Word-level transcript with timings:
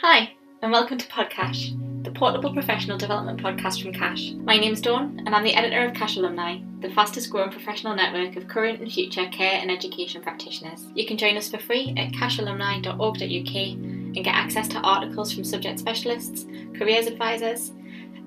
Hi, 0.00 0.32
and 0.62 0.70
welcome 0.70 0.96
to 0.96 1.08
PodCACHE, 1.08 2.04
the 2.04 2.12
portable 2.12 2.52
professional 2.52 2.96
development 2.96 3.42
podcast 3.42 3.82
from 3.82 3.92
CACHE. 3.92 4.36
My 4.44 4.56
name's 4.56 4.80
Dawn, 4.80 5.20
and 5.26 5.34
I'm 5.34 5.42
the 5.42 5.56
editor 5.56 5.84
of 5.84 5.92
CACHE 5.92 6.18
Alumni, 6.18 6.60
the 6.78 6.90
fastest 6.90 7.30
growing 7.30 7.50
professional 7.50 7.96
network 7.96 8.36
of 8.36 8.46
current 8.46 8.80
and 8.80 8.92
future 8.92 9.26
care 9.30 9.58
and 9.60 9.72
education 9.72 10.22
practitioners. 10.22 10.86
You 10.94 11.04
can 11.04 11.16
join 11.18 11.36
us 11.36 11.50
for 11.50 11.58
free 11.58 11.94
at 11.96 12.12
cachealumni.org.uk 12.12 13.54
and 13.56 14.14
get 14.14 14.36
access 14.36 14.68
to 14.68 14.78
articles 14.78 15.32
from 15.32 15.42
subject 15.42 15.80
specialists, 15.80 16.46
careers 16.76 17.08
advisors, 17.08 17.72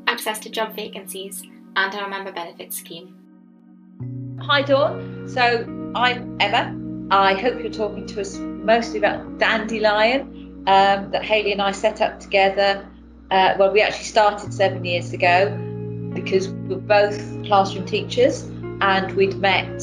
access 0.08 0.40
to 0.40 0.50
job 0.50 0.76
vacancies, 0.76 1.42
and 1.78 1.96
our 1.96 2.10
member 2.10 2.34
benefits 2.34 2.76
scheme. 2.76 3.16
Hi, 4.42 4.62
Dawn. 4.62 5.26
So 5.26 5.66
I'm 5.96 6.36
Emma. 6.42 6.78
I 7.12 7.34
hope 7.34 7.62
you're 7.62 7.72
talking 7.72 8.06
to 8.08 8.20
us 8.20 8.38
mostly 8.40 8.98
about 8.98 9.38
Dandelion 9.38 10.41
um, 10.68 11.12
that 11.12 11.24
Haley 11.24 11.52
and 11.52 11.62
I 11.62 11.72
set 11.72 12.02
up 12.02 12.20
together. 12.20 12.88
Uh, 13.30 13.56
well, 13.58 13.72
we 13.72 13.82
actually 13.82 14.06
started 14.06 14.54
seven 14.54 14.84
years 14.84 15.14
ago 15.14 15.50
because 16.14 16.50
we 16.50 16.76
were 16.76 16.82
both 16.82 17.18
classroom 17.46 17.86
teachers 17.86 18.44
and 18.82 19.12
we'd 19.16 19.36
met, 19.38 19.82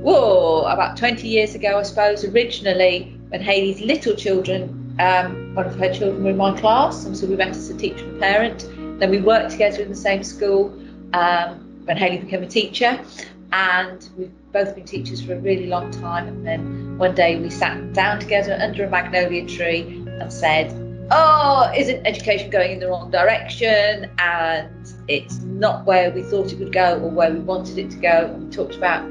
whoa, 0.00 0.62
about 0.62 0.96
20 0.96 1.26
years 1.26 1.54
ago, 1.54 1.78
I 1.78 1.82
suppose, 1.82 2.24
originally 2.24 3.16
when 3.28 3.40
Haley's 3.40 3.80
little 3.80 4.14
children, 4.14 4.94
um, 4.98 5.54
one 5.54 5.66
of 5.66 5.76
her 5.78 5.92
children 5.92 6.22
were 6.22 6.30
in 6.30 6.36
my 6.36 6.58
class, 6.58 7.04
and 7.04 7.16
so 7.16 7.26
we 7.26 7.36
met 7.36 7.48
as 7.48 7.68
a 7.70 7.76
teacher 7.76 8.04
and 8.04 8.20
parent. 8.20 8.68
Then 9.00 9.10
we 9.10 9.20
worked 9.20 9.50
together 9.50 9.82
in 9.82 9.88
the 9.88 9.96
same 9.96 10.22
school 10.22 10.72
um, 11.12 11.82
when 11.84 11.96
Haley 11.96 12.18
became 12.18 12.42
a 12.42 12.48
teacher, 12.48 13.00
and 13.52 14.08
we've 14.16 14.32
both 14.52 14.74
been 14.74 14.84
teachers 14.84 15.22
for 15.22 15.34
a 15.34 15.38
really 15.38 15.66
long 15.66 15.90
time. 15.90 16.28
And 16.28 16.46
then 16.46 16.98
one 16.98 17.14
day 17.14 17.38
we 17.38 17.50
sat 17.50 17.92
down 17.92 18.20
together 18.20 18.58
under 18.60 18.84
a 18.84 18.90
magnolia 18.90 19.46
tree 19.46 20.05
and 20.20 20.32
said, 20.32 20.72
oh, 21.10 21.70
isn't 21.76 22.06
education 22.06 22.50
going 22.50 22.72
in 22.72 22.80
the 22.80 22.88
wrong 22.88 23.10
direction? 23.10 24.10
And 24.18 24.92
it's 25.08 25.38
not 25.40 25.84
where 25.84 26.10
we 26.10 26.22
thought 26.22 26.52
it 26.52 26.58
would 26.58 26.72
go 26.72 26.98
or 27.00 27.10
where 27.10 27.32
we 27.32 27.40
wanted 27.40 27.78
it 27.78 27.90
to 27.90 27.96
go. 27.96 28.30
And 28.32 28.44
we 28.44 28.50
talked 28.50 28.74
about 28.74 29.06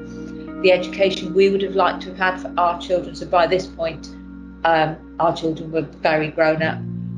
the 0.62 0.72
education 0.72 1.34
we 1.34 1.50
would 1.50 1.62
have 1.62 1.76
liked 1.76 2.02
to 2.04 2.14
have 2.14 2.18
had 2.18 2.42
for 2.42 2.54
our 2.60 2.80
children. 2.82 3.16
So 3.16 3.26
by 3.26 3.48
this 3.48 3.68
point, 3.68 4.08
um, 4.64 4.98
our 5.20 5.36
children 5.36 5.72
were 5.72 5.82
very 5.82 6.30
grown 6.30 6.62
up. 6.62 6.78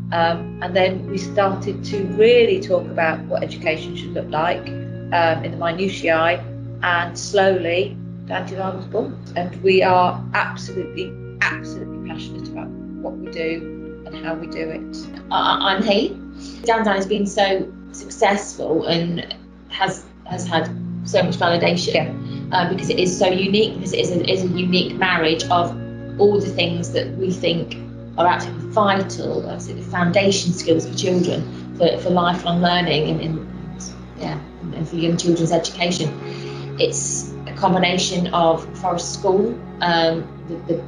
Um, 0.10 0.60
and 0.62 0.76
then 0.76 1.08
we 1.08 1.18
started 1.18 1.84
to 1.86 2.06
really 2.14 2.62
talk 2.62 2.86
about 2.86 3.20
what 3.26 3.44
education 3.44 3.96
should 3.96 4.14
look 4.14 4.30
like 4.30 4.68
um, 4.68 5.44
in 5.44 5.52
the 5.52 5.58
minutiae. 5.58 6.44
And 6.84 7.18
slowly, 7.18 7.98
Dandelion 8.28 8.78
was 8.78 8.86
born. 8.86 9.18
And 9.36 9.62
we 9.64 9.82
are 9.82 10.24
absolutely, 10.34 11.12
absolutely 11.42 12.08
passionate 12.08 12.48
about 12.50 12.68
what 12.68 13.18
we 13.18 13.32
do 13.32 13.77
and 14.14 14.26
how 14.26 14.36
we 14.36 14.48
do 14.48 14.70
it. 14.70 15.22
I'm 15.32 15.84
Hayley. 15.84 16.20
Dandelion 16.64 16.96
has 16.96 17.06
been 17.06 17.26
so 17.26 17.72
successful 17.92 18.86
and 18.86 19.36
has 19.70 20.06
has 20.26 20.46
had 20.48 20.70
so 21.06 21.24
much 21.24 21.38
validation 21.38 22.50
yeah. 22.52 22.58
uh, 22.58 22.70
because 22.70 22.90
it 22.90 23.00
is 23.00 23.18
so 23.18 23.28
unique. 23.28 23.76
Because 23.76 23.94
it 23.94 24.00
is 24.00 24.12
a, 24.12 24.32
is 24.32 24.44
a 24.44 24.48
unique 24.48 24.96
marriage 24.96 25.44
of 25.46 25.72
all 26.20 26.40
the 26.40 26.50
things 26.50 26.92
that 26.92 27.12
we 27.18 27.32
think 27.32 27.78
are 28.18 28.28
absolutely 28.28 28.70
vital, 28.72 29.50
absolutely 29.50 29.84
foundation 29.84 30.52
skills 30.52 30.88
for 30.88 30.96
children 30.96 31.76
for, 31.78 31.98
for 32.00 32.10
lifelong 32.10 32.62
learning 32.62 33.10
and, 33.10 33.22
and 33.22 33.84
yeah, 34.18 34.40
and 34.74 34.88
for 34.88 34.96
young 34.96 35.18
children's 35.18 35.52
education. 35.52 36.78
It's 36.80 37.32
a 37.48 37.54
combination 37.54 38.28
of 38.34 38.66
Forest 38.80 39.14
School, 39.14 39.60
um, 39.82 40.28
the, 40.48 40.74
the 40.74 40.84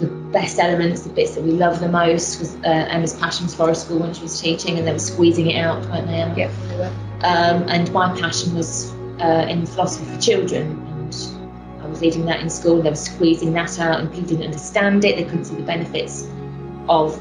the 0.00 0.06
best 0.06 0.58
elements, 0.58 1.02
the 1.02 1.10
bits 1.10 1.34
that 1.34 1.44
we 1.44 1.52
love 1.52 1.80
the 1.80 1.88
most, 1.88 2.40
was 2.40 2.56
uh, 2.56 2.68
Emma's 2.68 3.14
passions 3.14 3.54
forest 3.54 3.86
school 3.86 4.00
when 4.00 4.14
she 4.14 4.22
was 4.22 4.40
teaching, 4.40 4.78
and 4.78 4.86
they 4.86 4.92
were 4.92 4.98
squeezing 4.98 5.50
it 5.50 5.58
out, 5.58 5.84
weren't 5.86 6.06
they? 6.06 6.14
Emma? 6.14 6.36
Yeah. 6.36 6.92
Um, 7.22 7.68
and 7.68 7.92
my 7.92 8.18
passion 8.18 8.54
was 8.54 8.92
uh, 9.20 9.46
in 9.48 9.66
philosophy 9.66 10.06
for 10.12 10.20
children, 10.20 10.70
and 10.88 11.82
I 11.82 11.86
was 11.86 12.00
leading 12.00 12.24
that 12.26 12.40
in 12.40 12.50
school. 12.50 12.76
And 12.76 12.86
they 12.86 12.90
were 12.90 12.96
squeezing 12.96 13.52
that 13.52 13.78
out, 13.78 14.00
and 14.00 14.10
people 14.10 14.28
didn't 14.28 14.46
understand 14.46 15.04
it. 15.04 15.16
They 15.16 15.24
couldn't 15.24 15.44
see 15.44 15.56
the 15.56 15.62
benefits 15.62 16.26
of 16.88 17.20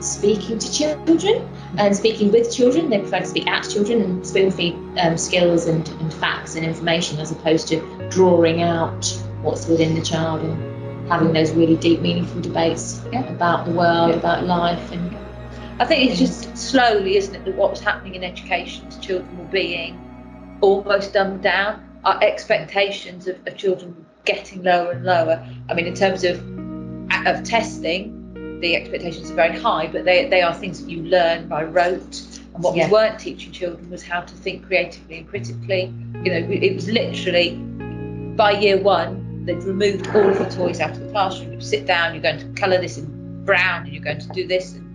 speaking 0.00 0.58
to 0.58 0.72
children 0.72 1.48
and 1.78 1.96
speaking 1.96 2.32
with 2.32 2.54
children. 2.54 2.90
They 2.90 2.98
prefer 2.98 3.20
to 3.20 3.26
speak 3.26 3.46
at 3.46 3.68
children 3.68 4.02
and 4.02 4.26
spoon 4.26 4.50
feed 4.50 4.74
um, 4.98 5.16
skills 5.16 5.66
and, 5.66 5.88
and 5.88 6.12
facts 6.12 6.56
and 6.56 6.66
information 6.66 7.18
as 7.18 7.30
opposed 7.30 7.68
to 7.68 8.08
drawing 8.10 8.62
out 8.62 9.06
what's 9.42 9.66
within 9.66 9.94
the 9.94 10.02
child 10.02 10.42
and 10.42 10.75
having 11.08 11.32
those 11.32 11.52
really 11.52 11.76
deep, 11.76 12.00
meaningful 12.00 12.40
debates 12.40 13.02
yeah. 13.12 13.24
about 13.28 13.66
the 13.66 13.72
world, 13.72 14.10
yeah. 14.10 14.16
about 14.16 14.44
life, 14.44 14.92
and 14.92 15.16
I 15.78 15.84
think 15.84 16.10
it's 16.10 16.18
just 16.18 16.56
slowly, 16.56 17.16
isn't 17.16 17.34
it, 17.34 17.44
that 17.44 17.54
what's 17.54 17.80
happening 17.80 18.14
in 18.14 18.24
education 18.24 18.88
to 18.88 19.00
children 19.00 19.38
were 19.38 19.44
being 19.44 20.58
almost 20.60 21.12
dumbed 21.12 21.42
down. 21.42 21.82
Our 22.04 22.22
expectations 22.22 23.26
of, 23.26 23.36
of 23.46 23.56
children 23.56 24.06
getting 24.24 24.62
lower 24.62 24.92
and 24.92 25.04
lower. 25.04 25.46
I 25.68 25.74
mean, 25.74 25.86
in 25.86 25.94
terms 25.94 26.24
of 26.24 26.40
of 27.26 27.44
testing, 27.44 28.58
the 28.60 28.76
expectations 28.76 29.30
are 29.30 29.34
very 29.34 29.58
high, 29.58 29.86
but 29.86 30.04
they, 30.04 30.28
they 30.28 30.42
are 30.42 30.54
things 30.54 30.82
that 30.82 30.90
you 30.90 31.02
learn 31.02 31.48
by 31.48 31.64
rote. 31.64 32.22
And 32.54 32.62
what 32.62 32.74
yeah. 32.74 32.86
we 32.86 32.92
weren't 32.92 33.18
teaching 33.18 33.52
children 33.52 33.90
was 33.90 34.02
how 34.02 34.20
to 34.20 34.34
think 34.34 34.66
creatively 34.66 35.18
and 35.18 35.28
critically. 35.28 35.92
You 36.24 36.30
know, 36.30 36.48
it 36.50 36.74
was 36.74 36.88
literally 36.88 37.56
by 38.36 38.52
year 38.52 38.78
one, 38.78 39.25
they'd 39.46 39.62
removed 39.62 40.08
all 40.08 40.28
of 40.28 40.38
the 40.38 40.44
toys 40.44 40.80
out 40.80 40.90
of 40.90 41.00
the 41.00 41.10
classroom. 41.10 41.52
You 41.54 41.60
sit 41.60 41.86
down, 41.86 42.14
you're 42.14 42.22
going 42.22 42.38
to 42.38 42.60
colour 42.60 42.78
this 42.80 42.98
in 42.98 43.44
brown, 43.44 43.84
and 43.84 43.92
you're 43.92 44.02
going 44.02 44.20
to 44.20 44.28
do 44.28 44.46
this, 44.46 44.74
and 44.74 44.86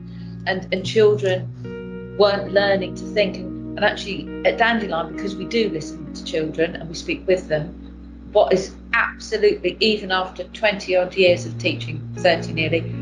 and, 0.48 0.68
and 0.74 0.86
children 0.86 2.16
weren't 2.18 2.52
learning 2.52 2.96
to 2.96 3.04
think. 3.04 3.38
And, 3.38 3.78
and 3.78 3.86
actually, 3.86 4.28
at 4.46 4.58
Dandelion, 4.58 5.16
because 5.16 5.36
we 5.36 5.46
do 5.46 5.70
listen 5.70 6.14
to 6.14 6.24
children 6.24 6.76
and 6.76 6.90
we 6.90 6.96
speak 6.96 7.26
with 7.28 7.48
them, 7.48 8.30
what 8.32 8.54
is 8.54 8.74
absolutely 8.94 9.78
even 9.80 10.12
after 10.12 10.44
20 10.44 10.96
odd 10.96 11.16
years 11.16 11.46
of 11.46 11.58
teaching, 11.58 12.02
30 12.18 12.54
nearly, 12.54 12.96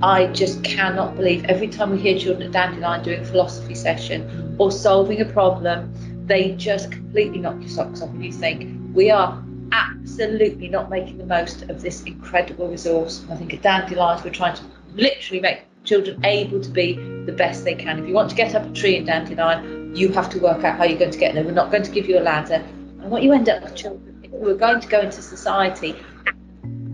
I 0.00 0.28
just 0.28 0.62
cannot 0.62 1.16
believe 1.16 1.44
every 1.46 1.68
time 1.68 1.90
we 1.90 1.98
hear 1.98 2.18
children 2.18 2.46
at 2.46 2.52
Dandelion 2.52 3.02
doing 3.02 3.20
a 3.20 3.24
philosophy 3.24 3.74
session 3.74 4.56
or 4.58 4.70
solving 4.70 5.20
a 5.20 5.24
problem, 5.24 5.92
they 6.26 6.52
just 6.52 6.92
completely 6.92 7.38
knock 7.38 7.56
your 7.60 7.68
socks 7.68 8.00
off 8.00 8.10
and 8.10 8.24
you 8.24 8.32
think 8.32 8.94
we 8.94 9.10
are 9.10 9.42
absolutely 9.72 10.68
not 10.68 10.90
making 10.90 11.18
the 11.18 11.26
most 11.26 11.62
of 11.62 11.82
this 11.82 12.02
incredible 12.02 12.68
resource. 12.68 13.24
I 13.30 13.36
think 13.36 13.54
at 13.54 13.62
Dandelions, 13.62 14.24
we're 14.24 14.30
trying 14.30 14.56
to 14.56 14.62
literally 14.94 15.40
make 15.40 15.62
children 15.84 16.24
able 16.24 16.60
to 16.60 16.70
be 16.70 16.94
the 17.24 17.32
best 17.32 17.64
they 17.64 17.74
can. 17.74 17.98
If 17.98 18.08
you 18.08 18.14
want 18.14 18.30
to 18.30 18.36
get 18.36 18.54
up 18.54 18.64
a 18.64 18.72
tree 18.72 18.96
in 18.96 19.06
Dandelion, 19.06 19.94
you 19.94 20.12
have 20.12 20.28
to 20.30 20.38
work 20.38 20.64
out 20.64 20.76
how 20.76 20.84
you're 20.84 20.98
going 20.98 21.10
to 21.10 21.18
get 21.18 21.34
there. 21.34 21.44
We're 21.44 21.52
not 21.52 21.70
going 21.70 21.82
to 21.82 21.90
give 21.90 22.08
you 22.08 22.18
a 22.18 22.20
ladder. 22.20 22.64
And 23.00 23.10
what 23.10 23.22
you 23.22 23.32
end 23.32 23.48
up 23.48 23.62
with 23.62 23.74
children, 23.74 24.20
if 24.22 24.30
we're 24.30 24.54
going 24.54 24.80
to 24.80 24.88
go 24.88 25.00
into 25.00 25.22
society, 25.22 25.96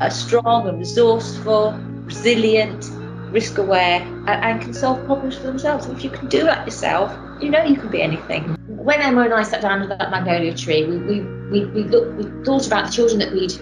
are 0.00 0.10
strong 0.10 0.68
and 0.68 0.78
resourceful, 0.78 1.72
resilient, 2.04 2.91
risk 3.30 3.58
aware, 3.58 4.00
and, 4.00 4.28
and 4.28 4.60
can 4.60 4.72
solve 4.72 5.04
problems 5.06 5.36
for 5.36 5.44
themselves. 5.44 5.86
And 5.86 5.96
if 5.96 6.04
you 6.04 6.10
can 6.10 6.28
do 6.28 6.44
that 6.44 6.64
yourself, 6.66 7.12
you 7.42 7.50
know 7.50 7.64
you 7.64 7.76
can 7.76 7.91
be 7.91 8.02
anything. 8.02 8.42
When 8.68 9.00
Emma 9.00 9.22
and 9.22 9.34
I 9.34 9.42
sat 9.42 9.62
down 9.62 9.82
under 9.82 9.96
that 9.96 10.10
magnolia 10.10 10.54
tree, 10.54 10.84
we, 10.84 10.98
we, 10.98 11.20
we, 11.54 11.65
we, 11.66 11.84
looked, 11.84 12.15
we 12.16 12.25
thought 12.44 12.66
about 12.66 12.87
the 12.87 12.92
children 12.92 13.20
that 13.20 13.32
we'd 13.32 13.54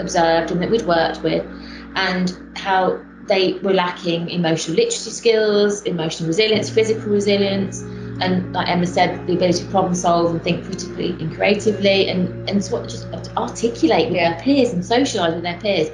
observed 0.00 0.50
and 0.50 0.62
that 0.62 0.70
we'd 0.70 0.86
worked 0.86 1.22
with 1.22 1.44
and 1.94 2.56
how 2.56 3.00
they 3.26 3.54
were 3.54 3.74
lacking 3.74 4.30
emotional 4.30 4.76
literacy 4.76 5.10
skills, 5.10 5.82
emotional 5.82 6.26
resilience, 6.26 6.70
physical 6.70 7.12
resilience, 7.12 7.82
and 7.82 8.52
like 8.52 8.68
Emma 8.68 8.86
said, 8.86 9.26
the 9.26 9.34
ability 9.34 9.64
to 9.64 9.70
problem 9.70 9.94
solve 9.94 10.30
and 10.30 10.42
think 10.42 10.64
critically 10.64 11.10
and 11.10 11.34
creatively, 11.34 12.08
and 12.08 12.48
and 12.48 12.64
sort 12.64 12.84
of 12.84 12.90
just 12.90 13.06
articulate 13.36 14.08
with 14.10 14.18
their 14.18 14.38
peers 14.40 14.72
and 14.72 14.82
socialise 14.82 15.34
with 15.34 15.42
their 15.42 15.60
peers, 15.60 15.90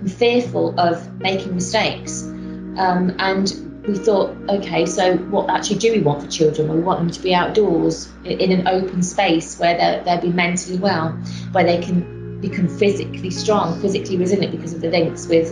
and 0.00 0.12
fearful 0.12 0.78
of 0.80 1.20
making 1.20 1.54
mistakes. 1.54 2.22
Um, 2.22 3.14
and 3.18 3.69
we 3.86 3.96
thought, 3.96 4.36
okay, 4.48 4.84
so 4.84 5.16
what 5.16 5.48
actually 5.48 5.78
do 5.78 5.92
we 5.92 6.00
want 6.00 6.22
for 6.22 6.28
children? 6.28 6.68
We 6.68 6.80
want 6.80 7.00
them 7.00 7.10
to 7.10 7.20
be 7.20 7.34
outdoors 7.34 8.10
in 8.24 8.52
an 8.52 8.68
open 8.68 9.02
space 9.02 9.58
where 9.58 10.02
they'll 10.04 10.20
be 10.20 10.28
mentally 10.28 10.78
well, 10.78 11.12
where 11.52 11.64
they 11.64 11.80
can 11.80 12.40
become 12.40 12.68
physically 12.68 13.30
strong, 13.30 13.80
physically 13.80 14.16
resilient 14.16 14.52
because 14.52 14.74
of 14.74 14.80
the 14.80 14.90
links 14.90 15.26
with 15.26 15.48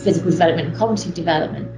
physical 0.00 0.30
development 0.30 0.68
and 0.68 0.76
cognitive 0.76 1.14
development. 1.14 1.70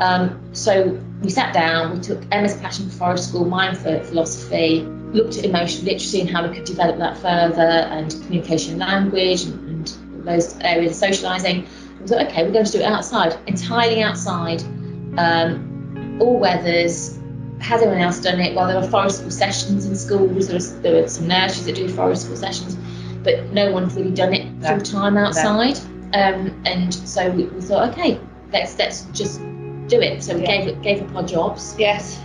Um, 0.00 0.40
so 0.52 1.00
we 1.22 1.30
sat 1.30 1.54
down, 1.54 1.94
we 1.94 2.00
took 2.00 2.20
Emma's 2.32 2.56
passion 2.56 2.90
for 2.90 2.96
forest 2.96 3.28
school, 3.28 3.44
mine 3.44 3.76
for 3.76 4.02
philosophy, 4.02 4.80
looked 4.80 5.36
at 5.38 5.44
emotional 5.44 5.84
literacy 5.84 6.20
and 6.20 6.28
how 6.28 6.46
we 6.48 6.54
could 6.54 6.64
develop 6.64 6.98
that 6.98 7.16
further, 7.18 7.60
and 7.60 8.10
communication 8.24 8.78
language 8.78 9.44
and, 9.44 9.68
and 9.68 10.26
those 10.26 10.58
areas 10.60 11.00
of 11.00 11.08
socialising. 11.10 11.66
We 12.00 12.08
thought, 12.08 12.26
okay, 12.26 12.44
we're 12.44 12.52
going 12.52 12.64
to 12.64 12.72
do 12.72 12.78
it 12.78 12.84
outside, 12.84 13.38
entirely 13.46 14.02
outside 14.02 14.64
um, 15.18 16.18
all 16.20 16.38
weathers. 16.38 17.18
Has 17.60 17.80
anyone 17.80 18.00
else 18.00 18.20
done 18.20 18.40
it? 18.40 18.54
Well, 18.54 18.66
there 18.66 18.76
are 18.76 18.88
forest 18.88 19.18
school 19.18 19.30
sessions 19.30 19.86
in 19.86 19.96
schools. 19.96 20.48
There 20.48 20.56
are, 20.56 20.82
there 20.82 21.04
are 21.04 21.08
some 21.08 21.28
nurseries 21.28 21.66
that 21.66 21.76
do 21.76 21.88
forest 21.88 22.24
school 22.24 22.36
sessions, 22.36 22.76
but 23.22 23.52
no 23.52 23.70
one's 23.72 23.94
really 23.94 24.10
done 24.10 24.34
it 24.34 24.44
no. 24.52 24.68
full 24.68 24.80
time 24.80 25.16
outside. 25.16 25.78
No. 26.12 26.20
Um, 26.20 26.62
and 26.64 26.94
so 26.94 27.30
we, 27.30 27.44
we, 27.44 27.60
thought, 27.60 27.90
okay, 27.90 28.20
let's 28.52 28.78
let's 28.78 29.02
just 29.12 29.40
do 29.88 30.00
it. 30.00 30.22
So 30.22 30.34
we 30.34 30.42
Yeah. 30.42 30.62
gave 30.62 30.82
gave 30.82 31.02
up 31.02 31.16
our 31.16 31.22
jobs 31.22 31.74
Yes. 31.78 32.20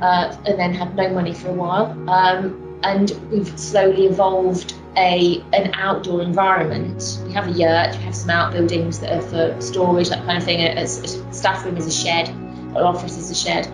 uh, 0.00 0.34
and 0.46 0.58
then 0.58 0.72
had 0.74 0.94
no 0.96 1.08
money 1.10 1.34
for 1.34 1.48
a 1.48 1.54
while. 1.54 1.86
Um, 2.08 2.80
and 2.84 3.10
we've 3.30 3.58
slowly 3.58 4.06
evolved 4.06 4.74
a 4.98 5.42
an 5.52 5.72
outdoor 5.74 6.22
environment. 6.22 7.20
We 7.24 7.32
have 7.32 7.46
a 7.46 7.52
yurt, 7.52 7.96
we 7.96 8.02
have 8.02 8.14
some 8.16 8.30
outbuildings 8.30 8.98
that 9.00 9.12
are 9.12 9.22
for 9.22 9.60
storage, 9.60 10.08
that 10.08 10.24
kind 10.24 10.36
of 10.38 10.44
thing. 10.44 10.60
A, 10.60 10.82
a 10.82 10.86
staff 10.86 11.64
room 11.64 11.76
is 11.76 11.86
a 11.86 11.90
shed, 11.92 12.28
our 12.74 12.84
office 12.84 13.16
is 13.16 13.30
a 13.30 13.34
shed, 13.34 13.66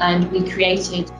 and 0.00 0.30
we 0.30 0.48
created 0.48 1.10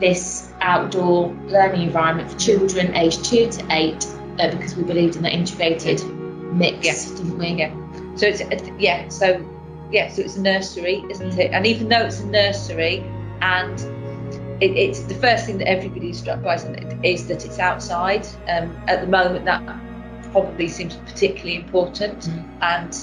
this 0.00 0.50
outdoor 0.60 1.28
learning 1.46 1.82
environment 1.82 2.30
for 2.30 2.38
children 2.38 2.94
aged 2.96 3.24
two 3.24 3.48
to 3.50 3.66
eight 3.70 4.06
uh, 4.38 4.50
because 4.50 4.74
we 4.76 4.82
believed 4.82 5.16
in 5.16 5.22
that 5.22 5.32
integrated 5.32 6.02
mix, 6.04 6.86
Yeah. 6.86 7.16
didn't 7.16 7.38
we? 7.38 7.48
Yeah. 7.48 7.72
So 8.16 8.26
it's 8.26 8.42
yeah. 8.78 9.08
So 9.08 9.44
yeah. 9.90 10.08
So 10.10 10.22
it's 10.22 10.36
a 10.36 10.42
nursery, 10.42 11.04
isn't 11.10 11.38
it? 11.38 11.52
And 11.52 11.66
even 11.66 11.88
though 11.88 12.06
it's 12.06 12.20
a 12.20 12.26
nursery, 12.26 13.04
and 13.42 13.78
it, 14.60 14.70
it's 14.76 15.00
the 15.00 15.14
first 15.14 15.46
thing 15.46 15.58
that 15.58 15.68
everybody's 15.68 16.18
struck 16.18 16.42
by 16.42 16.54
isn't 16.54 16.74
it, 16.76 17.04
is 17.04 17.26
that 17.28 17.44
it's 17.44 17.58
outside. 17.58 18.26
Um, 18.48 18.76
at 18.88 19.00
the 19.00 19.06
moment, 19.06 19.44
that 19.44 19.62
probably 20.32 20.68
seems 20.68 20.96
particularly 20.96 21.56
important, 21.56 22.28
Mm. 22.28 22.44
and 22.62 22.96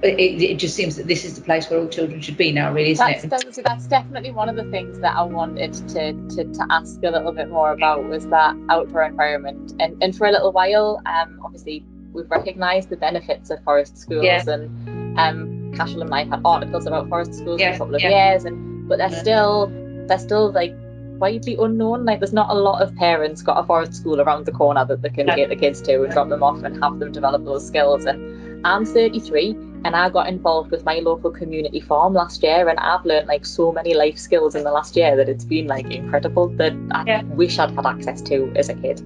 it, 0.00 0.18
it, 0.20 0.42
it 0.42 0.58
just 0.58 0.76
seems 0.76 0.94
that 0.96 1.08
this 1.08 1.24
is 1.24 1.34
the 1.34 1.40
place 1.40 1.68
where 1.68 1.80
all 1.80 1.88
children 1.88 2.20
should 2.20 2.36
be 2.36 2.52
now, 2.52 2.72
really, 2.72 2.92
isn't 2.92 3.04
That's, 3.04 3.24
it? 3.24 3.30
that's, 3.30 3.56
that's 3.56 3.86
definitely 3.88 4.30
one 4.30 4.48
of 4.48 4.54
the 4.54 4.70
things 4.70 5.00
that 5.00 5.16
I 5.16 5.22
wanted 5.22 5.72
to, 5.88 6.12
to, 6.36 6.44
to 6.44 6.66
ask 6.70 7.02
a 7.02 7.10
little 7.10 7.32
bit 7.32 7.48
more 7.50 7.72
about 7.72 8.04
was 8.04 8.26
that 8.28 8.54
outdoor 8.68 9.02
environment. 9.02 9.74
And, 9.80 10.00
and 10.00 10.14
for 10.14 10.28
a 10.28 10.30
little 10.30 10.52
while, 10.52 11.02
um, 11.04 11.40
obviously, 11.44 11.84
we've 12.12 12.30
recognised 12.30 12.90
the 12.90 12.96
benefits 12.96 13.50
of 13.50 13.62
forest 13.64 13.98
schools 13.98 14.24
Yeah. 14.24 14.44
and 14.46 15.18
um, 15.18 15.72
CACHE 15.74 15.94
Alumni 15.96 16.24
had 16.24 16.42
articles 16.44 16.86
about 16.86 17.08
forest 17.08 17.34
schools 17.34 17.60
for 17.60 17.68
a 17.68 17.76
couple 17.78 17.94
of 17.96 18.00
yeah. 18.00 18.30
years, 18.30 18.44
and 18.44 18.88
but 18.88 18.98
they're 18.98 19.10
Yeah. 19.10 19.20
still 19.20 19.72
they're 20.08 20.18
still 20.18 20.50
like 20.52 20.74
widely 21.18 21.56
unknown. 21.58 22.04
Like 22.04 22.20
there's 22.20 22.32
not 22.32 22.50
a 22.50 22.54
lot 22.54 22.80
of 22.82 22.94
parents 22.96 23.42
got 23.42 23.58
a 23.58 23.64
forest 23.64 23.94
school 23.94 24.20
around 24.20 24.46
the 24.46 24.52
corner 24.52 24.84
that 24.84 25.02
they 25.02 25.08
can 25.10 25.26
No. 25.26 25.34
take 25.34 25.48
the 25.48 25.56
kids 25.56 25.80
to 25.82 26.02
and 26.04 26.12
drop 26.12 26.28
them 26.28 26.42
off 26.42 26.62
and 26.62 26.82
have 26.82 26.98
them 26.98 27.12
develop 27.12 27.44
those 27.44 27.66
skills. 27.66 28.04
And 28.04 28.64
I'm 28.66 28.84
33 28.84 29.50
and 29.84 29.94
I 29.96 30.08
got 30.10 30.28
involved 30.28 30.70
with 30.70 30.84
my 30.84 30.98
local 31.00 31.30
community 31.30 31.80
farm 31.80 32.14
last 32.14 32.42
year 32.42 32.68
and 32.68 32.78
I've 32.78 33.04
learned 33.04 33.26
like 33.28 33.46
so 33.46 33.72
many 33.72 33.94
life 33.94 34.18
skills 34.18 34.54
in 34.54 34.64
the 34.64 34.70
last 34.72 34.96
year 34.96 35.16
that 35.16 35.28
it's 35.28 35.44
been 35.44 35.66
like 35.66 35.90
incredible 35.90 36.48
that 36.56 36.72
I 36.92 37.04
Yeah. 37.06 37.22
wish 37.22 37.58
I'd 37.58 37.70
had 37.72 37.86
access 37.86 38.20
to 38.22 38.52
as 38.56 38.68
a 38.68 38.74
kid. 38.74 39.02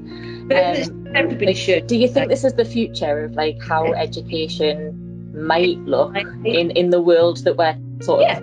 But 0.48 0.88
Um, 0.88 1.08
everybody 1.14 1.54
should. 1.54 1.86
Do 1.86 1.96
you 1.96 2.08
think 2.08 2.28
this 2.28 2.44
is 2.44 2.54
the 2.54 2.64
future 2.64 3.24
of 3.24 3.32
like 3.34 3.60
how 3.62 3.86
Yeah. 3.86 4.00
education 4.02 4.98
might 5.34 5.78
look 5.86 6.14
in 6.44 6.70
in 6.72 6.90
the 6.90 7.00
world 7.00 7.38
that 7.44 7.56
we're 7.56 7.74
sort 8.00 8.20
of 8.22 8.28
Yeah. 8.28 8.40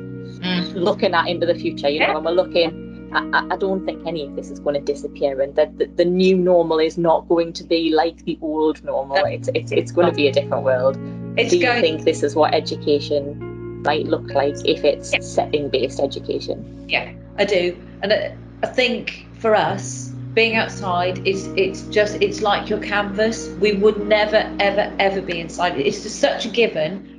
Looking 0.83 1.13
at 1.13 1.27
into 1.27 1.45
the 1.45 1.55
future. 1.55 1.89
You 1.89 1.99
know, 2.01 2.13
when 2.15 2.23
we're 2.23 2.31
looking, 2.43 3.09
I, 3.13 3.19
I- 3.33 3.47
I 3.51 3.57
don't 3.57 3.85
think 3.85 4.05
any 4.07 4.25
of 4.25 4.35
this 4.35 4.49
is 4.51 4.59
going 4.59 4.75
to 4.75 4.81
disappear, 4.81 5.41
and 5.41 5.55
that 5.55 5.77
the, 5.77 5.85
the 5.85 6.05
new 6.05 6.37
normal 6.37 6.79
is 6.79 6.97
not 6.97 7.27
going 7.27 7.53
to 7.53 7.63
be 7.63 7.91
like 7.93 8.23
the 8.25 8.37
old 8.41 8.83
normal. 8.83 9.17
It's 9.25 9.49
it's, 9.53 9.71
it's 9.71 9.91
going 9.91 10.07
to 10.07 10.13
be 10.13 10.27
a 10.27 10.31
different 10.33 10.63
world. 10.63 10.97
It's 11.37 11.51
Do 11.51 11.57
you 11.57 11.65
going. 11.65 11.81
think 11.81 12.03
this 12.03 12.23
is 12.23 12.35
what 12.35 12.53
education 12.53 13.81
might 13.83 14.05
look 14.07 14.29
like 14.33 14.55
if 14.65 14.83
it's 14.83 15.13
Yeah. 15.13 15.19
setting 15.21 15.69
based 15.69 15.99
education? 15.99 16.85
Yeah, 16.89 17.13
I 17.37 17.45
do, 17.45 17.77
and 18.01 18.11
I, 18.13 18.35
I 18.63 18.67
think 18.67 19.27
for 19.39 19.55
us, 19.55 20.09
being 20.33 20.55
outside 20.55 21.25
is 21.27 21.47
it's 21.57 21.81
just 21.83 22.21
it's 22.21 22.41
like 22.41 22.69
your 22.69 22.79
canvas. 22.79 23.47
We 23.59 23.73
would 23.73 24.07
never 24.07 24.55
ever 24.59 24.93
ever 24.99 25.21
be 25.21 25.39
inside. 25.39 25.77
It's 25.79 26.03
just 26.03 26.19
such 26.19 26.45
a 26.45 26.49
given 26.49 27.18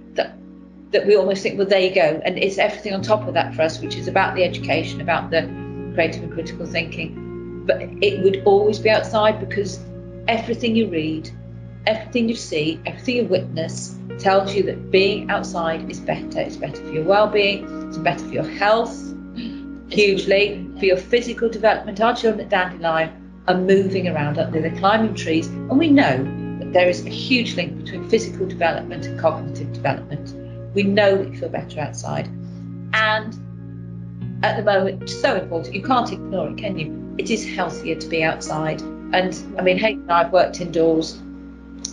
that 0.90 1.06
we 1.06 1.16
almost 1.16 1.42
think, 1.42 1.58
well, 1.58 1.66
there 1.66 1.80
you 1.80 1.94
go, 1.94 2.20
and 2.24 2.38
it's 2.38 2.58
everything 2.58 2.94
on 2.94 3.02
top 3.02 3.26
of 3.26 3.34
that 3.34 3.54
for 3.54 3.62
us, 3.62 3.80
which 3.80 3.96
is 3.96 4.08
about 4.08 4.34
the 4.34 4.44
education, 4.44 5.00
about 5.00 5.30
the 5.30 5.42
creative 5.94 6.22
and 6.22 6.32
critical 6.32 6.66
thinking. 6.66 7.64
But 7.66 7.82
it 8.02 8.22
would 8.22 8.42
always 8.44 8.78
be 8.78 8.90
outside 8.90 9.38
because 9.40 9.80
everything 10.26 10.74
you 10.74 10.88
read, 10.88 11.30
everything 11.86 12.28
you 12.28 12.34
see, 12.34 12.80
everything 12.86 13.16
you 13.16 13.24
witness 13.24 13.96
tells 14.18 14.54
you 14.54 14.62
that 14.64 14.90
being 14.90 15.30
outside 15.30 15.88
is 15.90 16.00
better. 16.00 16.40
It's 16.40 16.56
better 16.56 16.84
for 16.84 16.92
your 16.92 17.04
well-being. 17.04 17.88
It's 17.88 17.98
better 17.98 18.24
for 18.24 18.34
your 18.34 18.44
health 18.44 19.10
hugely 19.90 20.66
for 20.78 20.84
your 20.84 20.96
physical 20.96 21.48
development. 21.48 22.00
Our 22.00 22.14
children 22.14 22.40
at 22.40 22.48
Dandelion 22.48 23.10
are 23.48 23.58
moving 23.58 24.08
around 24.08 24.38
up 24.38 24.52
there, 24.52 24.62
they're 24.62 24.78
climbing 24.78 25.14
trees, 25.14 25.48
and 25.48 25.78
we 25.78 25.90
know 25.90 26.16
that 26.58 26.72
there 26.72 26.88
is 26.88 27.04
a 27.04 27.10
huge 27.10 27.56
link 27.56 27.76
between 27.76 28.08
physical 28.08 28.46
development 28.46 29.06
and 29.06 29.18
cognitive 29.18 29.72
development. 29.72 30.34
We 30.74 30.84
know 30.84 31.16
that 31.16 31.32
you 31.32 31.38
feel 31.38 31.48
better 31.48 31.80
outside. 31.80 32.26
And 32.92 33.36
at 34.42 34.56
the 34.56 34.62
moment, 34.62 35.08
so 35.08 35.36
important, 35.36 35.74
you 35.74 35.82
can't 35.82 36.10
ignore 36.12 36.48
it, 36.48 36.58
can 36.58 36.78
you? 36.78 37.14
It 37.18 37.30
is 37.30 37.46
healthier 37.46 37.96
to 37.96 38.08
be 38.08 38.22
outside. 38.22 38.80
And 39.12 39.36
I 39.58 39.62
mean, 39.62 39.78
Haley 39.78 39.94
and 39.94 40.12
I 40.12 40.22
have 40.24 40.32
worked 40.32 40.60
indoors 40.60 41.18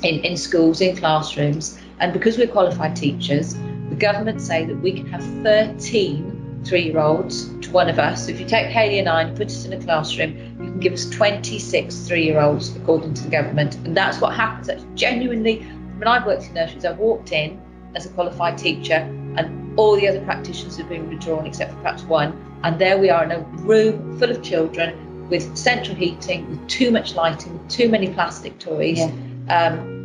in, 0.03 0.19
in 0.23 0.37
schools, 0.37 0.81
in 0.81 0.95
classrooms, 0.95 1.79
and 1.99 2.13
because 2.13 2.37
we're 2.37 2.47
qualified 2.47 2.95
teachers, 2.95 3.55
the 3.89 3.95
government 3.95 4.41
say 4.41 4.65
that 4.65 4.75
we 4.77 4.91
can 4.91 5.07
have 5.07 5.23
13 5.43 6.37
three 6.67 6.83
year 6.83 6.99
olds 6.99 7.49
to 7.59 7.71
one 7.71 7.89
of 7.89 7.97
us. 7.97 8.25
So 8.25 8.31
if 8.31 8.39
you 8.39 8.45
take 8.45 8.67
Haley 8.67 8.99
and 8.99 9.07
I 9.07 9.23
and 9.23 9.37
put 9.37 9.47
us 9.47 9.65
in 9.65 9.73
a 9.73 9.81
classroom, 9.81 10.35
you 10.61 10.71
can 10.71 10.79
give 10.79 10.93
us 10.93 11.09
26 11.09 12.07
three 12.07 12.25
year 12.25 12.39
olds 12.39 12.75
according 12.75 13.13
to 13.15 13.23
the 13.23 13.29
government. 13.29 13.75
And 13.75 13.95
that's 13.95 14.19
what 14.19 14.35
happens. 14.35 14.67
That's 14.67 14.85
genuinely, 14.95 15.59
when 15.97 16.07
I've 16.07 16.25
worked 16.25 16.47
in 16.47 16.53
nurseries, 16.53 16.85
I've 16.85 16.97
walked 16.97 17.31
in 17.31 17.61
as 17.97 18.05
a 18.05 18.09
qualified 18.09 18.57
teacher 18.57 18.95
and 19.35 19.77
all 19.77 19.95
the 19.95 20.07
other 20.07 20.23
practitioners 20.23 20.77
have 20.77 20.87
been 20.87 21.09
withdrawn 21.09 21.45
except 21.45 21.71
for 21.71 21.77
perhaps 21.79 22.03
one. 22.03 22.59
And 22.63 22.79
there 22.79 22.97
we 22.97 23.09
are 23.09 23.23
in 23.23 23.31
a 23.31 23.39
room 23.39 24.17
full 24.17 24.31
of 24.31 24.41
children 24.41 25.27
with 25.29 25.57
central 25.57 25.95
heating, 25.95 26.49
with 26.49 26.67
too 26.67 26.91
much 26.91 27.15
lighting, 27.15 27.57
with 27.57 27.69
too 27.69 27.89
many 27.89 28.13
plastic 28.13 28.57
toys. 28.59 28.99
Yeah. 28.99 29.11
Um, 29.49 29.97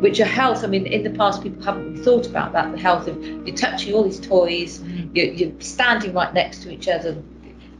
which 0.00 0.20
are 0.20 0.26
health. 0.26 0.62
I 0.62 0.66
mean, 0.66 0.84
in 0.86 1.04
the 1.04 1.10
past, 1.10 1.42
people 1.42 1.62
haven't 1.62 2.04
thought 2.04 2.26
about 2.26 2.52
that. 2.52 2.70
The 2.70 2.78
health 2.78 3.08
of 3.08 3.22
you're 3.24 3.56
touching 3.56 3.94
all 3.94 4.04
these 4.04 4.20
toys, 4.20 4.82
you're, 5.14 5.32
you're 5.32 5.60
standing 5.60 6.12
right 6.12 6.34
next 6.34 6.62
to 6.64 6.70
each 6.70 6.86
other. 6.86 7.16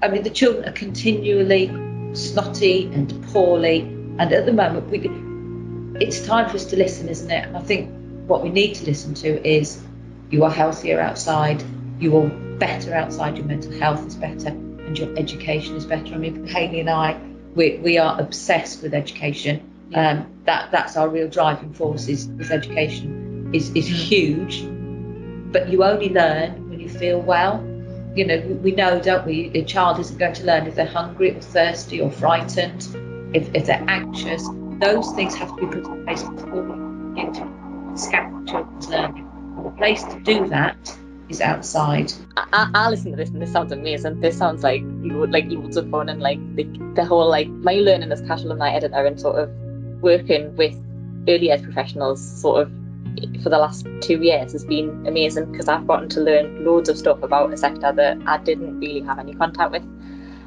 I 0.03 0.09
mean, 0.09 0.23
the 0.23 0.31
children 0.31 0.67
are 0.67 0.73
continually 0.73 1.67
snotty 2.15 2.87
and 2.87 3.23
poorly, 3.27 3.81
and 4.19 4.33
at 4.33 4.47
the 4.47 4.53
moment, 4.55 4.89
we 4.89 4.99
it's 6.03 6.25
time 6.27 6.49
for 6.49 6.57
us 6.57 6.65
to 6.67 6.77
listen, 6.77 7.09
isn't 7.11 7.31
it? 7.31 7.47
And 7.47 7.57
I 7.57 7.61
think 7.61 7.91
what 8.27 8.43
we 8.43 8.49
need 8.49 8.75
to 8.75 8.85
listen 8.85 9.15
to 9.15 9.49
is 9.49 9.83
you 10.31 10.45
are 10.45 10.51
healthier 10.51 11.01
outside, 11.01 11.63
you 11.99 12.17
are 12.17 12.29
better 12.59 12.95
outside, 12.95 13.37
your 13.37 13.47
mental 13.47 13.73
health 13.79 14.07
is 14.07 14.15
better, 14.15 14.49
and 14.49 14.99
your 14.99 15.17
education 15.17 15.77
is 15.77 15.87
better. 15.87 16.15
I 16.15 16.19
mean, 16.19 16.47
Haley 16.47 16.81
and 16.81 16.91
I, 16.91 17.19
we, 17.55 17.79
we 17.79 17.99
are 17.99 18.21
obsessed 18.21 18.83
with 18.83 18.95
education. 18.95 19.73
Um, 19.95 20.27
that 20.45 20.73
that's 20.73 20.97
our 20.97 21.09
real 21.09 21.29
driving 21.29 21.73
force 21.73 22.09
is, 22.09 22.29
is 22.41 22.51
education 22.51 23.51
is, 23.55 23.71
is 23.71 23.87
huge, 23.87 24.65
but 25.53 25.69
you 25.69 25.85
only 25.85 26.09
learn 26.09 26.69
when 26.69 26.81
you 26.81 26.89
feel 26.89 27.21
well. 27.21 27.65
You 28.17 28.27
know, 28.27 28.41
we, 28.41 28.55
we 28.55 28.73
know, 28.73 29.01
don't 29.01 29.25
we? 29.25 29.51
A 29.55 29.63
child 29.63 30.01
isn't 30.01 30.19
going 30.19 30.35
to 30.35 30.45
learn 30.45 30.67
if 30.67 30.75
they're 30.75 30.87
hungry 30.87 31.37
or 31.37 31.41
thirsty 31.41 32.01
or 32.01 32.11
frightened, 32.11 32.89
if, 33.35 33.55
if 33.55 33.67
they're 33.67 33.85
anxious. 33.89 34.47
Those 34.81 35.13
things 35.13 35.35
have 35.37 35.55
to 35.57 35.67
be 35.67 35.67
put 35.67 35.87
in 35.87 36.05
place 36.05 36.23
before 36.23 36.63
we 36.63 37.23
get 37.23 37.35
to 37.35 37.56
scout 37.99 38.47
children's 38.47 38.89
learning. 38.89 39.29
And 39.57 39.67
the 39.67 39.71
place 39.71 40.03
to 40.05 40.21
do 40.21 40.47
that 40.49 40.99
is 41.29 41.41
outside. 41.41 42.13
I, 42.37 42.71
I, 42.75 42.91
listen 42.91 43.11
to 43.11 43.17
this 43.17 43.31
and 43.31 43.43
this 43.43 43.53
sounds 43.53 43.73
amazing. 43.73 44.21
This 44.21 44.39
sounds 44.39 44.63
like 44.63 44.83
like 44.85 45.47
loads 45.49 45.77
of 45.77 45.91
fun 45.91 46.09
and 46.09 46.21
like 46.21 46.39
the, 46.55 46.65
the 46.95 47.05
whole 47.05 47.29
like 47.29 47.49
my 47.49 47.75
learning 47.75 48.13
as 48.13 48.21
CACHE 48.23 48.45
Alumni 48.45 48.71
editor 48.71 49.05
and 49.05 49.21
sort 49.21 49.37
of 49.37 49.51
working 50.01 50.55
with 50.57 50.77
early 51.29 51.51
ed 51.51 51.63
professionals 51.65 52.25
sort 52.41 52.63
of 52.63 52.73
for 53.43 53.49
the 53.49 53.59
last 53.59 53.87
two 54.03 54.23
years 54.23 54.53
has 54.53 54.65
been 54.65 55.07
amazing 55.07 55.51
because 55.51 55.69
I've 55.69 55.87
gotten 55.87 56.09
to 56.11 56.21
learn 56.21 56.65
loads 56.65 56.89
of 56.89 56.99
stuff 56.99 57.23
about 57.23 57.53
a 57.53 57.57
sector 57.57 57.93
that 57.93 58.19
I 58.27 58.39
didn't 58.39 58.79
really 58.79 59.01
have 59.01 59.19
any 59.19 59.35
contact 59.35 59.73
with. 59.73 59.83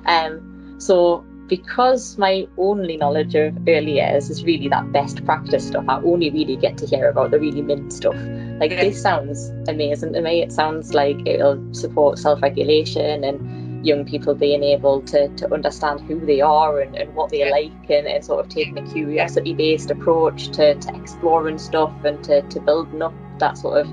Um, 0.06 0.76
so 0.78 1.26
because 1.50 2.18
my 2.18 2.48
only 2.58 2.96
knowledge 2.96 3.36
of 3.36 3.58
early 3.68 3.96
years 3.96 4.30
is 4.30 4.44
really 4.44 4.70
that 4.70 4.92
best 4.94 5.26
practice 5.26 5.68
stuff, 5.68 5.84
I 5.90 6.00
only 6.02 6.30
really 6.30 6.56
get 6.56 6.78
to 6.78 6.86
hear 6.86 7.10
about 7.10 7.32
the 7.32 7.40
really 7.40 7.62
mint 7.62 7.92
stuff. 7.92 8.16
Like 8.60 8.72
this 8.72 9.02
sounds 9.02 9.50
amazing 9.68 10.14
to 10.14 10.22
me. 10.22 10.44
It 10.44 10.54
sounds 10.54 10.94
like 10.94 11.18
it'll 11.26 11.74
support 11.74 12.20
self-regulation 12.20 13.24
and 13.24 13.86
young 13.86 14.06
people 14.06 14.36
being 14.36 14.64
able 14.64 15.02
to, 15.02 15.30
to 15.30 15.54
understand 15.54 16.02
who 16.02 16.26
they 16.26 16.42
are 16.42 16.82
and, 16.82 16.96
and 16.96 17.14
what 17.16 17.30
they 17.30 17.50
like 17.50 17.90
and, 17.90 18.08
and 18.08 18.24
sort 18.24 18.46
of 18.46 18.50
taking 18.50 18.78
a 18.78 18.92
curiosity 18.92 19.54
based 19.54 19.90
approach 19.90 20.50
to, 20.50 20.76
to 20.76 20.96
exploring 20.96 21.58
stuff 21.58 21.94
and 22.04 22.24
to, 22.24 22.42
to 22.44 22.60
building 22.60 23.02
up 23.02 23.14
that 23.40 23.58
sort 23.58 23.80
of 23.80 23.88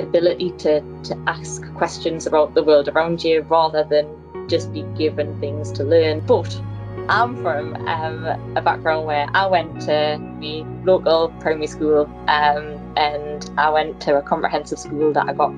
ability 0.00 0.50
to, 0.52 0.80
to 1.02 1.22
ask 1.26 1.62
questions 1.74 2.26
about 2.26 2.54
the 2.54 2.62
world 2.62 2.88
around 2.88 3.22
you 3.22 3.42
rather 3.42 3.84
than 3.84 4.06
just 4.48 4.72
be 4.72 4.82
given 4.96 5.38
things 5.38 5.70
to 5.70 5.84
learn. 5.84 6.20
But 6.20 6.60
I'm 7.10 7.42
from 7.42 7.74
um, 7.88 8.24
a 8.56 8.62
background 8.62 9.04
where 9.04 9.26
I 9.34 9.48
went 9.48 9.80
to 9.80 10.36
the 10.38 10.64
local 10.84 11.30
primary 11.40 11.66
school 11.66 12.02
um, 12.28 12.94
and 12.96 13.50
I 13.58 13.68
went 13.70 14.00
to 14.02 14.18
a 14.18 14.22
comprehensive 14.22 14.78
school 14.78 15.12
that 15.14 15.28
I 15.28 15.32
got 15.32 15.48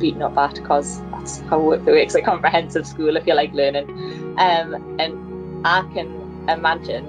beaten 0.00 0.20
up 0.20 0.36
at 0.36 0.56
because 0.56 1.00
that's 1.12 1.38
how 1.42 1.70
it 1.70 1.82
works 1.84 2.16
at 2.16 2.24
comprehensive 2.24 2.88
school 2.88 3.16
if 3.16 3.24
you 3.24 3.34
like 3.34 3.52
learning. 3.52 3.88
Um, 4.36 4.98
and 4.98 5.64
I 5.64 5.88
can 5.94 6.48
imagine 6.48 7.06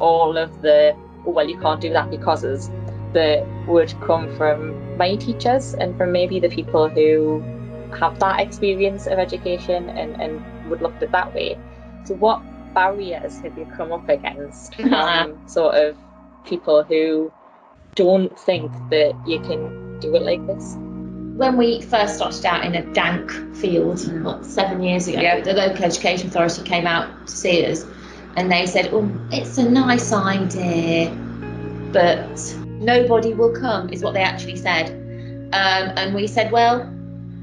all 0.00 0.36
of 0.36 0.60
the 0.60 0.96
well, 1.24 1.48
you 1.48 1.56
can't 1.60 1.80
do 1.80 1.92
that 1.92 2.10
because 2.10 2.68
that 3.12 3.46
would 3.68 3.94
come 4.00 4.34
from 4.36 4.96
my 4.96 5.14
teachers 5.14 5.74
and 5.74 5.96
from 5.96 6.10
maybe 6.10 6.40
the 6.40 6.48
people 6.48 6.88
who 6.88 7.40
have 7.96 8.18
that 8.18 8.40
experience 8.40 9.06
of 9.06 9.20
education 9.20 9.88
and, 9.90 10.20
and 10.20 10.68
would 10.68 10.82
look 10.82 10.96
at 10.96 11.04
it 11.04 11.12
that 11.12 11.32
way. 11.32 11.56
So, 12.04 12.14
what 12.14 12.42
barriers 12.74 13.38
have 13.40 13.56
you 13.58 13.66
come 13.76 13.92
up 13.92 14.08
against 14.08 14.74
from 14.74 15.40
sort 15.48 15.74
of 15.74 15.96
people 16.44 16.82
who 16.82 17.32
don't 17.94 18.38
think 18.38 18.70
that 18.90 19.14
you 19.26 19.40
can 19.40 19.98
do 20.00 20.14
it 20.14 20.22
like 20.22 20.46
this? 20.46 20.74
When 20.76 21.56
we 21.56 21.80
first 21.80 22.16
started 22.16 22.44
out 22.44 22.64
in 22.64 22.74
a 22.74 22.82
dank 22.92 23.30
field, 23.56 24.00
what, 24.22 24.44
seven 24.44 24.82
years 24.82 25.08
ago, 25.08 25.20
Yeah. 25.20 25.40
the 25.40 25.54
local 25.54 25.84
education 25.84 26.28
authority 26.28 26.62
came 26.62 26.86
out 26.86 27.26
to 27.26 27.32
see 27.32 27.64
us 27.64 27.84
and 28.36 28.50
they 28.52 28.66
said, 28.66 28.90
Oh, 28.92 29.10
it's 29.30 29.56
a 29.58 29.68
nice 29.68 30.12
idea, 30.12 31.10
but 31.92 32.56
nobody 32.66 33.34
will 33.34 33.52
come, 33.54 33.88
is 33.90 34.02
what 34.02 34.14
they 34.14 34.22
actually 34.22 34.56
said. 34.56 34.90
Um, 35.52 35.92
and 35.96 36.14
we 36.14 36.26
said, 36.26 36.52
Well, 36.52 36.88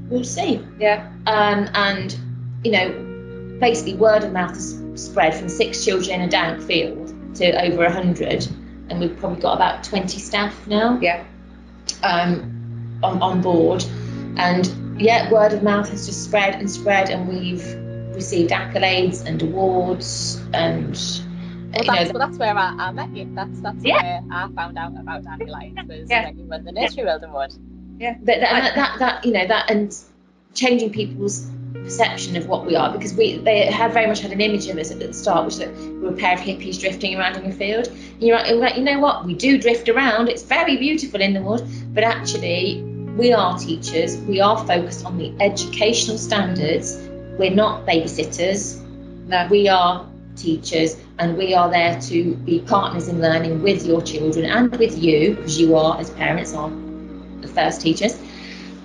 we'll 0.08 0.24
see. 0.24 0.64
Yeah. 0.78 1.10
Um, 1.26 1.68
and, 1.74 2.16
you 2.64 2.70
know, 2.70 3.07
basically 3.60 3.94
word 3.94 4.24
of 4.24 4.32
mouth 4.32 4.50
has 4.50 4.80
spread 4.94 5.34
from 5.34 5.48
six 5.48 5.84
children 5.84 6.20
in 6.20 6.28
a 6.28 6.28
dank 6.28 6.60
field 6.62 7.14
to 7.36 7.62
over 7.64 7.84
100. 7.84 8.48
And 8.90 9.00
we've 9.00 9.16
probably 9.18 9.40
got 9.40 9.54
about 9.54 9.84
20 9.84 10.18
staff 10.18 10.66
now 10.66 10.98
Yeah. 11.00 11.24
um, 12.02 12.98
on, 13.02 13.20
on 13.22 13.40
board. 13.42 13.84
And 14.36 15.00
yeah, 15.00 15.30
word 15.30 15.52
of 15.52 15.62
mouth 15.62 15.88
has 15.90 16.06
just 16.06 16.24
spread 16.24 16.54
and 16.54 16.70
spread, 16.70 17.10
and 17.10 17.28
we've 17.28 17.64
received 18.14 18.50
accolades 18.50 19.24
and 19.26 19.40
awards. 19.42 20.40
And 20.52 20.92
Well, 21.74 21.84
you 21.84 21.90
know, 21.90 21.94
that's, 21.96 22.12
well, 22.12 22.26
that's 22.26 22.38
where 22.38 22.56
I, 22.56 22.74
I 22.78 22.90
met 22.92 23.14
you. 23.14 23.28
That's 23.34 23.60
that's 23.60 23.84
Yeah. 23.84 24.02
where 24.02 24.22
I 24.32 24.48
found 24.52 24.78
out 24.78 24.92
about 24.98 25.24
dandelions 25.24 25.78
was 25.88 26.08
Yeah. 26.10 26.24
when 26.26 26.38
you 26.38 26.44
won 26.44 26.64
the 26.64 26.72
nursery 26.72 27.04
world 27.04 27.22
award. 27.24 27.52
that, 28.00 28.24
that, 28.24 28.40
that, 28.40 28.74
that, 28.74 28.98
that 29.00 29.24
you 29.24 29.32
know 29.32 29.46
that 29.46 29.70
and 29.70 29.94
changing 30.54 30.90
people's 30.90 31.46
perception 31.88 32.36
of 32.36 32.46
what 32.46 32.66
we 32.66 32.76
are 32.76 32.92
because 32.92 33.14
we 33.14 33.38
they 33.38 33.64
have 33.64 33.94
very 33.94 34.06
much 34.06 34.20
had 34.20 34.30
an 34.30 34.42
image 34.42 34.68
of 34.68 34.76
us 34.76 34.90
at 34.90 34.98
the 34.98 35.10
start 35.14 35.46
which 35.46 35.56
that 35.56 35.70
we're 36.00 36.10
a 36.10 36.12
pair 36.12 36.34
of 36.34 36.40
hippies 36.40 36.78
drifting 36.78 37.18
around 37.18 37.34
in 37.36 37.50
a 37.50 37.52
field. 37.52 37.86
And 37.86 38.22
you're 38.22 38.38
like, 38.56 38.76
you 38.76 38.84
know 38.84 38.98
what? 38.98 39.24
We 39.24 39.32
do 39.32 39.58
drift 39.58 39.88
around. 39.88 40.28
It's 40.28 40.42
very 40.42 40.76
beautiful 40.76 41.22
in 41.22 41.32
the 41.32 41.40
wood 41.40 41.66
but 41.94 42.04
actually 42.04 42.82
we 43.16 43.32
are 43.32 43.58
teachers. 43.58 44.18
We 44.18 44.40
are 44.42 44.58
focused 44.66 45.06
on 45.06 45.16
the 45.16 45.32
educational 45.40 46.18
standards. 46.18 46.98
We're 47.38 47.54
not 47.54 47.86
babysitters. 47.86 48.84
No. 49.26 49.48
we 49.50 49.68
are 49.68 50.06
teachers 50.36 50.96
and 51.18 51.38
we 51.38 51.54
are 51.54 51.70
there 51.70 51.98
to 52.02 52.34
be 52.34 52.60
partners 52.60 53.08
in 53.08 53.22
learning 53.22 53.62
with 53.62 53.86
your 53.86 54.02
children 54.02 54.44
and 54.44 54.76
with 54.76 54.96
you 55.02 55.34
because 55.36 55.58
you 55.58 55.74
are 55.74 55.98
as 55.98 56.10
parents 56.10 56.54
are 56.54 56.70
the 57.40 57.48
first 57.48 57.80
teachers 57.80 58.20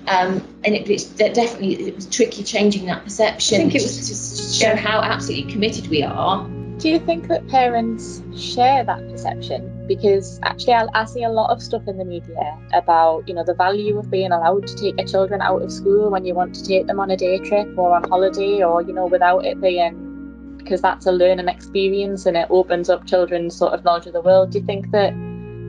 um, 0.08 0.46
and 0.64 0.74
it, 0.74 0.88
it's 0.88 1.04
definitely 1.04 1.74
it 1.88 1.94
was 1.94 2.06
tricky 2.06 2.42
changing 2.42 2.86
that 2.86 3.04
perception 3.04 3.56
I 3.56 3.58
think 3.62 3.74
it 3.76 3.82
was- 3.82 4.08
to, 4.08 4.48
to 4.48 4.54
show 4.54 4.76
how 4.76 5.00
absolutely 5.00 5.50
committed 5.52 5.88
we 5.88 6.02
are 6.02 6.46
Do 6.78 6.90
you 6.90 6.98
think 6.98 7.28
that 7.28 7.46
parents 7.48 8.22
share 8.36 8.84
that 8.84 9.08
perception? 9.08 9.86
Because 9.86 10.40
actually, 10.42 10.72
I, 10.74 10.86
I 10.94 11.04
see 11.04 11.22
a 11.22 11.30
lot 11.30 11.50
of 11.50 11.62
stuff 11.62 11.86
in 11.86 11.98
the 11.98 12.04
media 12.04 12.58
about, 12.72 13.28
you 13.28 13.34
know, 13.34 13.44
the 13.44 13.54
value 13.54 13.98
of 13.98 14.10
being 14.10 14.32
allowed 14.32 14.66
to 14.66 14.74
take 14.74 14.96
your 14.98 15.06
children 15.06 15.40
out 15.40 15.62
of 15.62 15.70
school 15.70 16.10
when 16.10 16.24
you 16.24 16.34
want 16.34 16.54
to 16.56 16.64
take 16.64 16.86
them 16.86 16.98
on 17.00 17.10
a 17.10 17.16
day 17.16 17.38
trip 17.38 17.68
or 17.78 17.94
on 17.94 18.02
holiday, 18.08 18.62
or 18.64 18.82
you 18.82 18.92
know, 18.92 19.06
without 19.06 19.44
it 19.44 19.60
being 19.60 20.56
because 20.58 20.80
that's 20.80 21.06
a 21.06 21.12
learning 21.12 21.48
experience 21.48 22.26
and 22.26 22.36
it 22.36 22.46
opens 22.50 22.88
up 22.88 23.06
children's 23.06 23.54
sort 23.54 23.72
of 23.74 23.84
knowledge 23.84 24.06
of 24.06 24.12
the 24.14 24.22
world. 24.22 24.50
Do 24.50 24.58
you 24.58 24.64
think 24.64 24.90
that 24.92 25.12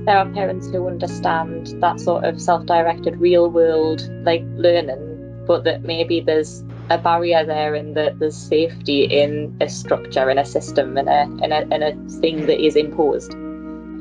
there 0.05 0.17
are 0.17 0.29
parents 0.29 0.67
who 0.67 0.88
understand 0.88 1.67
that 1.81 2.00
sort 2.00 2.24
of 2.24 2.39
self-directed, 2.39 3.19
real-world 3.19 4.07
like 4.24 4.43
learning, 4.55 5.43
but 5.47 5.63
that 5.63 5.83
maybe 5.83 6.21
there's 6.21 6.63
a 6.89 6.97
barrier 6.97 7.43
there 7.45 7.74
and 7.74 7.95
that 7.97 8.19
there's 8.19 8.38
safety 8.38 9.03
in 9.05 9.57
a 9.62 9.67
structure 9.67 10.29
and 10.29 10.39
a 10.39 10.45
system 10.45 10.97
and 10.97 11.09
a, 11.09 11.21
and 11.43 11.51
a, 11.51 11.67
and 11.74 11.83
a 11.83 12.19
thing 12.19 12.45
that 12.45 12.63
is 12.63 12.75
imposed. 12.75 13.33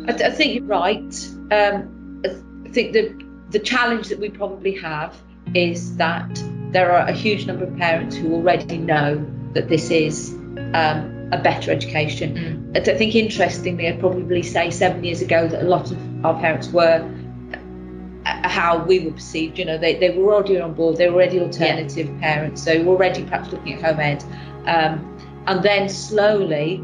I, 0.07 0.13
th- 0.13 0.31
I 0.31 0.31
think 0.31 0.55
you're 0.55 0.65
right. 0.65 1.31
Um, 1.51 2.21
I 2.25 2.29
th- 2.29 2.43
I 2.67 2.69
think 2.69 2.93
the 2.93 3.25
the 3.51 3.59
challenge 3.59 4.09
that 4.09 4.19
we 4.19 4.29
probably 4.29 4.73
have 4.79 5.17
is 5.55 5.97
that 5.97 6.43
there 6.73 6.91
are 6.91 7.07
a 7.07 7.13
huge 7.13 7.47
number 7.47 7.65
of 7.65 7.77
parents 7.77 8.17
who 8.17 8.35
already 8.35 8.79
know 8.79 9.25
that 9.53 9.69
this 9.69 9.91
is 9.91 10.35
um, 10.75 11.14
a 11.35 11.43
better 11.43 11.71
education. 11.71 12.73
I 12.75 12.81
think 12.81 13.15
interestingly, 13.15 13.89
I'd 13.89 14.01
probably 14.01 14.43
say 14.43 14.71
seven 14.71 15.03
years 15.05 15.21
ago 15.21 15.49
that 15.49 15.63
a 15.63 15.69
lot 15.69 15.91
of 15.91 16.25
our 16.25 16.39
parents 16.41 16.69
were 16.69 17.03
uh, 18.27 18.49
how 18.49 18.79
we 18.85 19.01
were 19.01 19.13
perceived. 19.13 19.59
You 19.59 19.65
know, 19.65 19.79
they, 19.79 19.97
they 19.97 20.17
were 20.17 20.35
already 20.35 20.61
on 20.61 20.75
board. 20.75 20.97
They 20.97 21.09
were 21.09 21.17
already 21.17 21.41
alternative 21.41 22.09
parents. 22.21 22.63
so 22.63 22.83
were 22.83 22.95
already 22.95 23.25
perhaps 23.25 23.53
looking 23.53 23.75
at 23.75 23.83
home 23.83 24.01
ed. 24.01 24.25
Um, 24.67 25.19
and 25.47 25.63
then 25.63 25.89
slowly, 25.89 26.77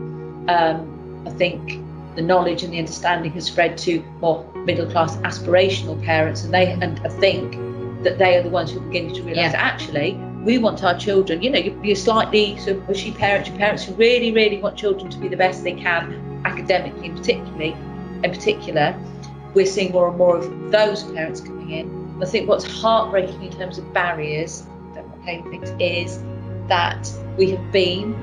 um, 0.49 1.25
I 1.26 1.30
think 1.30 1.80
the 2.16 2.23
knowledge 2.23 2.62
and 2.64 2.73
the 2.73 2.78
understanding 2.78 3.33
has 3.33 3.47
spread 3.47 3.78
to 3.78 4.00
more 4.21 4.45
middle 4.66 4.87
class 4.90 5.16
aspirational 5.19 6.02
parents, 6.04 6.45
and 6.45 6.52
they 6.52 6.73
and 6.73 7.00
I 7.00 7.09
think 7.09 7.52
that 8.02 8.19
they 8.19 8.37
are 8.37 8.42
the 8.42 8.50
ones 8.50 8.73
who 8.73 8.78
are 8.80 8.87
beginning 8.87 9.14
to 9.14 9.23
realise 9.23 9.52
Yeah. 9.52 9.59
actually 9.59 10.19
we 10.45 10.59
want 10.59 10.83
our 10.83 10.99
children. 10.99 11.43
You 11.43 11.51
know, 11.51 11.59
you're, 11.59 11.85
you're 11.85 11.97
slightly 11.97 12.57
sort 12.59 12.79
of 12.79 12.89
mushy 12.89 13.13
parents, 13.13 13.49
your 13.49 13.59
parents 13.59 13.85
who 13.85 13.95
really, 13.95 14.33
really 14.33 14.59
want 14.59 14.77
children 14.77 15.11
to 15.11 15.19
be 15.19 15.29
the 15.29 15.37
best 15.37 15.63
they 15.65 15.73
can 15.75 16.43
academically, 16.45 17.07
in 17.07 17.17
particularly, 17.17 17.77
in 18.25 18.31
particular. 18.31 18.99
We're 19.55 19.67
seeing 19.67 19.93
more 19.93 20.09
and 20.09 20.17
more 20.17 20.37
of 20.37 20.71
those 20.71 21.05
parents 21.13 21.41
coming 21.41 21.71
in. 21.71 22.19
I 22.23 22.27
think 22.27 22.49
what's 22.49 22.65
heartbreaking 22.65 23.43
in 23.43 23.53
terms 23.53 23.79
of 23.79 23.93
barriers, 23.93 24.65
that 24.95 25.05
Kate 25.25 25.45
thinks, 25.45 25.71
is 25.79 26.23
that 26.69 27.11
we 27.37 27.51
have 27.51 27.73
been 27.73 28.15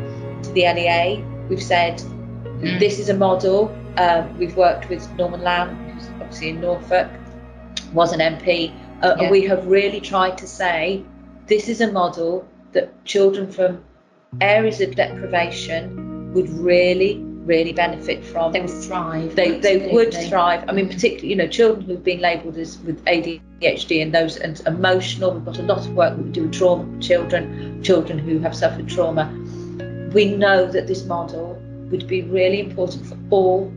to 0.44 0.52
the 0.54 0.62
LEA. 0.64 1.24
We've 1.50 1.62
said 1.64 2.02
Mm. 2.58 2.80
this 2.80 2.98
is 2.98 3.10
a 3.10 3.14
model. 3.14 3.72
Um, 3.98 4.36
we've 4.40 4.56
worked 4.58 4.90
with 4.90 5.08
Norman 5.16 5.44
Lamb, 5.44 5.76
who's 5.92 6.08
obviously 6.22 6.50
in 6.50 6.62
Norfolk, 6.62 7.08
was 7.94 8.14
an 8.14 8.20
MP, 8.20 8.72
uh, 9.04 9.14
Yeah. 9.16 9.22
and 9.24 9.32
we 9.32 9.46
have 9.46 9.68
really 9.68 10.00
tried 10.00 10.40
to 10.40 10.48
say 10.48 11.04
this 11.48 11.70
is 11.70 11.82
a 11.82 11.92
model 11.92 12.48
that 12.74 13.04
children 13.06 13.51
from 13.51 13.84
areas 14.42 14.82
of 14.82 14.96
deprivation 14.96 16.34
would 16.34 16.50
really, 16.50 17.18
really 17.46 17.74
benefit 17.74 18.24
from. 18.24 18.51
they 18.51 18.62
would 18.62 18.70
thrive 18.70 19.36
They, 19.36 19.60
they 19.60 19.92
would 19.92 20.13
thrive. 20.13 20.66
I 20.68 20.74
mean, 20.74 20.88
particularly, 20.88 21.30
you 21.30 21.36
know, 21.36 21.48
children 21.48 21.86
who've 21.86 22.04
been 22.04 22.20
labelled 22.20 22.58
as 22.58 22.77
with 22.80 23.04
ADHD 23.06 24.01
and 24.01 24.13
those 24.13 24.38
and 24.38 24.60
emotional. 24.68 25.32
We've 25.32 25.46
got 25.46 25.58
a 25.60 25.63
lot 25.63 25.80
of 25.80 25.94
work 25.94 26.16
that 26.18 26.24
we 26.24 26.32
do 26.32 26.44
with 26.44 26.54
trauma 26.54 27.01
children, 27.01 27.82
children 27.82 28.20
who 28.20 28.39
have 28.39 28.56
suffered 28.56 28.88
trauma. 28.89 29.34
We 30.13 30.36
know 30.36 30.70
that 30.70 30.88
this 30.88 31.06
model 31.06 31.62
would 31.89 32.08
be 32.08 32.24
really 32.24 32.60
important 32.60 33.06
for 33.06 33.18
all 33.30 33.74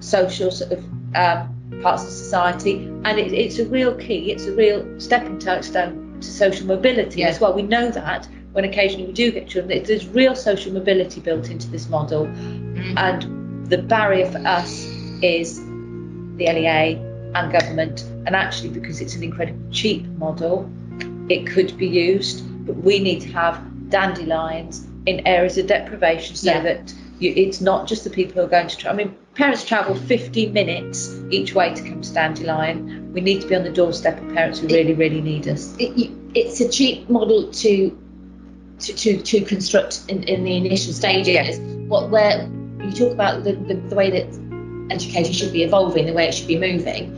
social 0.00 0.50
sort 0.50 0.72
of 0.72 0.84
um, 1.14 1.80
parts 1.82 2.02
of 2.04 2.08
society, 2.08 2.86
and 3.04 3.18
it, 3.18 3.32
it's 3.34 3.58
a 3.58 3.66
real 3.66 3.94
key. 3.94 4.32
It's 4.32 4.46
a 4.46 4.52
real 4.52 4.98
stepping 4.98 5.38
stone 5.40 6.09
to 6.20 6.28
social 6.28 6.66
mobility 6.66 7.20
Yeah. 7.20 7.28
as 7.28 7.40
well. 7.40 7.52
We 7.54 7.62
know 7.62 7.90
that 7.90 8.28
when 8.52 8.64
occasionally 8.64 9.06
we 9.06 9.12
do 9.12 9.30
get 9.30 9.48
children, 9.48 9.82
there's 9.84 10.06
real 10.08 10.34
social 10.34 10.72
mobility 10.72 11.20
built 11.20 11.50
into 11.50 11.68
this 11.68 11.88
model. 11.88 12.26
Mm. 12.26 12.94
And 12.96 13.66
the 13.70 13.78
barrier 13.78 14.26
for 14.30 14.38
us 14.38 14.84
is 15.22 15.60
the 16.36 16.46
LEA 16.46 16.98
and 17.34 17.52
government. 17.52 18.04
And 18.26 18.34
actually, 18.34 18.70
because 18.70 19.00
it's 19.00 19.14
an 19.14 19.22
incredibly 19.22 19.70
cheap 19.70 20.04
model, 20.18 20.68
it 21.28 21.46
could 21.46 21.76
be 21.78 21.86
used, 21.86 22.42
but 22.66 22.76
we 22.76 22.98
need 22.98 23.20
to 23.22 23.28
have 23.32 23.60
dandelions 23.90 24.86
in 25.06 25.26
areas 25.26 25.58
of 25.58 25.66
deprivation 25.66 26.36
so 26.36 26.50
Yeah. 26.50 26.60
that 26.62 26.94
you, 27.20 27.32
it's 27.36 27.60
not 27.60 27.86
just 27.86 28.04
the 28.04 28.10
people 28.10 28.34
who 28.34 28.40
are 28.40 28.50
going 28.50 28.68
to 28.68 28.76
Try. 28.76 28.90
I 28.90 28.94
mean, 28.94 29.14
parents 29.40 29.64
travel 29.64 29.94
50 29.94 30.50
minutes 30.50 31.18
each 31.30 31.54
way 31.54 31.72
to 31.72 31.82
come 31.82 32.02
to 32.02 32.12
Dandelion. 32.12 33.10
We 33.14 33.22
need 33.22 33.40
to 33.40 33.48
be 33.48 33.56
on 33.56 33.64
the 33.64 33.72
doorstep 33.72 34.20
of 34.20 34.34
parents 34.34 34.58
who 34.58 34.66
really, 34.66 34.92
really 34.92 35.22
need 35.22 35.48
us. 35.48 35.74
it, 35.78 36.10
it's 36.34 36.60
a 36.60 36.68
cheap 36.68 37.08
model 37.08 37.50
to 37.50 37.98
to, 38.80 38.94
to, 38.94 39.22
to 39.22 39.40
construct 39.42 40.02
in, 40.08 40.24
in 40.24 40.44
the 40.44 40.56
initial 40.56 40.92
stages. 40.92 41.58
Yeah. 41.58 41.74
What 41.88 42.10
where 42.10 42.50
you 42.82 42.92
talk 42.92 43.12
about 43.12 43.44
the, 43.44 43.52
the, 43.52 43.74
the 43.74 43.94
way 43.94 44.10
that 44.10 44.26
education 44.92 45.32
should 45.32 45.52
be 45.54 45.62
evolving, 45.62 46.04
the 46.04 46.12
way 46.12 46.28
it 46.28 46.34
should 46.34 46.48
be 46.48 46.58
moving. 46.58 47.16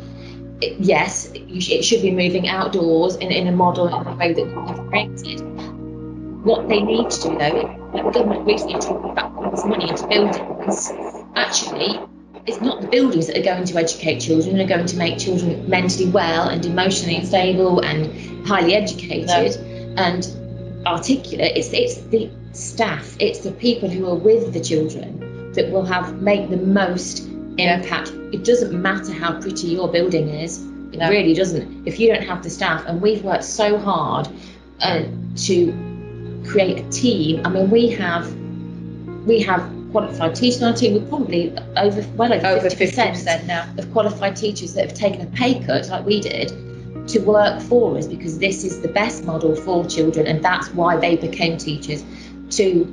It, 0.60 0.78
yes, 0.78 1.32
you 1.34 1.60
sh- 1.60 1.70
it 1.70 1.84
should 1.84 2.02
be 2.02 2.12
moving 2.12 2.48
outdoors 2.48 3.16
in, 3.16 3.32
in 3.32 3.48
a 3.48 3.52
model 3.52 3.88
in 3.88 4.06
a 4.06 4.14
way 4.14 4.32
that 4.32 4.46
we 4.46 4.68
have 4.68 4.86
created. 4.88 5.40
What 6.44 6.68
they 6.68 6.82
need 6.82 7.10
to 7.10 7.22
do 7.22 7.38
though, 7.38 7.90
like 7.92 8.04
the 8.04 8.10
government 8.10 8.46
recently 8.46 8.78
talking 8.78 9.10
about 9.10 9.34
putting 9.34 9.50
this 9.50 9.64
money 9.64 9.88
into 9.90 10.06
buildings, 10.06 10.92
actually 11.34 12.00
it's 12.46 12.60
not 12.60 12.80
the 12.80 12.88
buildings 12.88 13.26
that 13.28 13.38
are 13.38 13.42
going 13.42 13.64
to 13.64 13.76
educate 13.78 14.18
children, 14.20 14.58
and 14.58 14.70
are 14.70 14.74
going 14.76 14.86
to 14.86 14.96
make 14.96 15.18
children 15.18 15.68
mentally 15.68 16.08
well 16.10 16.48
and 16.48 16.64
emotionally 16.66 17.24
stable 17.24 17.80
and 17.80 18.46
highly 18.46 18.74
educated. 18.74 19.56
and 19.98 20.26
articulate. 20.86 21.52
It's 21.56 21.72
it's 21.72 21.96
the 22.10 22.30
staff, 22.52 23.16
it's 23.20 23.40
the 23.40 23.52
people 23.52 23.88
who 23.90 24.08
are 24.08 24.14
with 24.14 24.52
the 24.54 24.60
children 24.60 25.52
that 25.52 25.70
will 25.70 25.84
have 25.84 26.20
make 26.22 26.48
the 26.50 26.56
most 26.56 27.28
Yeah. 27.58 27.76
impact. 27.76 28.10
It 28.32 28.42
doesn't 28.44 28.72
matter 28.72 29.12
how 29.12 29.32
pretty 29.38 29.68
your 29.68 29.88
building 29.88 30.28
is. 30.30 30.58
It 30.92 30.98
No. 30.98 31.10
really 31.10 31.34
doesn't. 31.34 31.86
If 31.86 32.00
you 32.00 32.08
don't 32.08 32.22
have 32.24 32.42
the 32.42 32.48
staff, 32.50 32.84
and 32.86 33.00
we've 33.02 33.22
worked 33.22 33.44
so 33.44 33.76
hard 33.78 34.28
uh, 34.80 35.02
to 35.48 35.72
create 36.46 36.78
a 36.78 36.88
team. 36.90 37.42
I 37.44 37.48
mean, 37.50 37.70
we 37.70 37.88
have 37.90 38.26
we 39.26 39.40
have 39.40 39.62
qualified 39.92 40.34
teachers 40.34 40.62
on 40.62 40.72
our 40.72 40.76
team. 40.76 40.94
We're 40.94 41.08
probably 41.08 41.56
over 41.76 42.04
well 42.16 42.32
over 42.32 42.46
Over 42.46 42.70
fifty 42.70 42.86
50% 42.86 43.46
now. 43.46 43.68
of 43.78 43.92
qualified 43.92 44.34
teachers 44.36 44.74
that 44.74 44.86
have 44.88 44.94
taken 44.94 45.20
a 45.20 45.26
pay 45.26 45.62
cut, 45.64 45.88
like 45.88 46.04
we 46.04 46.20
did, 46.20 46.48
to 47.08 47.20
work 47.20 47.60
for 47.62 47.96
us 47.96 48.06
because 48.06 48.38
this 48.38 48.64
is 48.64 48.80
the 48.80 48.88
best 48.88 49.24
model 49.24 49.54
for 49.54 49.86
children, 49.86 50.26
and 50.26 50.42
that's 50.44 50.68
why 50.74 50.96
they 50.96 51.16
became 51.16 51.56
teachers 51.58 52.02
to 52.50 52.84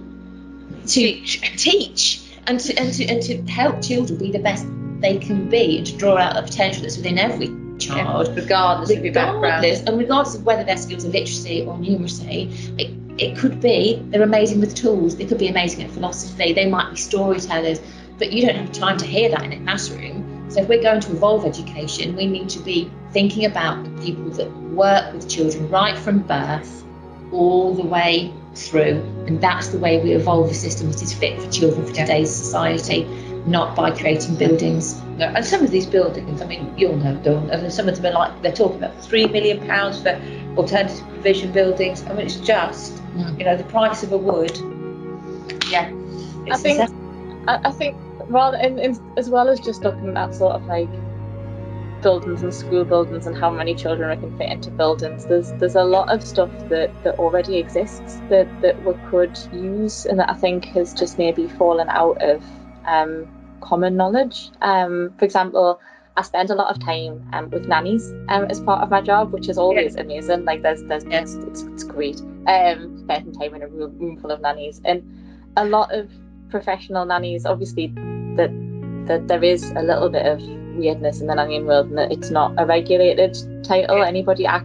to 0.87 1.21
teach, 1.57 2.21
and 2.47 2.59
to 2.59 2.75
and 2.77 2.93
to 2.93 3.05
and 3.05 3.21
to 3.23 3.41
help 3.51 3.81
children 3.81 4.19
be 4.19 4.31
the 4.31 4.39
best 4.39 4.65
they 4.99 5.17
can 5.17 5.49
be, 5.49 5.77
and 5.77 5.87
to 5.87 5.97
draw 5.97 6.17
out 6.17 6.35
the 6.35 6.41
potential 6.41 6.81
that's 6.83 6.97
within 6.97 7.17
every 7.17 7.49
child 7.79 8.27
regardless 8.35 8.91
of 8.91 9.03
your 9.03 9.13
background. 9.13 9.41
regardless, 9.43 9.81
and 9.83 9.97
regardless 9.97 10.35
of 10.35 10.45
whether 10.45 10.63
their 10.65 10.77
skills 10.77 11.05
are 11.05 11.09
literacy 11.09 11.61
or 11.61 11.77
numeracy, 11.77 12.51
it, 12.77 12.91
it 13.21 13.37
could 13.37 13.59
be 13.61 14.01
they're 14.09 14.23
amazing 14.23 14.59
with 14.59 14.75
tools, 14.75 15.17
they 15.17 15.25
could 15.25 15.37
be 15.37 15.47
amazing 15.47 15.83
at 15.83 15.91
philosophy, 15.91 16.53
they 16.53 16.67
might 16.67 16.89
be 16.91 16.95
storytellers, 16.95 17.79
but 18.17 18.31
you 18.31 18.45
don't 18.45 18.55
have 18.55 18.71
time 18.71 18.97
to 18.97 19.05
hear 19.05 19.29
that 19.29 19.43
in 19.43 19.53
a 19.53 19.63
classroom. 19.63 20.49
So 20.49 20.61
if 20.61 20.69
we're 20.69 20.81
going 20.81 21.01
to 21.01 21.11
evolve 21.11 21.45
education, 21.45 22.15
we 22.15 22.25
need 22.25 22.49
to 22.49 22.59
be 22.59 22.91
thinking 23.11 23.45
about 23.45 23.83
the 23.83 24.01
people 24.01 24.29
that 24.31 24.51
work 24.71 25.13
with 25.13 25.29
children 25.29 25.69
right 25.69 25.97
from 25.97 26.19
birth 26.19 26.83
all 27.31 27.75
the 27.75 27.85
way 27.85 28.33
through, 28.55 29.01
and 29.27 29.39
that's 29.39 29.67
the 29.67 29.77
way 29.77 30.01
we 30.01 30.13
evolve 30.13 30.49
a 30.49 30.53
system 30.53 30.91
that 30.91 31.01
is 31.01 31.13
fit 31.13 31.39
for 31.39 31.51
children 31.51 31.85
for 31.85 31.93
today's 31.93 32.33
society, 32.33 33.03
not 33.45 33.75
by 33.75 33.91
creating 33.91 34.35
buildings. 34.35 35.01
No, 35.17 35.25
and 35.25 35.45
some 35.45 35.63
of 35.63 35.71
these 35.71 35.85
buildings, 35.85 36.41
I 36.41 36.45
mean, 36.45 36.73
you'll 36.77 36.97
know, 36.97 37.15
Dawn, 37.15 37.49
and 37.49 37.71
some 37.71 37.87
of 37.89 38.01
them 38.01 38.15
are 38.15 38.19
like, 38.19 38.41
they're 38.41 38.51
talking 38.51 38.77
about 38.77 39.01
three 39.03 39.25
million 39.25 39.65
pounds 39.67 40.01
for 40.01 40.21
alternative 40.55 41.05
provision 41.09 41.51
buildings. 41.51 42.03
I 42.05 42.13
mean, 42.13 42.25
it's 42.25 42.37
just, 42.37 42.99
Mm. 43.09 43.39
you 43.39 43.45
know, 43.45 43.57
the 43.57 43.63
price 43.63 44.03
of 44.03 44.11
a 44.11 44.17
wood. 44.17 44.55
Yeah. 45.71 45.91
I 46.51 46.57
think 46.57 46.79
I, 47.47 47.59
I 47.65 47.71
think 47.71 47.97
rather 48.27 48.57
in, 48.57 48.77
in, 48.79 48.99
as 49.17 49.29
well 49.29 49.49
as 49.49 49.59
just 49.59 49.83
looking 49.83 50.15
at 50.15 50.35
sort 50.35 50.53
of 50.53 50.65
like 50.67 50.89
buildings 52.01 52.43
and 52.43 52.53
school 52.53 52.85
buildings 52.85 53.27
and 53.27 53.35
how 53.35 53.49
many 53.49 53.75
children 53.75 54.09
we 54.09 54.27
can 54.27 54.37
fit 54.37 54.49
into 54.49 54.71
buildings, 54.71 55.25
there's 55.25 55.51
there's 55.53 55.75
a 55.75 55.83
lot 55.83 56.09
of 56.09 56.23
stuff 56.23 56.51
that, 56.69 56.91
that 57.03 57.17
already 57.19 57.57
exists 57.57 58.19
that, 58.29 58.47
that 58.61 58.83
we 58.85 58.93
could 59.09 59.37
use 59.51 60.05
and 60.05 60.19
that 60.19 60.29
I 60.29 60.35
think 60.35 60.65
has 60.65 60.93
just 60.93 61.17
maybe 61.17 61.47
fallen 61.47 61.89
out 61.89 62.21
of 62.21 62.43
um, 62.89 63.27
common 63.61 63.95
knowledge. 63.95 64.49
Um, 64.61 65.13
for 65.17 65.25
example, 65.25 65.79
I 66.17 66.21
spend 66.23 66.49
a 66.49 66.55
lot 66.55 66.69
of 66.75 66.83
time 66.83 67.29
um, 67.33 67.49
with 67.49 67.67
nannies 67.67 68.11
um, 68.27 68.45
as 68.49 68.59
part 68.59 68.81
of 68.83 68.89
my 68.89 69.01
job, 69.01 69.31
which 69.31 69.47
is 69.47 69.57
always 69.57 69.95
amazing. 69.95 70.43
Like 70.45 70.61
there's 70.63 70.83
there's 70.83 71.03
it's, 71.05 71.35
it's, 71.35 71.61
it's 71.63 71.83
great. 71.83 72.19
Um, 72.47 72.97
spending 73.03 73.33
time 73.33 73.55
in 73.55 73.61
a 73.61 73.67
room, 73.67 73.97
room 73.99 74.17
full 74.17 74.31
of 74.31 74.41
nannies 74.41 74.81
and 74.83 75.03
a 75.55 75.65
lot 75.65 75.93
of 75.93 76.09
professional 76.49 77.05
nannies 77.05 77.45
obviously 77.45 77.87
that 78.35 78.49
that 79.07 79.27
there 79.27 79.43
is 79.43 79.71
a 79.71 79.83
little 79.83 80.09
bit 80.09 80.25
of 80.25 80.41
weirdness 80.77 81.21
in 81.21 81.27
the 81.27 81.33
nannying 81.33 81.65
world 81.65 81.87
and 81.87 81.97
that 81.97 82.11
it's 82.11 82.31
not 82.31 82.53
a 82.57 82.65
regulated 82.65 83.37
title 83.63 83.97
Yeah. 83.97 84.07
anybody 84.07 84.47
I, 84.47 84.57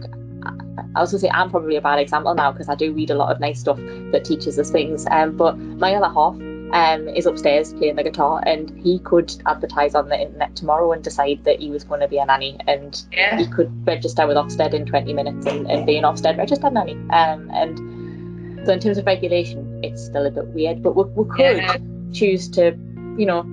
I, 0.43 0.51
I 0.95 1.01
was 1.01 1.11
gonna 1.11 1.19
say 1.19 1.29
I'm 1.29 1.49
probably 1.49 1.75
a 1.75 1.81
bad 1.81 1.99
example 1.99 2.33
now 2.33 2.51
because 2.51 2.69
I 2.69 2.75
do 2.75 2.91
read 2.93 3.11
a 3.11 3.15
lot 3.15 3.31
of 3.31 3.39
nice 3.39 3.59
stuff 3.59 3.77
that 4.11 4.25
teaches 4.25 4.57
us 4.57 4.71
things 4.71 5.05
um 5.11 5.35
but 5.37 5.57
my 5.57 5.93
other 5.93 6.11
half 6.13 6.35
um 6.73 7.07
is 7.09 7.25
upstairs 7.25 7.73
playing 7.73 7.95
the 7.95 8.03
guitar 8.03 8.41
and 8.45 8.69
he 8.81 8.99
could 8.99 9.33
advertise 9.45 9.95
on 9.95 10.09
the 10.09 10.19
internet 10.19 10.55
tomorrow 10.55 10.91
and 10.91 11.03
decide 11.03 11.43
that 11.43 11.59
he 11.59 11.69
was 11.69 11.83
going 11.83 11.99
to 12.01 12.07
be 12.07 12.17
a 12.17 12.25
nanny 12.25 12.57
and 12.67 13.03
Yeah. 13.11 13.37
he 13.37 13.47
could 13.47 13.71
register 13.87 14.25
with 14.27 14.35
Ofsted 14.37 14.73
in 14.73 14.85
20 14.85 15.13
minutes 15.13 15.45
and, 15.45 15.69
and 15.69 15.85
be 15.85 15.97
an 15.97 16.03
Ofsted 16.03 16.37
registered 16.37 16.73
nanny. 16.73 16.93
Um, 17.11 17.49
and 17.53 18.65
so 18.65 18.73
in 18.73 18.79
terms 18.79 18.97
of 18.97 19.05
regulation, 19.05 19.79
it's 19.83 20.03
still 20.03 20.25
a 20.25 20.31
bit 20.31 20.47
weird, 20.47 20.81
but 20.81 20.95
we, 20.95 21.03
we 21.03 21.29
could 21.29 21.57
Yeah. 21.57 21.77
choose 22.13 22.49
to, 22.51 22.75
you 23.17 23.25
know, 23.25 23.43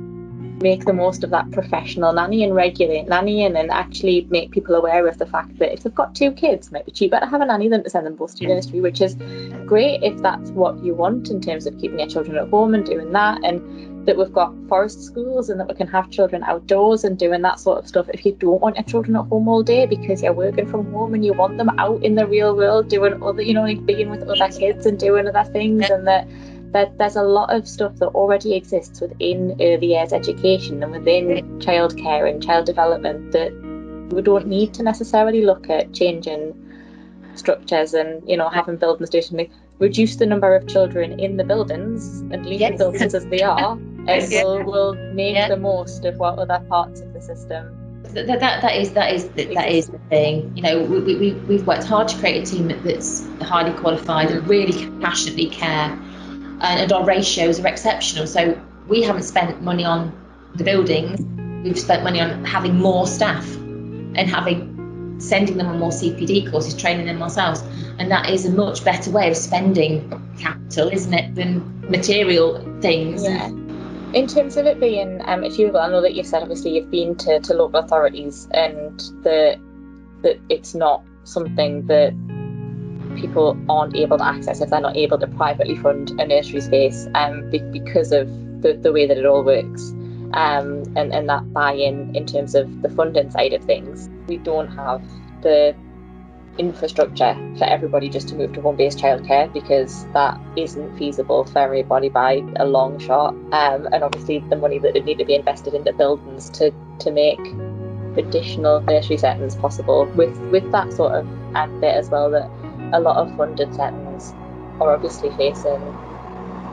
make 0.62 0.84
the 0.84 0.92
most 0.92 1.24
of 1.24 1.30
that 1.30 1.50
professional 1.50 2.12
nanny 2.12 2.44
and 2.44 2.54
regulate 2.54 3.06
nannying 3.06 3.58
and 3.58 3.70
actually 3.70 4.26
make 4.30 4.50
people 4.50 4.74
aware 4.74 5.06
of 5.06 5.18
the 5.18 5.26
fact 5.26 5.58
that 5.58 5.72
if 5.72 5.82
they've 5.82 5.94
got 5.94 6.14
two 6.14 6.32
kids, 6.32 6.68
it 6.68 6.72
might 6.72 6.86
be 6.86 6.92
cheaper 6.92 7.18
to 7.18 7.26
have 7.26 7.40
a 7.40 7.46
nanny 7.46 7.68
than 7.68 7.82
to 7.84 7.90
send 7.90 8.06
them 8.06 8.16
both 8.16 8.36
to 8.36 8.44
mm. 8.44 8.48
nursery, 8.48 8.80
which 8.80 9.00
is 9.00 9.16
great 9.66 10.02
if 10.02 10.16
that's 10.22 10.50
what 10.50 10.82
you 10.82 10.94
want 10.94 11.28
in 11.30 11.40
terms 11.40 11.66
of 11.66 11.78
keeping 11.78 11.98
your 11.98 12.08
children 12.08 12.36
at 12.36 12.48
home 12.48 12.74
and 12.74 12.86
doing 12.86 13.12
that 13.12 13.44
and 13.44 14.06
that 14.06 14.16
we've 14.16 14.32
got 14.32 14.52
forest 14.68 15.02
schools 15.02 15.48
and 15.48 15.60
that 15.60 15.68
we 15.68 15.74
can 15.74 15.86
have 15.86 16.10
children 16.10 16.42
outdoors 16.44 17.04
and 17.04 17.18
doing 17.18 17.42
that 17.42 17.60
sort 17.60 17.78
of 17.78 17.86
stuff 17.86 18.06
if 18.12 18.26
you 18.26 18.32
don't 18.32 18.60
want 18.60 18.76
your 18.76 18.84
children 18.84 19.16
at 19.16 19.24
home 19.26 19.46
all 19.46 19.62
day 19.62 19.86
because 19.86 20.22
you're 20.22 20.32
working 20.32 20.66
from 20.66 20.90
home 20.92 21.14
and 21.14 21.24
you 21.24 21.32
want 21.32 21.56
them 21.56 21.68
out 21.78 22.02
in 22.02 22.16
the 22.16 22.26
real 22.26 22.56
world 22.56 22.88
doing 22.88 23.22
other 23.22 23.42
you 23.42 23.54
know 23.54 23.62
like 23.62 23.84
being 23.86 24.10
with 24.10 24.22
other 24.22 24.52
kids 24.52 24.86
and 24.86 24.98
doing 24.98 25.28
other 25.28 25.48
things 25.52 25.88
and 25.88 26.06
that 26.06 26.26
that 26.72 26.96
there's 26.98 27.16
a 27.16 27.22
lot 27.22 27.52
of 27.54 27.68
stuff 27.68 27.96
that 27.96 28.08
already 28.08 28.54
exists 28.54 29.00
within 29.00 29.56
early 29.60 29.88
years 29.94 30.12
education 30.12 30.82
and 30.82 30.92
within 30.92 31.58
childcare 31.60 32.28
and 32.30 32.42
child 32.42 32.66
development 32.66 33.32
that 33.32 33.52
we 34.10 34.22
don't 34.22 34.46
need 34.46 34.74
to 34.74 34.82
necessarily 34.82 35.42
look 35.44 35.68
at 35.70 35.92
changing 35.92 36.54
structures 37.34 37.94
and 37.94 38.28
you 38.28 38.36
know 38.36 38.48
having 38.48 38.76
buildings 38.76 39.08
do 39.10 39.22
something 39.22 39.50
reduce 39.78 40.16
the 40.16 40.26
number 40.26 40.54
of 40.54 40.66
children 40.68 41.18
in 41.18 41.36
the 41.38 41.44
buildings 41.44 42.20
and 42.30 42.44
leave 42.44 42.60
Yes. 42.60 42.72
the 42.72 42.78
buildings 42.78 43.14
as 43.14 43.24
they 43.26 43.40
are 43.54 43.72
and 44.06 44.28
we'll, 44.30 44.62
we'll 44.64 44.94
make 45.14 45.34
Yeah. 45.34 45.48
the 45.48 45.56
most 45.56 46.04
of 46.04 46.16
what 46.18 46.38
other 46.38 46.62
parts 46.68 47.00
of 47.00 47.12
the 47.14 47.22
system 47.22 47.78
that, 48.14 48.26
that, 48.26 48.40
that 48.60 48.76
is 48.76 48.92
that 48.92 49.14
is 49.14 49.28
that 49.30 49.70
is 49.70 49.86
the 49.86 49.98
thing. 50.10 50.54
You 50.54 50.62
know, 50.62 50.82
we, 50.82 51.00
we, 51.00 51.16
we- 51.16 51.32
we've 51.48 51.66
worked 51.66 51.84
hard 51.84 52.08
to 52.08 52.18
create 52.18 52.46
a 52.46 52.50
team 52.50 52.68
that's 52.84 53.26
highly 53.40 53.72
qualified 53.78 54.30
and 54.30 54.46
really 54.46 54.90
passionately 55.00 55.46
care, 55.46 55.96
and, 56.62 56.92
our 56.92 57.04
ratios 57.04 57.60
are 57.60 57.66
exceptional. 57.66 58.26
So 58.26 58.60
we 58.88 59.02
haven't 59.02 59.24
spent 59.24 59.62
money 59.62 59.84
on 59.84 60.12
the 60.54 60.64
buildings. 60.64 61.20
We've 61.64 61.78
spent 61.78 62.04
money 62.04 62.20
on 62.20 62.44
having 62.44 62.76
more 62.76 63.06
staff 63.06 63.46
and 63.54 64.18
having 64.18 65.18
sending 65.18 65.56
them 65.56 65.68
on 65.68 65.78
more 65.78 65.90
CPD 65.90 66.50
courses, 66.50 66.74
training 66.74 67.06
them 67.06 67.22
ourselves, 67.22 67.62
and 67.98 68.10
that 68.10 68.28
is 68.28 68.44
a 68.44 68.50
much 68.50 68.84
better 68.84 69.10
way 69.10 69.30
of 69.30 69.36
spending 69.36 70.10
capital, 70.38 70.88
isn't 70.88 71.14
it, 71.14 71.34
than 71.34 71.88
material 71.88 72.58
things? 72.80 73.22
Yeah. 73.22 73.46
In 73.46 74.26
terms 74.26 74.56
of 74.56 74.66
it 74.66 74.80
being 74.80 75.20
um, 75.24 75.44
achievable, 75.44 75.78
I 75.78 75.88
know 75.88 76.02
that 76.02 76.14
you've 76.14 76.26
said 76.26 76.42
obviously 76.42 76.74
you've 76.74 76.90
been 76.90 77.14
to, 77.16 77.40
to 77.40 77.54
local 77.54 77.80
authorities 77.80 78.48
and 78.50 78.98
that 79.22 79.58
that 80.22 80.38
it's 80.48 80.74
not 80.74 81.02
something 81.24 81.86
that 81.86 82.12
people 83.22 83.56
aren't 83.70 83.96
able 83.96 84.18
to 84.18 84.24
access 84.24 84.60
if 84.60 84.68
they're 84.68 84.80
not 84.80 84.96
able 84.96 85.18
to 85.18 85.26
privately 85.26 85.76
fund 85.76 86.10
a 86.20 86.26
nursery 86.26 86.60
space 86.60 87.08
um, 87.14 87.48
be- 87.50 87.60
because 87.60 88.12
of 88.12 88.28
the, 88.60 88.74
the 88.74 88.92
way 88.92 89.06
that 89.06 89.16
it 89.16 89.24
all 89.24 89.42
works 89.42 89.90
um, 90.34 90.82
and, 90.96 91.12
and 91.14 91.28
that 91.28 91.52
buy-in 91.52 92.14
in 92.16 92.26
terms 92.26 92.54
of 92.54 92.82
the 92.82 92.88
funding 92.90 93.30
side 93.30 93.52
of 93.52 93.64
things. 93.64 94.10
We 94.26 94.36
don't 94.38 94.68
have 94.68 95.02
the 95.42 95.74
infrastructure 96.58 97.34
for 97.56 97.64
everybody 97.64 98.08
just 98.08 98.28
to 98.28 98.34
move 98.34 98.52
to 98.52 98.60
home-based 98.60 98.98
childcare 98.98 99.50
because 99.52 100.04
that 100.12 100.38
isn't 100.56 100.98
feasible 100.98 101.44
for 101.44 101.60
everybody 101.60 102.08
by 102.08 102.42
a 102.56 102.66
long 102.66 102.98
shot. 102.98 103.34
Um, 103.52 103.88
and 103.92 104.02
obviously 104.02 104.40
the 104.40 104.56
money 104.56 104.78
that 104.78 104.94
would 104.94 105.04
need 105.04 105.18
to 105.18 105.24
be 105.24 105.34
invested 105.34 105.74
into 105.74 105.92
buildings 105.92 106.50
to 106.50 106.72
to 107.00 107.10
make 107.10 107.40
additional 108.16 108.80
nursery 108.82 109.16
settings 109.16 109.56
possible 109.56 110.04
with 110.14 110.36
with 110.50 110.70
that 110.72 110.92
sort 110.92 111.12
of 111.12 111.26
bit 111.80 111.94
as 111.94 112.10
well 112.10 112.30
that 112.30 112.50
a 112.92 113.00
lot 113.00 113.16
of 113.16 113.36
funded 113.36 113.74
settings 113.74 114.32
are 114.80 114.94
obviously 114.94 115.30
facing 115.30 115.80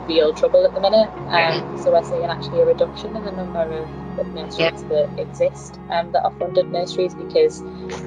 real 0.06 0.34
trouble 0.34 0.64
at 0.64 0.74
the 0.74 0.80
minute. 0.80 1.08
Um, 1.28 1.78
so 1.78 1.92
we're 1.92 2.04
seeing 2.04 2.24
actually 2.24 2.60
a 2.60 2.66
reduction 2.66 3.16
in 3.16 3.24
the 3.24 3.30
number 3.30 3.60
of, 3.60 4.18
of 4.18 4.26
nurseries 4.34 4.82
that 4.84 5.18
exist 5.18 5.78
um, 5.90 6.10
that 6.12 6.24
are 6.24 6.32
funded 6.32 6.70
nurseries 6.70 7.14
because 7.14 7.62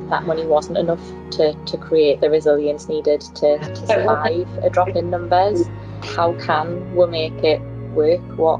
that 0.09 0.25
money 0.25 0.45
wasn't 0.45 0.77
enough 0.77 1.01
to, 1.31 1.53
to 1.53 1.77
create 1.77 2.19
the 2.19 2.29
resilience 2.29 2.89
needed 2.89 3.21
to, 3.21 3.57
to 3.57 3.87
survive 3.87 4.47
a 4.63 4.69
drop 4.69 4.89
in 4.89 5.09
numbers. 5.09 5.65
How 6.15 6.33
can 6.33 6.95
we 6.95 7.05
make 7.07 7.43
it 7.43 7.61
work? 7.93 8.21
What 8.37 8.57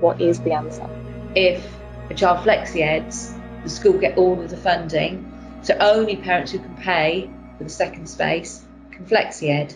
what 0.00 0.20
is 0.20 0.40
the 0.40 0.52
answer? 0.52 0.88
If 1.34 1.76
a 2.10 2.14
child 2.14 2.46
flexi 2.46 2.82
eds, 2.82 3.34
the 3.62 3.70
school 3.70 3.98
get 3.98 4.16
all 4.16 4.40
of 4.40 4.50
the 4.50 4.56
funding, 4.56 5.60
so 5.62 5.76
only 5.78 6.16
parents 6.16 6.52
who 6.52 6.58
can 6.58 6.76
pay 6.76 7.30
for 7.58 7.64
the 7.64 7.70
second 7.70 8.08
space 8.08 8.65
can 8.96 9.48
ed. 9.48 9.74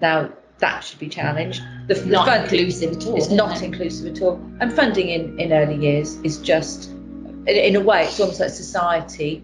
Now 0.00 0.30
that 0.58 0.84
should 0.84 0.98
be 0.98 1.08
challenged. 1.08 1.62
The, 1.88 1.94
the 1.94 2.06
Not 2.06 2.26
funding- 2.26 2.44
inclusive 2.44 2.96
at 2.96 3.06
all. 3.06 3.16
It's 3.16 3.30
not 3.30 3.56
it? 3.56 3.64
inclusive 3.64 4.16
at 4.16 4.22
all. 4.22 4.34
And 4.60 4.72
funding 4.72 5.08
in, 5.08 5.38
in 5.38 5.52
early 5.52 5.76
years 5.76 6.14
is 6.22 6.38
just, 6.38 6.90
in, 6.90 7.48
in 7.48 7.76
a 7.76 7.80
way, 7.80 8.04
it's 8.04 8.18
almost 8.20 8.40
like 8.40 8.50
society 8.50 9.42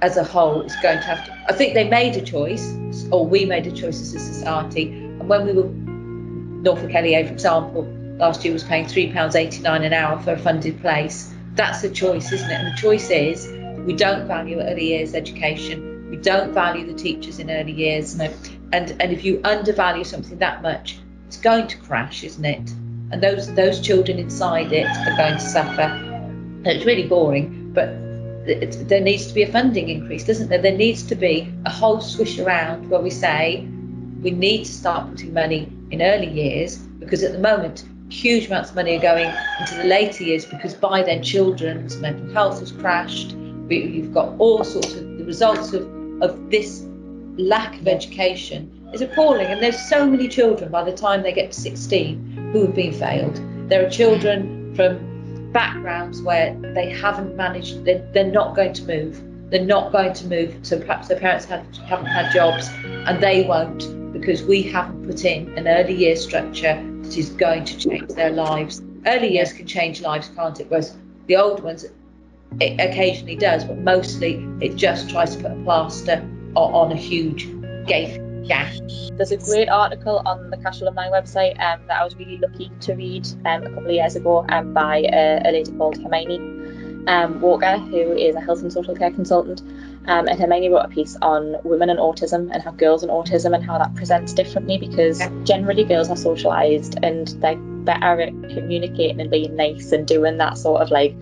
as 0.00 0.16
a 0.16 0.24
whole 0.24 0.62
is 0.62 0.74
going 0.82 0.98
to 0.98 1.04
have 1.04 1.24
to. 1.26 1.44
I 1.48 1.52
think 1.52 1.74
they 1.74 1.88
made 1.88 2.16
a 2.16 2.22
choice, 2.22 2.74
or 3.10 3.26
we 3.26 3.44
made 3.44 3.66
a 3.66 3.72
choice 3.72 4.00
as 4.00 4.14
a 4.14 4.18
society. 4.18 4.88
And 4.90 5.28
when 5.28 5.46
we 5.46 5.52
were 5.52 5.68
Norfolk 5.68 6.92
LEA, 6.92 7.24
for 7.26 7.32
example, 7.32 7.82
last 8.18 8.44
year 8.44 8.52
was 8.52 8.64
paying 8.64 8.86
£3.89 8.86 9.84
an 9.86 9.92
hour 9.92 10.18
for 10.20 10.32
a 10.32 10.38
funded 10.38 10.80
place. 10.80 11.32
That's 11.54 11.84
a 11.84 11.90
choice, 11.90 12.32
isn't 12.32 12.50
it? 12.50 12.54
And 12.54 12.72
the 12.72 12.80
choice 12.80 13.10
is 13.10 13.48
we 13.84 13.92
don't 13.94 14.26
value 14.26 14.60
early 14.60 14.86
years 14.88 15.14
education. 15.14 15.91
We 16.12 16.18
don't 16.18 16.52
value 16.52 16.86
the 16.86 16.92
teachers 16.92 17.38
in 17.38 17.50
early 17.50 17.72
years. 17.72 18.16
No. 18.16 18.30
And 18.72 18.94
and 19.00 19.12
if 19.12 19.24
you 19.24 19.40
undervalue 19.44 20.04
something 20.04 20.36
that 20.38 20.60
much, 20.60 20.98
it's 21.26 21.38
going 21.38 21.66
to 21.68 21.78
crash, 21.78 22.22
isn't 22.22 22.44
it? 22.44 22.70
And 23.10 23.22
those 23.22 23.52
those 23.54 23.80
children 23.80 24.18
inside 24.18 24.74
it 24.74 24.86
are 24.86 25.16
going 25.16 25.34
to 25.34 25.40
suffer. 25.40 25.80
And 25.80 26.66
it's 26.66 26.84
really 26.84 27.08
boring, 27.08 27.72
but 27.72 27.88
there 28.44 29.00
needs 29.00 29.26
to 29.28 29.32
be 29.32 29.42
a 29.42 29.50
funding 29.50 29.88
increase, 29.88 30.24
doesn't 30.24 30.50
there? 30.50 30.60
There 30.60 30.76
needs 30.76 31.02
to 31.04 31.14
be 31.14 31.50
a 31.64 31.70
whole 31.70 32.02
swish 32.02 32.38
around 32.38 32.90
where 32.90 33.00
we 33.00 33.08
say 33.08 33.66
we 34.20 34.32
need 34.32 34.66
to 34.66 34.72
start 34.72 35.10
putting 35.10 35.32
money 35.32 35.72
in 35.90 36.02
early 36.02 36.28
years 36.28 36.76
because 36.76 37.22
at 37.22 37.32
the 37.32 37.38
moment 37.38 37.84
huge 38.12 38.48
amounts 38.48 38.68
of 38.70 38.76
money 38.76 38.98
are 38.98 39.00
going 39.00 39.34
into 39.60 39.74
the 39.76 39.84
later 39.84 40.24
years 40.24 40.44
because 40.44 40.74
by 40.74 41.02
then 41.02 41.22
children's 41.22 41.96
mental 41.96 42.30
health 42.34 42.60
has 42.60 42.70
crashed. 42.70 43.32
We, 43.68 43.84
you've 43.86 44.12
got 44.12 44.34
all 44.38 44.62
sorts 44.64 44.94
of 44.94 45.18
the 45.18 45.24
results 45.24 45.72
of, 45.72 45.82
of 46.22 46.50
this 46.50 46.86
lack 47.36 47.78
of 47.80 47.88
education 47.88 48.90
is 48.94 49.00
appalling. 49.00 49.46
And 49.46 49.62
there's 49.62 49.80
so 49.88 50.06
many 50.06 50.28
children 50.28 50.70
by 50.70 50.84
the 50.84 50.92
time 50.92 51.22
they 51.22 51.32
get 51.32 51.52
to 51.52 51.60
16 51.60 52.50
who 52.52 52.66
have 52.66 52.74
been 52.74 52.92
failed. 52.92 53.40
There 53.68 53.84
are 53.84 53.90
children 53.90 54.74
from 54.74 55.52
backgrounds 55.52 56.22
where 56.22 56.56
they 56.74 56.90
haven't 56.90 57.36
managed, 57.36 57.84
they're, 57.84 58.06
they're 58.12 58.30
not 58.30 58.56
going 58.56 58.72
to 58.74 58.84
move. 58.84 59.22
They're 59.50 59.64
not 59.64 59.92
going 59.92 60.14
to 60.14 60.26
move. 60.26 60.56
So 60.62 60.78
perhaps 60.78 61.08
their 61.08 61.18
parents 61.18 61.44
have, 61.46 61.66
haven't 61.76 62.06
had 62.06 62.32
jobs 62.32 62.68
and 62.84 63.22
they 63.22 63.44
won't 63.44 64.12
because 64.12 64.42
we 64.42 64.62
haven't 64.62 65.06
put 65.06 65.24
in 65.24 65.56
an 65.58 65.66
early 65.66 65.94
year 65.94 66.16
structure 66.16 66.74
that 67.02 67.16
is 67.16 67.30
going 67.30 67.64
to 67.64 67.76
change 67.76 68.10
their 68.10 68.30
lives. 68.30 68.82
Early 69.06 69.34
years 69.34 69.52
can 69.52 69.66
change 69.66 70.00
lives, 70.00 70.30
can't 70.36 70.58
it? 70.60 70.70
Whereas 70.70 70.96
the 71.26 71.36
old 71.36 71.62
ones, 71.62 71.84
it 72.60 72.80
occasionally 72.80 73.36
does, 73.36 73.64
but 73.64 73.78
mostly 73.78 74.46
it 74.60 74.76
just 74.76 75.10
tries 75.10 75.36
to 75.36 75.42
put 75.42 75.52
a 75.52 75.62
plaster 75.64 76.28
on, 76.54 76.92
a 76.92 76.96
huge 76.96 77.46
gaping 77.86 78.44
gap. 78.44 78.72
There's 79.16 79.32
a 79.32 79.36
great 79.36 79.68
article 79.68 80.22
on 80.26 80.50
the 80.50 80.56
CACHE 80.56 80.82
Alumni 80.82 81.08
website 81.08 81.52
um, 81.60 81.80
that 81.86 82.00
I 82.00 82.04
was 82.04 82.16
really 82.16 82.38
lucky 82.38 82.70
to 82.80 82.94
read 82.94 83.26
um, 83.46 83.62
a 83.62 83.68
couple 83.68 83.86
of 83.86 83.92
years 83.92 84.16
ago 84.16 84.44
um, 84.48 84.74
by 84.74 84.98
a, 84.98 85.42
a 85.44 85.50
lady 85.52 85.72
called 85.72 85.96
Hermione 86.02 86.62
um, 87.06 87.40
Walker, 87.40 87.78
who 87.78 88.12
is 88.12 88.34
a 88.34 88.40
health 88.40 88.62
and 88.62 88.72
social 88.72 88.94
care 88.94 89.10
consultant. 89.10 89.60
Um, 90.06 90.26
and 90.26 90.38
Hermione 90.38 90.70
wrote 90.70 90.84
a 90.84 90.88
piece 90.88 91.16
on 91.22 91.56
women 91.64 91.88
and 91.90 91.98
autism 91.98 92.50
and 92.52 92.62
how 92.62 92.72
girls 92.72 93.02
and 93.02 93.12
autism 93.12 93.54
and 93.54 93.64
how 93.64 93.78
that 93.78 93.94
presents 93.94 94.32
differently 94.32 94.78
because 94.78 95.20
generally 95.44 95.84
girls 95.84 96.08
are 96.10 96.16
socialised 96.16 96.98
and 97.02 97.28
they're 97.40 97.56
better 97.56 98.20
at 98.20 98.32
communicating 98.50 99.20
and 99.20 99.30
being 99.30 99.54
nice 99.56 99.92
and 99.92 100.06
doing 100.06 100.38
that 100.38 100.58
sort 100.58 100.82
of 100.82 100.90
like, 100.90 101.14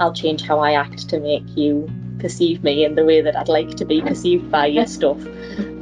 I'll 0.00 0.12
change 0.12 0.42
how 0.42 0.58
I 0.60 0.72
act 0.72 1.08
to 1.10 1.20
make 1.20 1.56
you 1.56 1.88
perceive 2.18 2.62
me 2.62 2.84
in 2.84 2.94
the 2.94 3.04
way 3.04 3.20
that 3.20 3.36
I'd 3.36 3.48
like 3.48 3.70
to 3.76 3.84
be 3.84 4.00
perceived 4.00 4.50
by 4.50 4.66
your 4.66 4.86
stuff. 4.98 5.18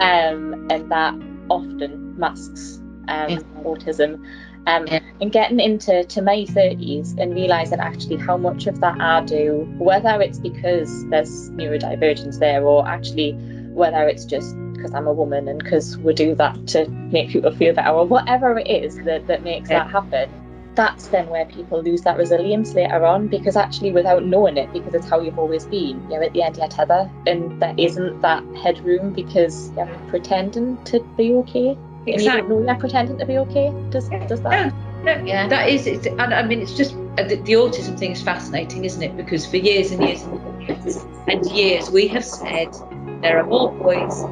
Um, 0.00 0.68
and 0.70 0.90
that 0.90 1.14
often 1.50 2.18
masks 2.18 2.80
um, 3.08 3.30
Yeah. 3.30 3.38
autism. 3.64 4.24
Um, 4.66 4.86
Yeah. 4.86 5.00
And 5.20 5.30
getting 5.30 5.60
into 5.60 6.04
to 6.04 6.22
my 6.22 6.38
30s 6.44 7.18
and 7.18 7.34
realising 7.34 7.80
actually 7.80 8.16
how 8.16 8.36
much 8.36 8.66
of 8.66 8.80
that 8.80 9.00
I 9.00 9.20
do, 9.24 9.66
whether 9.78 10.20
it's 10.22 10.38
because 10.38 11.06
there's 11.10 11.50
neurodivergence 11.50 12.38
there 12.38 12.62
or 12.64 12.86
actually 12.86 13.32
whether 13.72 14.08
it's 14.08 14.24
just 14.24 14.56
because 14.72 14.94
I'm 14.94 15.06
a 15.06 15.12
woman 15.12 15.48
and 15.48 15.58
because 15.62 15.96
we 15.98 16.14
do 16.14 16.34
that 16.36 16.66
to 16.68 16.88
make 16.88 17.30
people 17.30 17.52
feel 17.52 17.74
better 17.74 17.90
or 17.90 18.06
whatever 18.06 18.58
it 18.58 18.66
is 18.68 18.96
that, 19.04 19.26
that 19.26 19.42
makes 19.42 19.70
Yeah. 19.70 19.80
that 19.84 19.90
happen. 19.90 20.30
That's 20.74 21.08
then 21.08 21.28
where 21.28 21.44
people 21.46 21.82
lose 21.82 22.02
that 22.02 22.16
resilience 22.16 22.74
later 22.74 23.04
on 23.04 23.28
because 23.28 23.56
actually, 23.56 23.92
without 23.92 24.24
knowing 24.24 24.56
it, 24.56 24.72
because 24.72 24.94
it's 24.94 25.08
how 25.08 25.20
you've 25.20 25.38
always 25.38 25.64
been, 25.66 26.04
you're 26.10 26.22
at 26.22 26.32
the 26.32 26.42
end 26.42 26.56
of 26.56 26.58
your 26.58 26.68
tether 26.68 27.10
and 27.26 27.60
there 27.62 27.74
isn't 27.78 28.20
that 28.22 28.42
headroom 28.56 29.12
because 29.12 29.70
you're 29.76 29.86
pretending 30.08 30.82
to 30.84 31.00
be 31.16 31.32
okay. 31.34 31.78
And 32.06 32.20
you 32.20 32.30
don't 32.30 32.48
know 32.48 32.64
you're 32.64 32.74
pretending 32.74 33.18
to 33.18 33.26
be 33.26 33.38
okay. 33.38 33.72
Does, 33.90 34.08
does 34.28 34.42
that? 34.42 34.74
No, 35.04 35.22
Yeah. 35.24 35.48
that 35.48 35.68
is, 35.68 35.86
it's, 35.86 36.06
and 36.06 36.20
I 36.34 36.42
mean, 36.42 36.60
it's 36.60 36.74
just 36.74 36.94
uh, 37.18 37.22
the, 37.22 37.36
the 37.36 37.52
autism 37.52 37.98
thing 37.98 38.12
is 38.12 38.22
fascinating, 38.22 38.84
isn't 38.84 39.02
it? 39.02 39.16
Because 39.16 39.46
for 39.46 39.58
years 39.58 39.92
and 39.92 40.02
years 40.02 40.22
and 40.22 40.62
years 40.62 40.96
and 41.28 41.46
years, 41.46 41.90
we 41.90 42.08
have 42.08 42.24
said 42.24 42.74
there 43.22 43.38
are 43.38 43.46
more 43.46 43.70
boys 43.72 44.22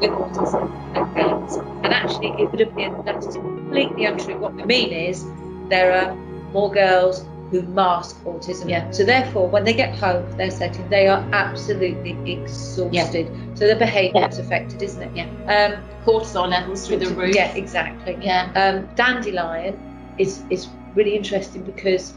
with 0.00 0.10
autism 0.10 0.94
than 0.94 1.14
girls, 1.14 1.56
and 1.56 1.86
actually, 1.94 2.28
it 2.42 2.50
would 2.50 2.60
appear 2.60 2.90
that 2.90 3.04
that 3.04 3.18
is 3.24 3.34
completely 3.36 4.06
untrue. 4.06 4.38
What 4.38 4.54
we 4.54 4.64
mean 4.64 4.92
is 4.92 5.24
there 5.68 5.92
are 5.92 6.14
more 6.52 6.70
girls 6.70 7.24
who 7.50 7.62
mask 7.62 8.22
autism. 8.24 8.68
Yeah. 8.68 8.90
So 8.90 9.04
therefore, 9.04 9.48
when 9.48 9.64
they 9.64 9.74
get 9.74 9.94
home 9.96 10.24
they're 10.36 10.50
setting, 10.50 10.88
they 10.88 11.06
are 11.08 11.24
absolutely 11.32 12.16
exhausted. 12.30 13.28
Yeah. 13.32 13.54
So 13.54 13.68
the 13.68 13.76
behaviour 13.76 14.28
is 14.28 14.38
affected, 14.38 14.82
isn't 14.82 15.02
it? 15.02 15.10
Yeah. 15.14 15.26
Um, 15.54 15.82
Cortisol 16.04 16.48
levels 16.48 16.86
through 16.86 16.98
the 16.98 17.10
roof. 17.14 17.34
yeah, 17.34 17.54
exactly. 17.54 18.18
Yeah. 18.20 18.50
Um, 18.54 18.88
dandelion 18.96 19.78
is 20.18 20.42
is 20.50 20.68
really 20.94 21.16
interesting 21.16 21.62
because 21.62 22.14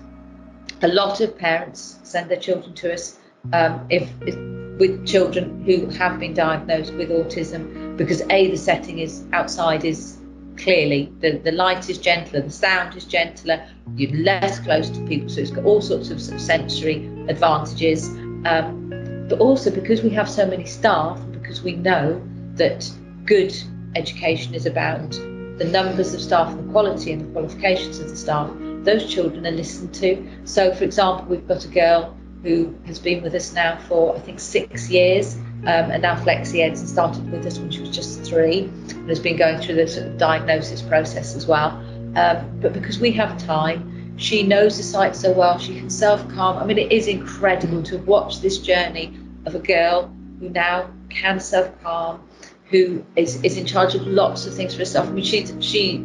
a 0.81 0.87
lot 0.87 1.21
of 1.21 1.37
parents 1.37 1.99
send 2.03 2.29
their 2.29 2.39
children 2.39 2.73
to 2.75 2.93
us 2.93 3.17
um, 3.53 3.85
if, 3.89 4.09
if 4.25 4.35
with 4.79 5.07
children 5.07 5.63
who 5.63 5.87
have 5.87 6.19
been 6.19 6.33
diagnosed 6.33 6.93
with 6.93 7.09
autism 7.09 7.97
because 7.97 8.21
a 8.29 8.51
the 8.51 8.57
setting 8.57 8.99
is 8.99 9.23
outside 9.33 9.83
is 9.83 10.16
clearly 10.57 11.11
the, 11.19 11.37
the 11.37 11.51
light 11.51 11.89
is 11.89 11.97
gentler 11.97 12.41
the 12.41 12.49
sound 12.49 12.95
is 12.95 13.05
gentler 13.05 13.65
you're 13.95 14.11
less 14.17 14.59
close 14.59 14.89
to 14.89 15.05
people 15.05 15.29
so 15.29 15.41
it's 15.41 15.51
got 15.51 15.63
all 15.63 15.81
sorts 15.81 16.09
of, 16.09 16.21
sort 16.21 16.35
of 16.35 16.41
sensory 16.41 17.05
advantages 17.27 18.09
um, 18.45 19.25
but 19.29 19.39
also 19.39 19.69
because 19.69 20.01
we 20.01 20.09
have 20.09 20.29
so 20.29 20.45
many 20.45 20.65
staff 20.65 21.19
because 21.31 21.61
we 21.61 21.75
know 21.75 22.21
that 22.55 22.89
good 23.25 23.55
education 23.95 24.53
is 24.53 24.65
about 24.65 25.11
the 25.57 25.65
numbers 25.65 26.13
of 26.13 26.21
staff 26.21 26.51
and 26.51 26.67
the 26.67 26.71
quality 26.71 27.11
and 27.11 27.21
the 27.21 27.31
qualifications 27.31 27.99
of 27.99 28.09
the 28.09 28.15
staff, 28.15 28.49
those 28.83 29.11
children 29.11 29.45
are 29.45 29.51
listened 29.51 29.93
to. 29.95 30.25
So, 30.45 30.73
for 30.73 30.83
example, 30.83 31.25
we've 31.25 31.47
got 31.47 31.65
a 31.65 31.67
girl 31.67 32.15
who 32.43 32.75
has 32.85 32.99
been 32.99 33.23
with 33.23 33.33
us 33.33 33.53
now 33.53 33.77
for 33.87 34.15
I 34.15 34.19
think 34.19 34.39
six 34.39 34.89
years, 34.89 35.35
um, 35.63 35.91
and 35.91 36.01
now 36.01 36.15
Flexi 36.15 36.61
Eds 36.61 36.79
and 36.79 36.89
started 36.89 37.29
with 37.31 37.45
us 37.45 37.59
when 37.59 37.71
she 37.71 37.81
was 37.81 37.89
just 37.89 38.23
three, 38.23 38.69
and 38.89 39.09
has 39.09 39.19
been 39.19 39.37
going 39.37 39.59
through 39.59 39.75
the 39.75 39.87
sort 39.87 40.07
of 40.07 40.17
diagnosis 40.17 40.81
process 40.81 41.35
as 41.35 41.45
well. 41.47 41.71
Um, 42.15 42.59
but 42.61 42.73
because 42.73 42.99
we 42.99 43.11
have 43.11 43.37
time, 43.37 44.15
she 44.17 44.43
knows 44.43 44.77
the 44.77 44.83
site 44.83 45.15
so 45.15 45.31
well, 45.31 45.59
she 45.59 45.75
can 45.75 45.89
self 45.89 46.27
calm. 46.29 46.57
I 46.57 46.65
mean, 46.65 46.77
it 46.77 46.91
is 46.91 47.07
incredible 47.07 47.83
to 47.83 47.97
watch 47.99 48.41
this 48.41 48.57
journey 48.57 49.17
of 49.45 49.55
a 49.55 49.59
girl 49.59 50.11
who 50.39 50.49
now 50.49 50.89
can 51.09 51.39
self 51.39 51.71
calm, 51.83 52.27
who 52.69 53.05
is, 53.15 53.43
is 53.43 53.57
in 53.57 53.65
charge 53.65 53.95
of 53.95 54.05
lots 54.07 54.45
of 54.45 54.53
things 54.53 54.73
for 54.73 54.79
herself. 54.79 55.07
I 55.07 55.11
mean, 55.11 55.23
she 55.23 55.45
she 55.61 56.03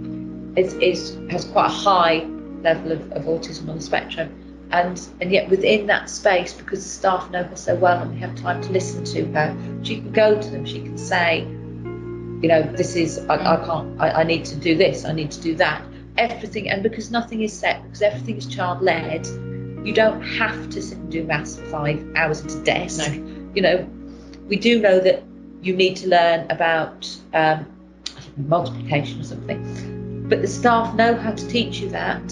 is, 0.57 0.75
is 0.75 1.18
has 1.31 1.45
quite 1.47 1.66
a 1.66 1.75
high 1.75 2.27
level 2.62 2.92
of, 2.92 3.12
of 3.12 3.23
autism 3.25 3.68
on 3.68 3.77
the 3.77 3.83
spectrum, 3.83 4.41
and 4.72 5.00
and 5.20 5.30
yet 5.30 5.48
within 5.48 5.87
that 5.87 6.11
space, 6.11 6.52
because 6.52 6.82
the 6.82 6.88
staff 6.88 7.30
know 7.30 7.44
her 7.44 7.56
so 7.56 7.74
well 7.74 8.00
and 8.00 8.12
we 8.12 8.18
have 8.20 8.35
time 8.37 8.62
to 8.62 8.70
listen 8.70 9.04
to 9.04 9.24
her, 9.32 9.56
she 9.82 10.00
can 10.00 10.12
go 10.12 10.40
to 10.40 10.50
them. 10.50 10.64
She 10.64 10.80
can 10.80 10.98
say, 10.98 11.40
you 11.40 12.48
know, 12.48 12.62
this 12.62 12.96
is 12.96 13.18
I, 13.28 13.35
I 13.35 13.64
can't. 13.64 14.00
I, 14.00 14.11
I 14.11 14.22
need 14.24 14.44
to 14.46 14.56
do 14.56 14.76
this. 14.76 15.04
I 15.04 15.12
need 15.12 15.30
to 15.32 15.40
do 15.40 15.54
that. 15.56 15.82
Everything, 16.18 16.68
and 16.68 16.82
because 16.82 17.11
nothing 17.11 17.42
is 17.42 17.52
set, 17.52 17.82
because 17.82 18.02
everything 18.02 18.37
is 18.37 18.46
child 18.46 18.82
led, 18.82 19.26
you 19.87 19.92
don't 19.92 20.20
have 20.22 20.70
to 20.70 20.82
sit 20.82 20.98
and 20.98 21.11
do 21.11 21.24
maths 21.24 21.56
for 21.56 21.64
five 21.66 22.04
hours 22.16 22.44
at 22.44 22.52
a 22.54 22.62
desk. 22.62 23.11
No. 23.11 23.50
You 23.54 23.62
know, 23.62 23.90
we 24.46 24.56
do 24.56 24.80
know 24.80 25.00
that 25.00 25.22
you 25.62 25.74
need 25.76 25.96
to 25.96 26.08
learn 26.08 26.50
about 26.50 27.08
um, 27.32 27.66
I 28.06 28.20
don't 28.20 28.38
know, 28.38 28.44
multiplication 28.48 29.20
or 29.20 29.24
something. 29.24 30.26
But 30.28 30.40
the 30.42 30.48
staff 30.48 30.94
know 30.94 31.14
how 31.14 31.32
to 31.32 31.48
teach 31.48 31.80
you 31.80 31.88
that 31.90 32.22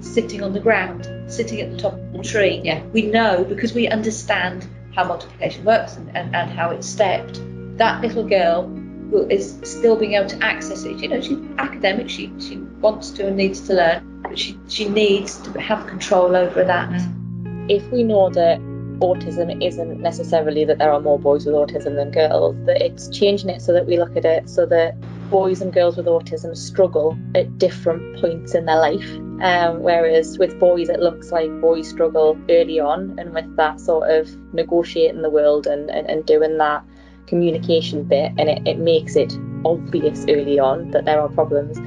sitting 0.00 0.42
on 0.42 0.52
the 0.52 0.60
ground, 0.60 1.08
sitting 1.28 1.60
at 1.60 1.70
the 1.70 1.76
top 1.76 1.94
of 1.94 2.12
the 2.12 2.22
tree. 2.22 2.60
Yeah. 2.64 2.82
We 2.92 3.02
know 3.02 3.44
because 3.44 3.72
we 3.74 3.88
understand 3.88 4.66
how 4.94 5.04
multiplication 5.04 5.64
works 5.64 5.96
and, 5.96 6.08
and, 6.16 6.34
and 6.34 6.50
how 6.50 6.70
it's 6.70 6.86
stepped. 6.88 7.40
That 7.78 8.00
little 8.02 8.26
girl 8.26 8.66
will, 9.10 9.30
is 9.30 9.58
still 9.62 9.96
being 9.96 10.14
able 10.14 10.28
to 10.28 10.44
access 10.44 10.84
it. 10.84 10.98
You 10.98 11.08
know, 11.08 11.20
she's 11.20 11.38
academic, 11.58 12.08
she, 12.08 12.32
she 12.40 12.56
wants 12.56 13.10
to 13.12 13.26
and 13.26 13.36
needs 13.36 13.60
to 13.68 13.74
learn, 13.74 14.22
but 14.22 14.38
she, 14.38 14.58
she 14.68 14.88
needs 14.88 15.38
to 15.42 15.60
have 15.60 15.86
control 15.86 16.34
over 16.34 16.64
that. 16.64 16.88
Mm-hmm. 16.88 17.70
if 17.70 17.88
we 17.92 18.02
know 18.02 18.30
that 18.30 18.58
autism 19.00 19.64
isn't 19.64 20.00
necessarily 20.00 20.64
that 20.64 20.78
there 20.78 20.92
are 20.92 21.00
more 21.00 21.18
boys 21.18 21.46
with 21.46 21.54
autism 21.54 21.94
than 21.94 22.10
girls, 22.10 22.56
that 22.66 22.82
it's 22.82 23.08
changing 23.08 23.48
it 23.48 23.62
so 23.62 23.72
that 23.72 23.86
we 23.86 23.96
look 23.96 24.16
at 24.16 24.24
it 24.24 24.48
so 24.50 24.66
that 24.66 24.96
boys 25.30 25.60
and 25.60 25.72
girls 25.72 25.96
with 25.96 26.06
autism 26.06 26.56
struggle 26.56 27.16
at 27.34 27.58
different 27.58 28.20
points 28.20 28.54
in 28.54 28.64
their 28.64 28.78
life 28.78 29.18
Um, 29.40 29.82
whereas 29.82 30.38
with 30.38 30.58
boys, 30.58 30.88
it 30.88 31.00
looks 31.00 31.30
like 31.30 31.48
boys 31.60 31.88
struggle 31.88 32.36
early 32.48 32.80
on, 32.80 33.18
and 33.18 33.32
with 33.32 33.56
that 33.56 33.80
sort 33.80 34.10
of 34.10 34.28
negotiating 34.52 35.22
the 35.22 35.30
world 35.30 35.66
and, 35.66 35.90
and, 35.90 36.08
and 36.10 36.26
doing 36.26 36.58
that 36.58 36.82
communication 37.26 38.04
bit, 38.04 38.32
and 38.38 38.48
it, 38.48 38.66
it 38.66 38.78
makes 38.78 39.14
it 39.16 39.32
obvious 39.64 40.24
early 40.28 40.58
on 40.58 40.90
that 40.90 41.04
there 41.04 41.20
are 41.20 41.28
problems. 41.28 41.78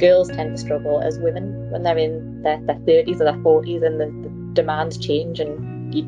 Girls 0.00 0.28
tend 0.28 0.56
to 0.56 0.60
struggle 0.60 1.00
as 1.00 1.18
women 1.18 1.70
when 1.70 1.82
they're 1.82 1.98
in 1.98 2.42
their, 2.42 2.58
their 2.62 2.76
30s 2.76 3.20
or 3.20 3.24
their 3.24 3.34
40s, 3.34 3.82
and 3.84 4.00
the, 4.00 4.06
the 4.28 4.54
demands 4.54 4.96
change 4.98 5.40
and 5.40 5.94
you 5.94 6.04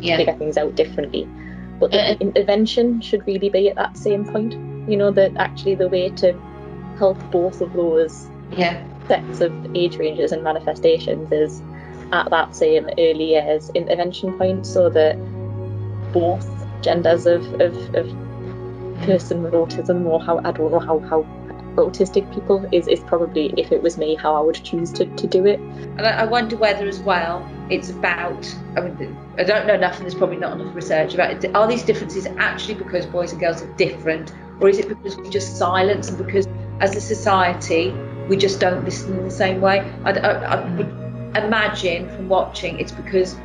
Yeah. 0.00 0.16
figure 0.18 0.34
things 0.34 0.56
out 0.56 0.74
differently. 0.76 1.26
But 1.78 1.92
the 1.92 2.10
Uh, 2.10 2.16
intervention 2.20 3.00
should 3.00 3.26
really 3.26 3.48
be 3.48 3.68
at 3.70 3.76
that 3.76 3.96
same 3.96 4.24
point. 4.24 4.54
You 4.88 4.96
know, 4.96 5.10
that 5.12 5.32
actually 5.36 5.76
the 5.76 5.88
way 5.88 6.10
to 6.10 6.34
help 6.98 7.16
both 7.30 7.60
of 7.60 7.72
those 7.72 8.28
Yeah. 8.56 8.76
Sets 9.10 9.40
of 9.40 9.52
age 9.74 9.96
ranges 9.96 10.30
and 10.30 10.44
manifestations 10.44 11.32
is 11.32 11.60
at 12.12 12.30
that 12.30 12.54
same 12.54 12.88
early 12.96 13.30
years 13.34 13.68
intervention 13.70 14.38
point 14.38 14.64
so 14.64 14.88
that 14.88 15.16
both 16.12 16.46
genders 16.80 17.26
of, 17.26 17.42
of, 17.60 17.74
of 17.96 18.06
person 19.02 19.42
with 19.42 19.52
autism 19.52 20.06
or 20.06 20.22
how 20.22 20.38
I 20.38 20.52
don't 20.52 20.70
know 20.70 20.78
how, 20.78 21.00
how 21.00 21.22
autistic 21.74 22.32
people 22.32 22.64
is, 22.70 22.86
is 22.86 23.00
probably 23.00 23.52
if 23.56 23.72
it 23.72 23.82
was 23.82 23.98
me 23.98 24.14
how 24.14 24.36
I 24.36 24.40
would 24.42 24.62
choose 24.62 24.92
to, 24.92 25.06
to 25.06 25.26
do 25.26 25.44
it. 25.44 25.58
And 25.58 26.02
I 26.02 26.20
I 26.20 26.24
wonder 26.24 26.56
whether 26.56 26.86
as 26.86 27.00
well 27.00 27.44
it's 27.68 27.90
about, 27.90 28.54
I 28.76 28.82
mean, 28.82 29.16
I 29.38 29.42
don't 29.42 29.66
know 29.66 29.74
enough 29.74 29.96
and 29.96 30.04
there's 30.04 30.14
probably 30.14 30.36
not 30.36 30.60
enough 30.60 30.72
research 30.72 31.14
about 31.14 31.32
it. 31.32 31.56
Are 31.56 31.66
these 31.66 31.82
differences 31.82 32.26
actually 32.38 32.74
because 32.74 33.06
boys 33.06 33.32
and 33.32 33.40
girls 33.40 33.60
are 33.60 33.72
different 33.74 34.32
or 34.60 34.68
is 34.68 34.78
it 34.78 34.88
because 34.88 35.16
we 35.16 35.30
just 35.30 35.56
silence 35.56 36.08
and 36.10 36.18
because 36.24 36.46
as 36.80 36.94
a 36.94 37.00
society 37.00 37.92
we 38.30 38.36
just 38.36 38.60
don't 38.60 38.84
listen 38.84 39.18
in 39.18 39.24
the 39.24 39.30
same 39.30 39.60
way? 39.60 39.80
I, 40.04 40.12
I, 40.12 40.30
I 40.54 40.76
would 40.76 40.88
imagine 41.36 42.08
from 42.08 42.28
watching 42.28 42.78
it's 42.78 42.92
because 42.92 43.36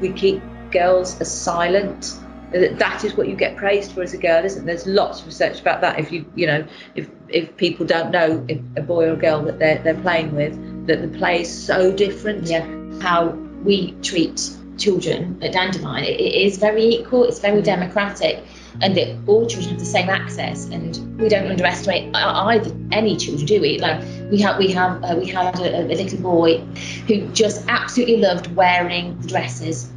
we 0.00 0.12
keep 0.12 0.42
girls 0.72 1.20
as 1.20 1.32
silent. 1.32 2.18
That 2.52 3.04
is 3.04 3.14
what 3.16 3.28
you 3.28 3.36
get 3.36 3.56
praised 3.56 3.92
for 3.92 4.02
as 4.02 4.12
a 4.12 4.18
girl, 4.18 4.44
isn't 4.44 4.66
there? 4.66 4.74
There's 4.74 4.86
lots 4.86 5.20
of 5.20 5.26
research 5.26 5.60
about 5.60 5.80
that. 5.80 5.98
If 6.00 6.12
you, 6.12 6.26
you 6.34 6.46
know, 6.46 6.66
if 6.94 7.08
if 7.28 7.56
people 7.56 7.86
don't 7.86 8.10
know 8.10 8.44
if 8.48 8.58
a 8.76 8.82
boy 8.82 9.06
or 9.06 9.12
a 9.12 9.16
girl 9.16 9.42
that 9.44 9.58
they're 9.58 9.78
they're 9.78 10.02
playing 10.02 10.34
with, 10.34 10.86
that 10.88 11.00
the 11.00 11.18
play 11.18 11.42
is 11.42 11.66
so 11.66 11.92
different. 11.92 12.46
Yeah. 12.46 12.66
How 13.00 13.28
we 13.64 13.92
treat 14.02 14.50
children 14.78 15.38
at 15.42 15.52
Dandelion, 15.52 16.04
it, 16.04 16.20
it 16.20 16.34
is 16.46 16.58
very 16.58 16.84
equal, 16.84 17.24
it's 17.24 17.38
very 17.38 17.60
mm. 17.60 17.64
democratic, 17.64 18.42
and 18.80 18.96
that 18.96 19.16
all 19.26 19.46
children 19.46 19.70
have 19.70 19.78
the 19.78 19.84
same 19.84 20.08
access. 20.08 20.66
And 20.66 21.20
we 21.20 21.28
don't 21.28 21.50
underestimate 21.50 22.04
e- 22.04 22.14
either 22.14 22.74
any 22.92 23.16
children, 23.16 23.46
do 23.46 23.60
we? 23.60 23.78
Like 23.78 24.02
we 24.30 24.40
have, 24.40 24.58
we 24.58 24.70
have, 24.72 25.02
uh, 25.02 25.16
we 25.18 25.26
had 25.26 25.58
a, 25.58 25.82
a 25.82 25.94
little 25.94 26.20
boy 26.20 26.58
who 27.06 27.26
just 27.28 27.64
absolutely 27.68 28.18
loved 28.18 28.54
wearing 28.54 29.20
the 29.20 29.28
dresses 29.28 29.90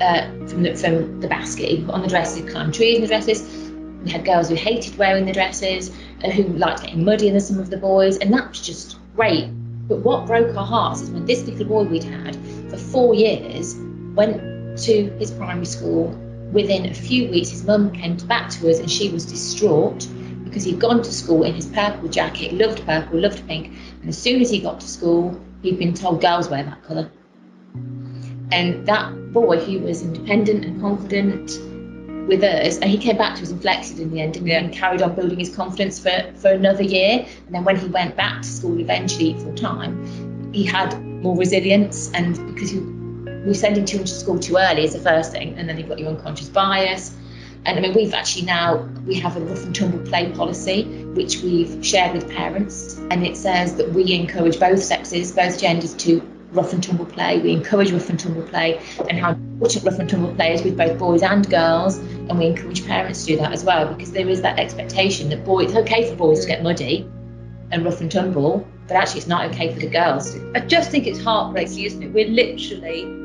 uh, 0.00 0.28
from 0.48 0.62
the 0.62 0.74
from 0.74 1.20
the 1.20 1.28
basket. 1.28 1.68
He 1.68 1.84
put 1.84 1.94
on 1.94 2.02
the 2.02 2.08
dresses, 2.08 2.50
climbed 2.50 2.74
trees 2.74 2.96
in 2.96 3.02
the 3.02 3.08
dresses. 3.08 3.42
We 4.04 4.10
had 4.10 4.24
girls 4.24 4.48
who 4.48 4.54
hated 4.54 4.98
wearing 4.98 5.24
the 5.24 5.32
dresses, 5.32 5.90
uh, 6.22 6.30
who 6.30 6.42
liked 6.42 6.82
getting 6.82 7.04
muddy 7.04 7.30
the 7.30 7.40
some 7.40 7.58
of 7.58 7.70
the 7.70 7.76
boys, 7.76 8.18
and 8.18 8.32
that 8.34 8.48
was 8.48 8.60
just 8.60 8.98
great. 9.16 9.48
But 9.88 9.98
what 9.98 10.26
broke 10.26 10.56
our 10.56 10.64
hearts 10.64 11.02
is 11.02 11.10
when 11.10 11.26
this 11.26 11.44
little 11.44 11.66
boy 11.66 11.84
we'd 11.84 12.04
had 12.04 12.36
for 12.70 12.76
four 12.76 13.14
years 13.14 13.76
went 14.14 14.78
to 14.78 15.10
his 15.18 15.30
primary 15.30 15.66
school. 15.66 16.18
Within 16.54 16.86
a 16.86 16.94
few 16.94 17.28
weeks, 17.30 17.50
his 17.50 17.64
mum 17.64 17.90
came 17.90 18.16
back 18.28 18.48
to 18.50 18.70
us 18.70 18.78
and 18.78 18.88
she 18.90 19.10
was 19.10 19.26
distraught 19.26 20.08
because 20.44 20.62
he'd 20.62 20.78
gone 20.78 21.02
to 21.02 21.12
school 21.12 21.42
in 21.42 21.52
his 21.52 21.66
purple 21.66 22.08
jacket, 22.08 22.52
loved 22.52 22.86
purple, 22.86 23.18
loved 23.18 23.44
pink, 23.48 23.72
and 24.00 24.08
as 24.08 24.16
soon 24.16 24.40
as 24.40 24.50
he 24.50 24.60
got 24.60 24.78
to 24.78 24.86
school, 24.86 25.38
he'd 25.62 25.80
been 25.80 25.94
told 25.94 26.20
girls 26.20 26.48
wear 26.48 26.62
that 26.62 26.82
colour. 26.84 27.10
And 28.52 28.86
that 28.86 29.32
boy, 29.32 29.58
who 29.58 29.80
was 29.80 30.02
independent 30.02 30.64
and 30.64 30.80
confident 30.80 31.58
with 32.28 32.44
us, 32.44 32.78
and 32.78 32.88
he 32.88 32.98
came 32.98 33.16
back 33.16 33.34
to 33.36 33.42
us 33.42 33.50
and 33.50 33.60
flexed 33.60 33.98
in 33.98 34.12
the 34.12 34.20
end 34.20 34.36
and, 34.36 34.46
Yeah. 34.46 34.58
and 34.60 34.72
carried 34.72 35.02
on 35.02 35.16
building 35.16 35.40
his 35.40 35.54
confidence 35.54 35.98
for, 35.98 36.32
for 36.36 36.52
another 36.52 36.84
year. 36.84 37.26
And 37.46 37.54
then 37.54 37.64
when 37.64 37.76
he 37.76 37.88
went 37.88 38.14
back 38.16 38.42
to 38.42 38.48
school 38.48 38.78
eventually 38.78 39.34
full 39.34 39.54
time, 39.54 40.52
he 40.52 40.62
had 40.62 41.02
more 41.02 41.36
resilience. 41.36 42.12
And 42.12 42.34
because 42.54 42.72
you, 42.72 43.03
we're 43.44 43.54
sending 43.54 43.84
children 43.86 44.06
to 44.06 44.14
school 44.14 44.38
too 44.38 44.56
early 44.56 44.84
is 44.84 44.92
the 44.92 45.00
first 45.00 45.32
thing, 45.32 45.58
and 45.58 45.68
then 45.68 45.78
you've 45.78 45.88
got 45.88 45.98
your 45.98 46.08
unconscious 46.08 46.48
bias. 46.48 47.14
And 47.66 47.78
I 47.78 47.80
mean, 47.80 47.94
we've 47.94 48.12
actually 48.12 48.44
now 48.44 48.76
we 49.06 49.14
have 49.20 49.36
a 49.36 49.40
rough 49.40 49.64
and 49.64 49.74
tumble 49.74 50.00
play 50.00 50.30
policy, 50.32 50.84
which 51.14 51.42
we've 51.42 51.84
shared 51.84 52.14
with 52.14 52.30
parents, 52.30 52.98
and 53.10 53.26
it 53.26 53.36
says 53.36 53.76
that 53.76 53.90
we 53.90 54.12
encourage 54.12 54.60
both 54.60 54.82
sexes, 54.82 55.32
both 55.32 55.58
genders, 55.58 55.94
to 55.94 56.20
rough 56.52 56.72
and 56.72 56.84
tumble 56.84 57.06
play. 57.06 57.40
We 57.40 57.52
encourage 57.52 57.90
rough 57.90 58.10
and 58.10 58.20
tumble 58.20 58.42
play, 58.42 58.80
and 59.08 59.18
how 59.18 59.32
important 59.32 59.84
rough 59.84 59.98
and 59.98 60.08
tumble 60.08 60.34
play 60.34 60.54
is 60.54 60.62
with 60.62 60.76
both 60.76 60.98
boys 60.98 61.22
and 61.22 61.48
girls, 61.48 61.96
and 61.96 62.38
we 62.38 62.46
encourage 62.46 62.86
parents 62.86 63.24
to 63.24 63.32
do 63.32 63.36
that 63.38 63.52
as 63.52 63.64
well, 63.64 63.92
because 63.92 64.12
there 64.12 64.28
is 64.28 64.42
that 64.42 64.58
expectation 64.58 65.30
that 65.30 65.44
boys, 65.44 65.70
it's 65.70 65.78
okay 65.78 66.08
for 66.08 66.16
boys 66.16 66.40
to 66.40 66.46
get 66.46 66.62
muddy 66.62 67.10
and 67.70 67.84
rough 67.84 68.00
and 68.02 68.12
tumble, 68.12 68.68
but 68.86 68.96
actually 68.98 69.20
it's 69.20 69.26
not 69.26 69.46
okay 69.50 69.72
for 69.72 69.80
the 69.80 69.88
girls. 69.88 70.36
I 70.54 70.60
just 70.60 70.90
think 70.90 71.06
it's 71.06 71.20
heartbreaking, 71.20 71.84
isn't 71.84 72.02
it? 72.02 72.12
We're 72.12 72.28
literally 72.28 73.23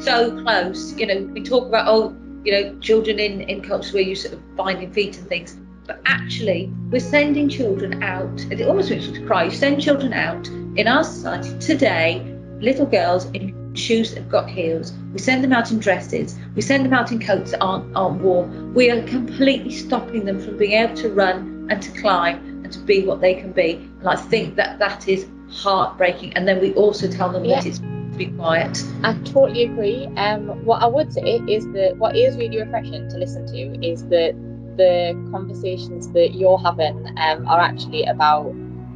so 0.00 0.42
close. 0.42 0.96
You 0.96 1.06
know, 1.06 1.20
we 1.32 1.42
talk 1.42 1.66
about 1.66 1.86
oh, 1.88 2.16
you 2.44 2.52
know, 2.52 2.78
children 2.80 3.18
in 3.18 3.42
in 3.42 3.62
cultures 3.62 3.92
where 3.92 4.02
you 4.02 4.14
sort 4.14 4.34
of 4.34 4.56
binding 4.56 4.92
feet 4.92 5.16
and 5.18 5.28
things, 5.28 5.56
but 5.86 6.00
actually 6.06 6.72
we're 6.90 7.00
sending 7.00 7.48
children 7.48 8.02
out. 8.02 8.40
and 8.42 8.52
It 8.52 8.66
almost 8.66 8.90
makes 8.90 9.08
me 9.08 9.24
cry. 9.26 9.44
You 9.44 9.50
send 9.50 9.80
children 9.80 10.12
out 10.12 10.48
in 10.48 10.88
our 10.88 11.04
society 11.04 11.58
today, 11.58 12.36
little 12.60 12.86
girls 12.86 13.26
in 13.26 13.74
shoes 13.74 14.10
that 14.10 14.20
have 14.20 14.30
got 14.30 14.48
heels. 14.48 14.92
We 15.12 15.18
send 15.18 15.42
them 15.42 15.52
out 15.52 15.70
in 15.70 15.78
dresses. 15.78 16.38
We 16.54 16.62
send 16.62 16.84
them 16.84 16.92
out 16.92 17.12
in 17.12 17.18
coats 17.18 17.50
that 17.50 17.60
aren't 17.60 17.94
aren't 17.96 18.20
warm. 18.20 18.74
We 18.74 18.90
are 18.90 19.02
completely 19.02 19.72
stopping 19.72 20.24
them 20.24 20.40
from 20.40 20.56
being 20.56 20.72
able 20.72 20.94
to 20.96 21.10
run 21.10 21.66
and 21.70 21.82
to 21.82 21.90
climb 22.00 22.38
and 22.64 22.72
to 22.72 22.78
be 22.80 23.04
what 23.04 23.20
they 23.20 23.34
can 23.34 23.52
be. 23.52 23.74
And 24.00 24.08
I 24.08 24.16
think 24.16 24.56
that 24.56 24.78
that 24.78 25.08
is 25.08 25.26
heartbreaking. 25.50 26.34
And 26.34 26.46
then 26.46 26.60
we 26.60 26.74
also 26.74 27.08
tell 27.08 27.30
them 27.30 27.46
that 27.48 27.66
it's 27.66 27.80
be 28.16 28.26
quiet. 28.26 28.82
I 29.02 29.14
totally 29.24 29.64
agree. 29.64 30.06
Um, 30.16 30.64
what 30.64 30.82
I 30.82 30.86
would 30.86 31.12
say 31.12 31.40
is 31.48 31.66
that 31.72 31.96
what 31.98 32.16
is 32.16 32.36
really 32.36 32.60
refreshing 32.60 33.08
to 33.10 33.18
listen 33.18 33.46
to 33.46 33.86
is 33.86 34.04
that 34.08 34.34
the 34.76 35.12
conversations 35.30 36.10
that 36.10 36.34
you're 36.34 36.58
having 36.58 37.06
um, 37.18 37.46
are 37.46 37.60
actually 37.60 38.04
about 38.04 38.46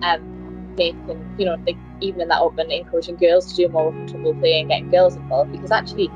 um, 0.03 0.75
making, 0.77 1.35
you 1.39 1.45
know, 1.47 1.57
even 2.01 2.21
in 2.21 2.29
that 2.29 2.41
open, 2.41 2.71
encouraging 2.71 3.17
girls 3.17 3.53
to 3.53 3.67
do 3.67 3.69
more 3.69 3.93
tumble 4.07 4.35
play 4.35 4.61
and 4.61 4.69
getting 4.69 4.91
girls 4.91 5.17
involved. 5.17 5.53
Because 5.53 5.71
actually, 5.71 6.11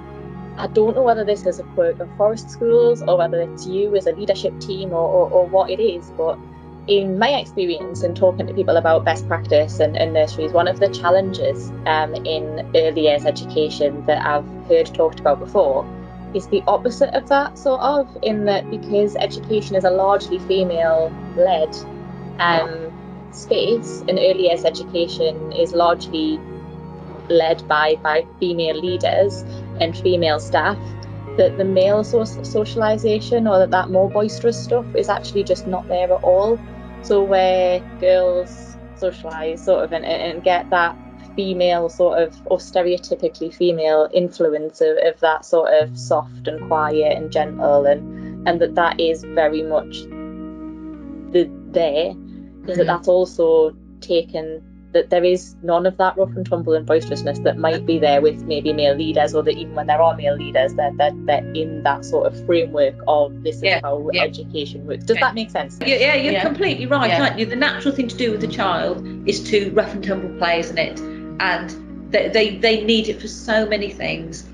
I 0.57 0.67
don't 0.69 0.95
know 0.95 1.03
whether 1.03 1.25
this 1.25 1.47
is 1.47 1.59
a 1.59 1.65
quirk 1.75 2.01
of 2.01 2.09
forest 2.17 2.51
schools 2.51 3.03
or 3.03 3.19
whether 3.19 3.41
it's 3.41 3.67
you 3.67 3.95
as 3.97 4.07
a 4.07 4.13
leadership 4.13 4.59
team 4.61 4.93
or, 4.93 5.07
or, 5.09 5.31
or 5.31 5.47
what 5.47 5.71
it 5.71 5.81
is, 5.81 6.11
but 6.17 6.39
in 6.89 7.19
my 7.19 7.29
experience 7.31 8.03
in 8.03 8.15
talking 8.15 8.47
to 8.47 8.55
people 8.55 8.77
about 8.77 9.05
best 9.05 9.27
practice 9.29 9.79
and, 9.79 9.97
and 9.97 10.13
nurseries, 10.13 10.53
one 10.53 10.67
of 10.67 10.81
the 10.81 10.89
challenges 10.89 11.71
um, 11.87 12.15
in 12.15 12.71
early 12.75 13.03
years 13.03 13.25
education 13.25 14.05
that 14.07 14.25
I've 14.27 14.47
heard 14.67 14.93
talked 14.93 15.21
about 15.21 15.39
before 15.39 15.87
is 16.35 16.47
the 16.49 16.63
opposite 16.67 17.15
of 17.15 17.29
that, 17.29 17.59
sort 17.59 17.81
of, 17.81 18.09
in 18.23 18.47
that 18.47 18.69
because 18.71 19.15
education 19.17 19.77
is 19.77 19.85
a 19.85 19.91
largely 19.91 20.39
female 20.41 21.13
led 21.37 21.77
um, 22.39 22.93
space, 23.33 24.01
and 24.09 24.19
early 24.19 24.49
years 24.49 24.65
education 24.65 25.53
is 25.53 25.73
largely 25.75 26.41
led 27.29 27.67
by, 27.69 27.97
by 28.03 28.27
female 28.41 28.77
leaders 28.77 29.43
and 29.81 29.97
female 29.97 30.41
staff, 30.41 30.79
that 31.37 31.57
the 31.59 31.65
male 31.65 32.05
socialization 32.05 33.47
or 33.47 33.59
that, 33.59 33.71
that 33.71 33.91
more 33.91 34.11
boisterous 34.11 34.63
stuff 34.63 34.85
is 34.95 35.09
actually 35.09 35.45
just 35.45 35.67
not 35.67 35.87
there 35.89 36.13
at 36.13 36.23
all. 36.23 36.59
So 37.03 37.23
where 37.23 37.81
girls 38.01 38.77
socialize 38.97 39.65
sort 39.65 39.85
of 39.85 39.93
and, 39.93 40.05
and 40.05 40.43
get 40.45 40.71
that 40.71 40.97
female 41.35 41.89
sort 41.89 42.23
of 42.23 42.35
or 42.47 42.59
stereotypically 42.59 43.53
female 43.53 44.09
influence 44.13 44.81
of, 44.81 44.97
of 44.99 45.19
that 45.21 45.45
sort 45.45 45.73
of 45.73 45.99
soft 45.99 46.47
and 46.47 46.67
quiet 46.69 47.17
and 47.17 47.33
gentle 47.33 47.87
and 47.87 48.47
and 48.47 48.61
that 48.61 48.75
that 48.75 49.01
is 49.01 49.25
very 49.25 49.63
much 49.63 50.03
the 51.33 51.51
there 51.71 52.11
is 52.11 52.17
that 52.17 52.77
mm-hmm. 52.77 52.87
that's 52.87 53.09
also 53.09 53.75
taken 54.01 54.63
that 54.93 55.11
there 55.11 55.25
is 55.25 55.55
none 55.63 55.87
of 55.87 55.97
that 55.97 56.17
rough 56.17 56.35
and 56.37 56.47
tumble 56.47 56.75
and 56.75 56.87
boisterousness 56.87 57.39
that 57.41 57.59
might 57.59 57.87
be 57.87 57.99
there 57.99 58.21
with 58.21 58.43
maybe 58.45 58.73
male 58.73 58.95
leaders 58.95 59.35
or 59.35 59.43
that 59.43 59.57
even 59.57 59.75
when 59.75 59.87
there 59.87 60.01
are 60.01 60.17
male 60.17 60.37
leaders 60.37 60.75
that 60.75 60.97
they're, 60.97 61.13
they're 61.27 61.53
in 61.55 61.83
that 61.83 62.05
sort 62.05 62.27
of 62.27 62.47
framework 62.47 62.95
of 63.09 63.43
this 63.43 63.57
is 63.57 63.63
Yeah, 63.63 63.81
how 63.83 64.09
yeah. 64.13 64.23
education 64.23 64.87
works 64.87 65.05
does 65.05 65.17
Yeah. 65.17 65.21
that 65.27 65.35
make 65.35 65.51
sense 65.51 65.79
Yeah, 65.81 65.97
yeah 65.97 66.15
you're 66.15 66.33
Yeah. 66.35 66.43
completely 66.43 66.87
right, 66.87 67.11
Yeah. 67.11 67.23
aren't 67.23 67.39
you? 67.39 67.47
The 67.47 67.57
natural 67.57 67.95
thing 67.95 68.09
to 68.09 68.17
do 68.17 68.33
with 68.33 68.45
a 68.45 68.49
child 68.49 69.07
is 69.27 69.43
to 69.51 69.71
rough 69.73 69.93
and 69.95 70.05
tumble 70.05 70.37
play, 70.39 70.61
isn't 70.61 70.79
it? 70.79 71.01
And 71.41 72.11
they, 72.11 72.29
they, 72.29 72.57
they 72.57 72.85
need 72.85 73.09
it 73.09 73.21
for 73.21 73.29
so 73.29 73.67
many 73.67 73.91
things. 73.91 74.45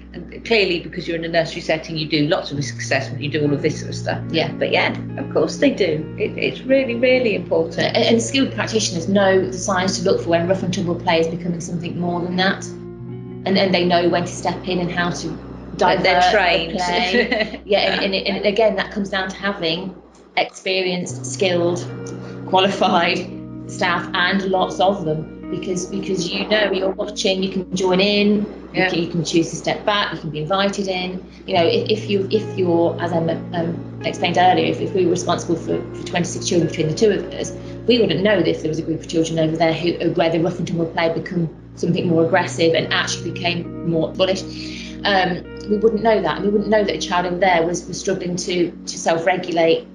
Clearly 0.44 0.81
because 0.81 1.07
you're 1.07 1.16
in 1.16 1.24
a 1.24 1.28
nursery 1.28 1.61
setting, 1.61 1.96
you 1.96 2.09
do 2.09 2.26
lots 2.28 2.50
of 2.50 2.57
risk 2.57 2.78
assessment, 2.78 3.22
you 3.22 3.31
do 3.31 3.42
all 3.42 3.52
of 3.52 3.62
this 3.62 3.81
sort 3.81 3.90
of 3.90 3.94
stuff. 3.96 4.22
Yeah. 4.31 4.52
But 4.52 4.70
yeah, 4.70 4.96
of 5.18 5.33
course 5.33 5.57
they 5.57 5.70
do. 5.70 6.16
It, 6.18 6.37
it's 6.38 6.61
really, 6.61 6.94
really 6.94 7.35
important. 7.35 7.78
And, 7.78 7.96
and 7.96 8.22
skilled 8.22 8.54
practitioners 8.54 9.09
know 9.09 9.46
the 9.46 9.59
signs 9.59 9.98
to 9.98 10.04
look 10.04 10.22
for 10.22 10.31
when 10.31 10.48
rough 10.48 10.62
and 10.62 10.72
tumble 10.72 10.96
play 10.96 11.20
is 11.20 11.28
becoming 11.28 11.61
something 11.61 11.98
more 11.98 12.20
than 12.20 12.37
that. 12.37 12.64
And, 12.66 13.57
and 13.57 13.74
they 13.74 13.85
know 13.85 14.09
when 14.09 14.22
to 14.22 14.33
step 14.33 14.66
in 14.66 14.78
and 14.81 14.90
how 14.90 15.11
to 15.11 15.28
divert 15.76 16.02
they're 16.02 16.20
the 16.20 16.31
trained. 16.31 16.72
play. 16.72 17.62
yeah, 17.64 18.00
and, 18.02 18.14
and, 18.14 18.26
and 18.26 18.46
again, 18.46 18.76
that 18.76 18.90
comes 18.90 19.09
down 19.09 19.28
to 19.28 19.37
having 19.37 19.94
experienced, 20.37 21.24
skilled, 21.24 21.87
qualified 22.46 23.18
staff 23.70 24.09
and 24.14 24.44
lots 24.44 24.81
of 24.81 25.04
them. 25.04 25.38
Because 25.50 25.87
because 25.87 26.28
you 26.28 26.46
know 26.46 26.70
you're 26.72 26.90
watching, 26.90 27.42
you 27.42 27.50
can 27.50 27.74
join 27.74 28.00
in, 28.00 28.46
Yeah. 28.74 28.84
you, 28.84 28.90
can, 28.90 29.02
you 29.02 29.08
can 29.11 29.24
choose 29.24 29.50
to 29.50 29.56
step 29.56 29.84
back, 29.87 30.12
you 30.12 30.20
can 30.20 30.30
be 30.30 30.40
invited 30.40 30.88
in. 30.88 31.24
You 31.46 31.54
know, 31.54 31.64
if, 31.66 31.88
if 31.90 32.11
you 32.11 32.28
if 32.30 32.58
you're, 32.58 33.00
as 33.00 33.12
Emma 33.12 33.34
um, 33.54 34.02
explained 34.04 34.37
earlier, 34.38 34.66
if, 34.66 34.80
if 34.80 34.92
we 34.94 35.04
were 35.04 35.12
responsible 35.12 35.56
for, 35.56 35.80
for 35.94 36.06
26 36.06 36.46
children 36.46 36.68
between 36.68 36.88
the 36.88 36.94
two 36.94 37.11
of 37.11 37.32
us, 37.32 37.52
we 37.87 37.98
wouldn't 37.98 38.22
know 38.22 38.37
that 38.37 38.46
if 38.46 38.61
there 38.61 38.68
was 38.68 38.78
a 38.78 38.82
group 38.82 39.00
of 39.00 39.08
children 39.08 39.38
over 39.38 39.56
there 39.56 39.72
who 39.72 40.12
where 40.12 40.30
the 40.30 40.44
and 40.44 40.68
tumble 40.68 40.87
play 40.87 41.12
become 41.12 41.48
something 41.76 42.08
more 42.08 42.24
aggressive 42.24 42.74
and 42.74 42.92
actually 42.92 43.30
became 43.30 43.88
more 43.90 44.12
bullish. 44.12 44.42
Um, 45.04 45.44
we 45.70 45.78
wouldn't 45.78 46.02
know 46.02 46.20
that, 46.20 46.37
and 46.37 46.44
we 46.44 46.50
wouldn't 46.50 46.70
know 46.70 46.84
that 46.84 46.94
a 46.94 46.98
child 46.98 47.26
over 47.26 47.38
there 47.38 47.66
was, 47.66 47.87
was 47.87 47.98
struggling 47.98 48.37
to 48.37 48.70
to 48.70 48.98
self-regulate 48.98 49.87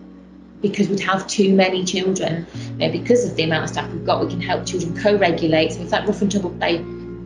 because 0.63 0.87
we'd 0.87 1.01
have 1.01 1.27
too 1.27 1.53
many 1.53 1.83
children. 1.83 2.47
You 2.79 2.87
know, 2.87 2.91
because 2.91 3.29
of 3.29 3.35
the 3.35 3.43
amount 3.43 3.65
of 3.65 3.69
staff 3.69 3.91
we've 3.91 4.05
got, 4.05 4.25
we 4.25 4.31
can 4.31 4.41
help 4.41 4.65
children 4.65 4.97
co-regulate. 4.97 5.73
So 5.73 5.81
if 5.81 5.91
that 5.91 6.07
rough 6.07 6.21
and 6.23 6.31
tumble 6.31 6.49
play 6.51 6.79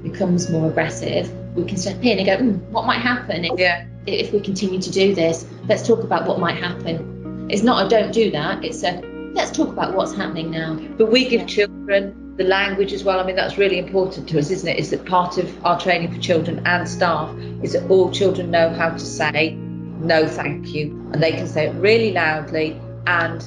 becomes 0.04 0.50
more 0.50 0.68
aggressive, 0.68 1.32
we 1.56 1.64
can 1.64 1.78
step 1.78 2.04
in 2.04 2.18
and 2.18 2.26
go, 2.26 2.38
mm, 2.38 2.60
what 2.72 2.86
might 2.86 3.00
happen 3.00 3.46
if, 3.46 3.58
yeah. 3.58 3.86
if 4.06 4.34
we 4.34 4.42
continue 4.42 4.82
to 4.82 4.92
do 4.92 5.16
this? 5.16 5.48
Let's 5.70 5.88
talk 5.88 6.04
about 6.04 6.28
what 6.28 6.40
might 6.40 6.58
happen. 6.58 7.48
It's 7.50 7.64
not 7.64 7.86
a 7.86 7.90
don't 7.90 8.12
do 8.12 8.32
that. 8.32 8.66
It's 8.66 8.84
a 8.84 9.02
let's 9.34 9.52
talk 9.52 9.70
about 9.70 9.94
what's 9.94 10.16
happening 10.16 10.52
now. 10.52 10.76
But 10.98 11.12
we 11.12 11.30
give 11.30 11.48
children 11.48 12.36
the 12.38 12.44
language 12.44 12.92
as 12.92 13.04
well. 13.04 13.20
I 13.20 13.24
mean, 13.24 13.36
that's 13.36 13.58
really 13.58 13.78
important 13.78 14.28
to 14.30 14.40
us, 14.40 14.50
isn't 14.50 14.68
it? 14.68 14.80
Is 14.80 14.90
that 14.90 15.06
part 15.06 15.38
of 15.38 15.66
our 15.66 15.80
training 15.80 16.12
for 16.12 16.20
children 16.20 16.66
and 16.66 16.90
staff 16.90 17.36
is 17.62 17.74
that 17.74 17.88
all 17.90 18.12
children 18.12 18.50
know 18.52 18.70
how 18.74 18.90
to 18.90 19.00
say 19.00 19.58
no, 20.00 20.28
thank 20.28 20.74
you, 20.74 20.92
and 21.12 21.22
they 21.22 21.32
can 21.32 21.48
say 21.48 21.68
it 21.68 21.74
really 21.76 22.12
loudly. 22.12 22.80
And 23.08 23.42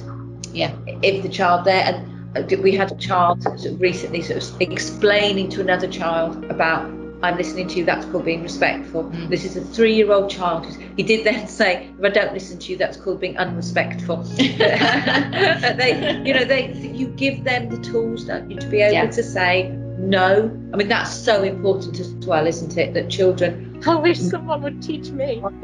Yeah. 0.53 0.71
if 1.01 1.23
the 1.23 1.29
child 1.29 1.65
there, 1.65 1.83
and 1.85 1.97
uh, 2.37 2.57
we 2.61 2.71
had 2.75 2.91
a 2.91 2.95
child 2.95 3.45
recently 3.79 4.21
sort 4.21 4.43
of 4.43 4.61
explaining 4.61 5.49
to 5.49 5.61
another 5.61 5.87
child 5.87 6.43
about. 6.45 6.89
I'm 7.23 7.37
listening 7.37 7.67
to 7.67 7.77
you. 7.77 7.85
That's 7.85 8.05
called 8.07 8.25
being 8.25 8.41
respectful. 8.41 9.03
Mm. 9.03 9.29
This 9.29 9.45
is 9.45 9.55
a 9.55 9.61
three-year-old 9.61 10.27
child. 10.27 10.65
He 10.97 11.03
did 11.03 11.23
then 11.23 11.47
say, 11.59 11.87
"If 11.99 12.03
I 12.03 12.09
don't 12.09 12.33
listen 12.33 12.57
to 12.57 12.71
you, 12.71 12.77
that's 12.77 12.97
called 12.97 13.19
being 13.19 13.37
unrespectful." 13.37 14.17
they, 14.37 16.21
you 16.25 16.33
know, 16.33 16.45
they 16.45 16.71
you 16.73 17.07
give 17.09 17.43
them 17.43 17.69
the 17.69 17.77
tools, 17.77 18.25
don't 18.25 18.49
you, 18.49 18.57
to 18.59 18.67
be 18.67 18.81
able 18.81 18.93
Yeah. 18.93 19.05
to 19.11 19.23
say 19.23 19.71
no. 20.01 20.51
I 20.73 20.77
mean, 20.77 20.87
that's 20.87 21.11
so 21.13 21.43
important 21.43 21.99
as 21.99 22.11
well, 22.25 22.47
isn't 22.47 22.75
it? 22.77 22.93
That 22.93 23.09
children. 23.09 23.81
I 23.85 23.95
wish 23.95 24.19
someone 24.19 24.61
would 24.63 24.81
teach 24.81 25.09
me. 25.09 25.39
no, 25.39 25.49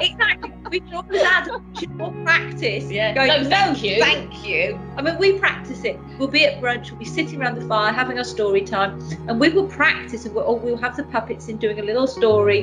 exactly. 0.00 0.52
We 0.70 0.82
should 0.90 1.16
add 1.16 1.50
should 1.78 1.90
more 1.96 2.12
practice. 2.24 2.90
Yeah. 2.90 3.14
Going, 3.14 3.28
No, 3.28 3.48
thank 3.48 3.82
you." 3.82 4.00
Thank 4.00 4.46
you. 4.46 4.78
I 4.96 5.02
mean, 5.02 5.18
we 5.18 5.38
practice 5.38 5.84
it. 5.84 5.98
We'll 6.18 6.28
be 6.28 6.44
at 6.44 6.60
brunch. 6.60 6.90
We'll 6.90 7.00
be 7.00 7.04
sitting 7.04 7.40
around 7.40 7.56
the 7.60 7.66
fire 7.66 7.92
having 7.92 8.18
our 8.18 8.24
story 8.24 8.62
time, 8.62 9.00
and 9.28 9.40
we 9.40 9.48
will 9.48 9.66
practice. 9.66 10.24
And 10.24 10.34
we'll, 10.34 10.58
we'll 10.58 10.76
have 10.76 10.96
the 10.96 11.04
puppets 11.04 11.48
in 11.48 11.56
doing 11.56 11.80
a 11.80 11.82
little 11.82 12.06
story, 12.06 12.62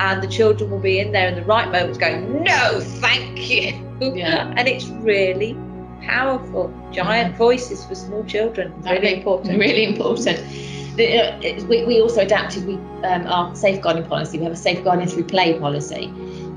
and 0.00 0.22
the 0.22 0.28
children 0.28 0.70
will 0.70 0.80
be 0.80 0.98
in 0.98 1.12
there 1.12 1.28
in 1.28 1.36
the 1.36 1.44
right 1.44 1.70
moments 1.70 1.98
going, 1.98 2.42
"No, 2.42 2.80
thank 2.80 3.48
you." 3.48 3.72
Yeah. 4.00 4.52
and 4.56 4.68
it's 4.68 4.86
really 4.86 5.56
powerful. 6.06 6.72
Giant 6.92 7.36
voices 7.36 7.84
for 7.84 7.94
small 7.94 8.24
children. 8.24 8.72
Really 8.82 9.14
important. 9.14 9.58
Really 9.58 9.84
important. 9.84 10.38
The, 10.96 11.18
uh, 11.18 11.40
it- 11.40 11.62
we, 11.68 11.84
we 11.84 12.00
also 12.00 12.20
adapted 12.22 12.66
we, 12.66 12.74
um, 13.04 13.26
our 13.26 13.54
safeguarding 13.54 14.04
policy. 14.04 14.38
We 14.38 14.44
have 14.44 14.52
a 14.52 14.56
safeguarding 14.56 15.08
through 15.08 15.24
play 15.24 15.58
policy. 15.58 16.06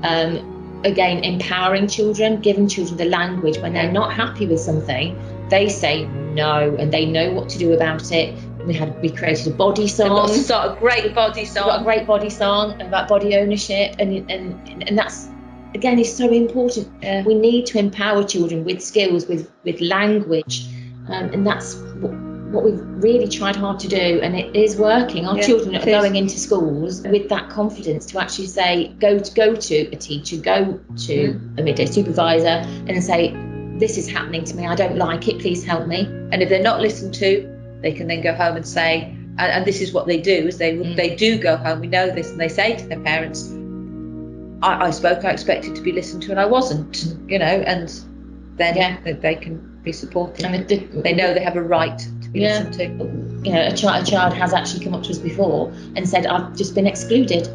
Um, 0.02 0.80
again, 0.84 1.24
empowering 1.24 1.88
children, 1.88 2.40
giving 2.40 2.68
children 2.68 2.96
the 2.96 3.04
language 3.06 3.58
when 3.58 3.72
they're 3.72 3.90
not 3.92 4.12
happy 4.12 4.46
with 4.46 4.60
something, 4.60 5.18
they 5.48 5.68
say 5.68 6.06
no 6.06 6.76
and 6.78 6.92
they 6.92 7.04
know 7.06 7.32
what 7.32 7.48
to 7.50 7.58
do 7.58 7.72
about 7.72 8.12
it. 8.12 8.38
We 8.66 8.74
had 8.74 9.00
we 9.00 9.10
created 9.10 9.46
a 9.46 9.56
body 9.56 9.88
song. 9.88 10.08
got 10.48 10.76
a, 10.76 10.80
great 10.80 11.14
body 11.14 11.40
We've 11.40 11.54
got 11.54 11.80
a 11.80 11.84
great 11.84 12.06
body 12.06 12.28
song 12.28 12.80
about 12.82 13.08
body 13.08 13.34
ownership, 13.36 13.96
and 13.98 14.30
and 14.30 14.82
and 14.88 14.98
that's 14.98 15.28
again 15.74 15.98
is 15.98 16.14
so 16.14 16.30
important. 16.30 16.88
Yeah. 17.02 17.24
We 17.24 17.34
need 17.34 17.66
to 17.66 17.78
empower 17.78 18.24
children 18.24 18.64
with 18.64 18.82
skills, 18.82 19.26
with 19.26 19.50
with 19.64 19.80
language, 19.80 20.66
um, 21.08 21.30
and 21.32 21.46
that's 21.46 21.76
what, 22.00 22.12
what 22.52 22.64
we've 22.64 22.80
really 23.02 23.28
tried 23.28 23.56
hard 23.56 23.78
to 23.80 23.88
do, 23.88 24.20
and 24.22 24.36
it 24.36 24.54
is 24.56 24.76
working. 24.76 25.26
Our 25.26 25.36
Yeah, 25.36 25.46
children 25.46 25.76
are 25.76 25.84
going 25.84 26.16
into 26.16 26.38
schools 26.38 27.02
with 27.02 27.28
that 27.28 27.50
confidence 27.50 28.06
to 28.06 28.20
actually 28.20 28.46
say, 28.46 28.88
go 28.98 29.18
to 29.18 29.34
go 29.34 29.54
to 29.54 29.76
a 29.92 29.96
teacher, 29.96 30.36
go 30.36 30.80
to 31.06 31.14
Mm. 31.34 31.58
a 31.58 31.62
midday 31.62 31.86
supervisor, 31.86 32.64
and 32.88 33.02
say, 33.04 33.34
this 33.78 33.98
is 33.98 34.08
happening 34.08 34.44
to 34.44 34.56
me. 34.56 34.66
I 34.66 34.74
don't 34.74 34.96
like 34.96 35.28
it. 35.28 35.38
Please 35.40 35.62
help 35.64 35.86
me. 35.86 36.00
And 36.32 36.42
if 36.42 36.48
they're 36.48 36.62
not 36.62 36.80
listened 36.80 37.14
to, 37.14 37.78
they 37.80 37.92
can 37.92 38.08
then 38.08 38.22
go 38.22 38.34
home 38.34 38.56
and 38.56 38.66
say, 38.66 39.14
and, 39.38 39.52
and 39.52 39.64
this 39.64 39.80
is 39.80 39.92
what 39.92 40.06
they 40.06 40.20
do: 40.20 40.48
is 40.48 40.58
they 40.58 40.72
Mm. 40.76 40.96
they 40.96 41.14
do 41.14 41.38
go 41.38 41.56
home. 41.56 41.80
We 41.80 41.86
know 41.86 42.10
this, 42.10 42.30
and 42.30 42.40
they 42.40 42.48
say 42.48 42.76
to 42.76 42.86
their 42.88 43.00
parents, 43.00 43.54
I, 44.62 44.86
"I 44.86 44.90
spoke. 44.90 45.24
I 45.24 45.30
expected 45.30 45.74
to 45.76 45.82
be 45.82 45.92
listened 45.92 46.22
to, 46.24 46.30
and 46.30 46.40
I 46.40 46.46
wasn't." 46.46 47.14
You 47.26 47.38
know, 47.38 47.44
and 47.44 47.88
then 48.56 48.76
Yeah. 48.76 48.96
they, 49.04 49.12
they 49.12 49.34
can 49.36 49.78
be 49.84 49.92
supported. 49.92 50.44
And 50.44 50.66
the, 50.68 50.76
the, 50.76 51.02
they 51.02 51.14
know 51.14 51.32
they 51.32 51.42
have 51.44 51.56
a 51.56 51.62
right 51.62 51.98
to 51.98 52.28
be 52.30 52.40
Yeah. 52.40 52.58
listened 52.68 52.74
to. 52.74 52.84
you 53.48 53.52
know, 53.52 53.66
a, 53.68 53.76
chi- 53.76 53.98
a 54.00 54.04
child 54.04 54.34
has 54.34 54.52
actually 54.52 54.84
come 54.84 54.94
up 54.94 55.04
to 55.04 55.10
us 55.10 55.18
before 55.18 55.72
and 55.94 56.08
said, 56.08 56.26
I've 56.26 56.56
just 56.56 56.74
been 56.74 56.86
excluded. 56.86 57.46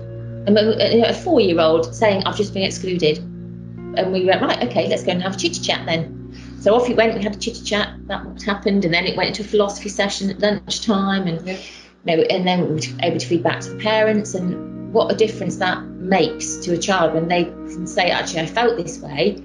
And 0.47 0.57
uh, 0.57 0.63
when- 0.63 1.03
a 1.05 1.13
four 1.13 1.41
year 1.41 1.59
old 1.59 1.93
saying, 1.93 2.23
I've 2.25 2.37
just 2.37 2.53
been 2.53 2.63
excluded. 2.63 3.17
And 3.17 4.11
we 4.13 4.25
went, 4.25 4.41
right, 4.41 4.63
okay, 4.69 4.87
let's 4.87 5.03
go 5.03 5.11
and 5.11 5.21
have 5.21 5.35
a 5.35 5.37
chit 5.37 5.59
chat 5.61 5.85
then. 5.85 6.19
So 6.61 6.73
off 6.73 6.87
we 6.87 6.93
went, 6.95 7.13
we 7.15 7.21
had 7.21 7.35
a 7.35 7.39
chit 7.39 7.61
chat, 7.65 7.89
that 8.07 8.25
what 8.25 8.41
happened, 8.41 8.85
and 8.85 8.93
then 8.93 9.05
it 9.05 9.17
went 9.17 9.29
into 9.29 9.41
a 9.41 9.45
philosophy 9.45 9.89
session 9.89 10.29
at 10.29 10.39
lunchtime, 10.39 11.27
and 11.27 11.45
Yeah. 11.45 11.57
you 12.05 12.17
know, 12.17 12.23
and 12.23 12.47
then 12.47 12.61
we 12.61 12.75
were 12.75 12.81
able 13.03 13.19
to 13.19 13.27
feed 13.27 13.43
back 13.43 13.59
to 13.59 13.69
the 13.71 13.75
parents, 13.83 14.33
and 14.33 14.55
what 14.93 15.12
a 15.12 15.15
difference 15.15 15.58
that 15.58 15.84
makes 15.84 16.58
to 16.58 16.73
a 16.73 16.77
child 16.77 17.13
when 17.13 17.27
they 17.27 17.45
can 17.45 17.88
say, 17.88 18.12
actually, 18.12 18.41
I 18.41 18.45
felt 18.45 18.77
this 18.77 18.99
way, 18.99 19.36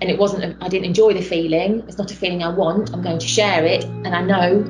and 0.00 0.02
it 0.02 0.18
wasn't, 0.18 0.44
a, 0.44 0.64
I 0.64 0.68
didn't 0.68 0.86
enjoy 0.86 1.12
the 1.14 1.22
feeling, 1.22 1.84
it's 1.86 1.98
not 1.98 2.10
a 2.10 2.16
feeling 2.16 2.42
I 2.42 2.48
want, 2.48 2.92
I'm 2.92 3.02
going 3.02 3.18
to 3.18 3.26
share 3.26 3.64
it, 3.64 3.84
and 3.84 4.08
I 4.08 4.22
know 4.22 4.64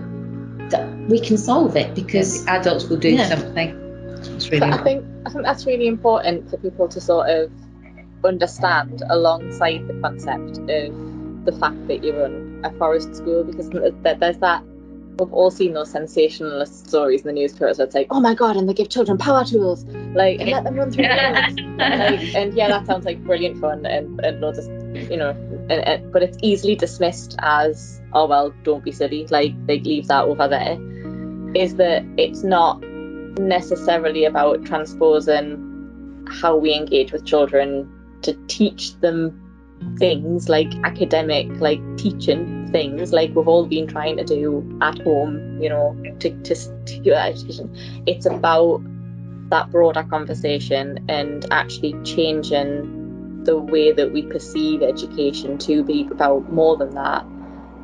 that 0.71 0.85
we 1.09 1.21
can 1.21 1.39
solve 1.39 1.77
it 1.77 1.95
because 1.95 2.41
Because 2.41 2.47
adults 2.49 2.85
will 2.89 2.97
do 2.99 3.11
Yeah. 3.11 3.29
something. 3.29 3.71
It's 4.35 4.51
really 4.51 4.67
I 4.67 4.83
think 4.83 5.05
I 5.27 5.31
think 5.31 5.45
that's 5.45 5.67
really 5.67 5.87
important 5.87 6.51
for 6.51 6.57
people 6.57 6.89
to 6.89 7.01
sort 7.01 7.29
of 7.31 7.51
understand 8.25 9.03
alongside 9.09 9.87
the 9.87 9.95
concept 10.01 10.59
of 10.59 11.45
the 11.45 11.53
fact 11.61 11.87
that 11.87 12.03
you 12.03 12.13
run 12.19 12.61
a 12.65 12.71
forest 12.73 13.15
school 13.15 13.45
because 13.45 13.69
th- 13.69 13.95
th- 14.03 14.19
there's 14.19 14.39
that 14.39 14.65
we've 15.19 15.33
all 15.33 15.51
seen 15.51 15.73
those 15.73 15.91
sensationalist 15.91 16.89
stories 16.89 17.23
in 17.23 17.29
the 17.29 17.33
newspapers 17.33 17.79
where 17.79 17.87
it's 17.87 17.95
like 17.95 18.07
oh 18.11 18.21
my 18.21 18.35
god 18.35 18.57
and 18.57 18.69
they 18.69 18.75
give 18.75 18.89
children 18.89 19.17
power 19.19 19.45
tools. 19.45 19.85
Like 20.15 20.41
and 20.41 20.51
let 20.51 20.65
them 20.65 20.77
run 20.77 20.91
through 20.91 21.05
the 21.05 21.77
like, 21.79 22.35
and 22.35 22.55
yeah 22.55 22.69
that 22.69 22.87
sounds 22.87 23.05
like 23.05 23.23
brilliant 23.25 23.59
fun 23.59 23.87
and, 23.87 24.21
and 24.21 24.41
loads 24.41 24.59
of 24.59 24.67
you 25.11 25.17
know 25.17 25.31
and, 25.31 25.73
and, 25.73 26.13
but 26.13 26.23
it's 26.23 26.39
easily 26.43 26.75
dismissed 26.75 27.37
as 27.41 28.01
oh 28.13 28.27
well 28.27 28.53
don't 28.63 28.85
be 28.85 28.93
silly. 28.93 29.27
Like 29.29 29.55
they 29.67 29.81
leave 29.81 30.09
that 30.09 30.25
over 30.25 30.49
there. 30.49 30.79
Is 31.55 31.77
that 31.77 32.05
it's 32.17 32.43
not 32.43 32.83
necessarily 33.39 34.25
about 34.25 34.65
transposing 34.65 36.27
how 36.29 36.57
we 36.57 36.75
engage 36.75 37.13
with 37.13 37.25
children 37.25 37.91
to 38.23 38.33
teach 38.49 38.99
them 39.01 39.43
things 39.99 40.49
like 40.49 40.73
academic 40.85 41.47
like 41.61 41.81
teaching 41.97 42.56
things 42.71 43.13
like 43.13 43.35
we've 43.35 43.49
all 43.49 43.67
been 43.67 43.87
trying 43.87 44.17
to 44.17 44.25
do 44.25 44.79
at 44.83 44.99
home 45.03 45.61
you 45.61 45.69
know 45.69 45.97
to, 46.21 46.31
to, 46.43 46.55
to 46.85 47.15
education 47.15 47.75
it's 48.07 48.27
about 48.27 48.81
that 49.51 49.71
broader 49.71 50.03
conversation 50.03 51.05
and 51.09 51.47
actually 51.53 51.95
changing 52.03 53.45
the 53.45 53.57
way 53.57 53.93
that 53.93 54.13
we 54.13 54.23
perceive 54.23 54.83
education 54.83 55.57
to 55.57 55.85
be 55.85 56.09
about 56.11 56.51
more 56.53 56.77
than 56.77 56.91
that 56.95 57.25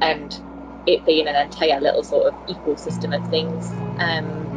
and 0.00 0.42
it 0.86 1.04
being 1.06 1.28
an 1.28 1.36
entire 1.36 1.80
little 1.80 2.02
sort 2.02 2.26
of 2.26 2.34
ecosystem 2.46 3.16
of 3.16 3.24
things 3.28 3.70
um, 3.98 4.52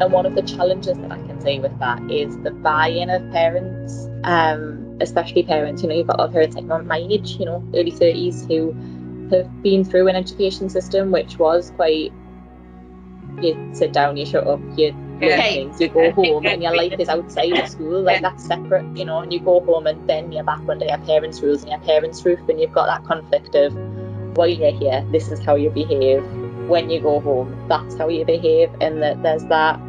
and 0.00 0.12
one 0.12 0.26
of 0.26 0.34
the 0.34 0.42
challenges 0.42 0.98
that 0.98 1.10
I 1.10 1.16
can 1.16 1.40
say 1.40 1.58
with 1.58 1.78
that 1.78 2.10
is 2.10 2.36
the 2.40 2.50
buy-in 2.50 3.08
of 3.08 3.30
parents, 3.32 4.06
um, 4.24 4.98
especially 5.00 5.42
parents. 5.42 5.82
You 5.82 5.88
know, 5.88 5.94
you've 5.94 6.06
got 6.06 6.20
other 6.20 6.32
parents 6.32 6.56
like 6.56 6.84
my 6.84 6.98
age, 6.98 7.36
you 7.38 7.46
know, 7.46 7.66
early 7.74 7.90
thirties, 7.90 8.44
who 8.46 8.76
have 9.30 9.62
been 9.62 9.84
through 9.84 10.08
an 10.08 10.16
education 10.16 10.68
system 10.68 11.10
which 11.10 11.38
was 11.38 11.70
quite. 11.76 12.12
You 13.42 13.70
sit 13.72 13.92
down, 13.92 14.16
you 14.16 14.24
shut 14.24 14.46
up, 14.46 14.60
you 14.76 14.94
Yeah. 15.20 15.36
learning. 15.38 15.72
So 15.74 15.84
you 15.84 15.88
go 15.88 16.10
home 16.20 16.46
and 16.46 16.62
your 16.62 16.74
life 16.74 16.98
is 16.98 17.08
outside 17.08 17.52
of 17.52 17.68
school, 17.68 18.02
like 18.02 18.22
that's 18.22 18.44
separate, 18.44 18.86
you 18.96 19.04
know, 19.04 19.18
and 19.20 19.32
you 19.32 19.40
go 19.40 19.60
home 19.60 19.86
and 19.86 20.08
then 20.08 20.32
you're 20.32 20.44
back 20.44 20.60
under 20.68 20.86
your 20.86 20.98
parents' 20.98 21.42
rules 21.42 21.62
and 21.62 21.70
your 21.70 21.80
parents' 21.80 22.24
roof 22.24 22.40
and 22.48 22.60
you've 22.60 22.72
got 22.72 22.86
that 22.86 23.04
conflict 23.04 23.54
of 23.54 23.74
while 24.36 24.48
you're 24.48 24.72
here, 24.72 25.04
this 25.10 25.30
is 25.32 25.42
how 25.44 25.54
you 25.54 25.70
behave. 25.70 26.24
When 26.68 26.90
you 26.90 27.00
go 27.00 27.20
home, 27.20 27.56
that's 27.68 27.96
how 27.96 28.08
you 28.08 28.24
behave 28.24 28.70
and 28.80 29.02
that 29.02 29.22
there's 29.22 29.44
that 29.46 29.80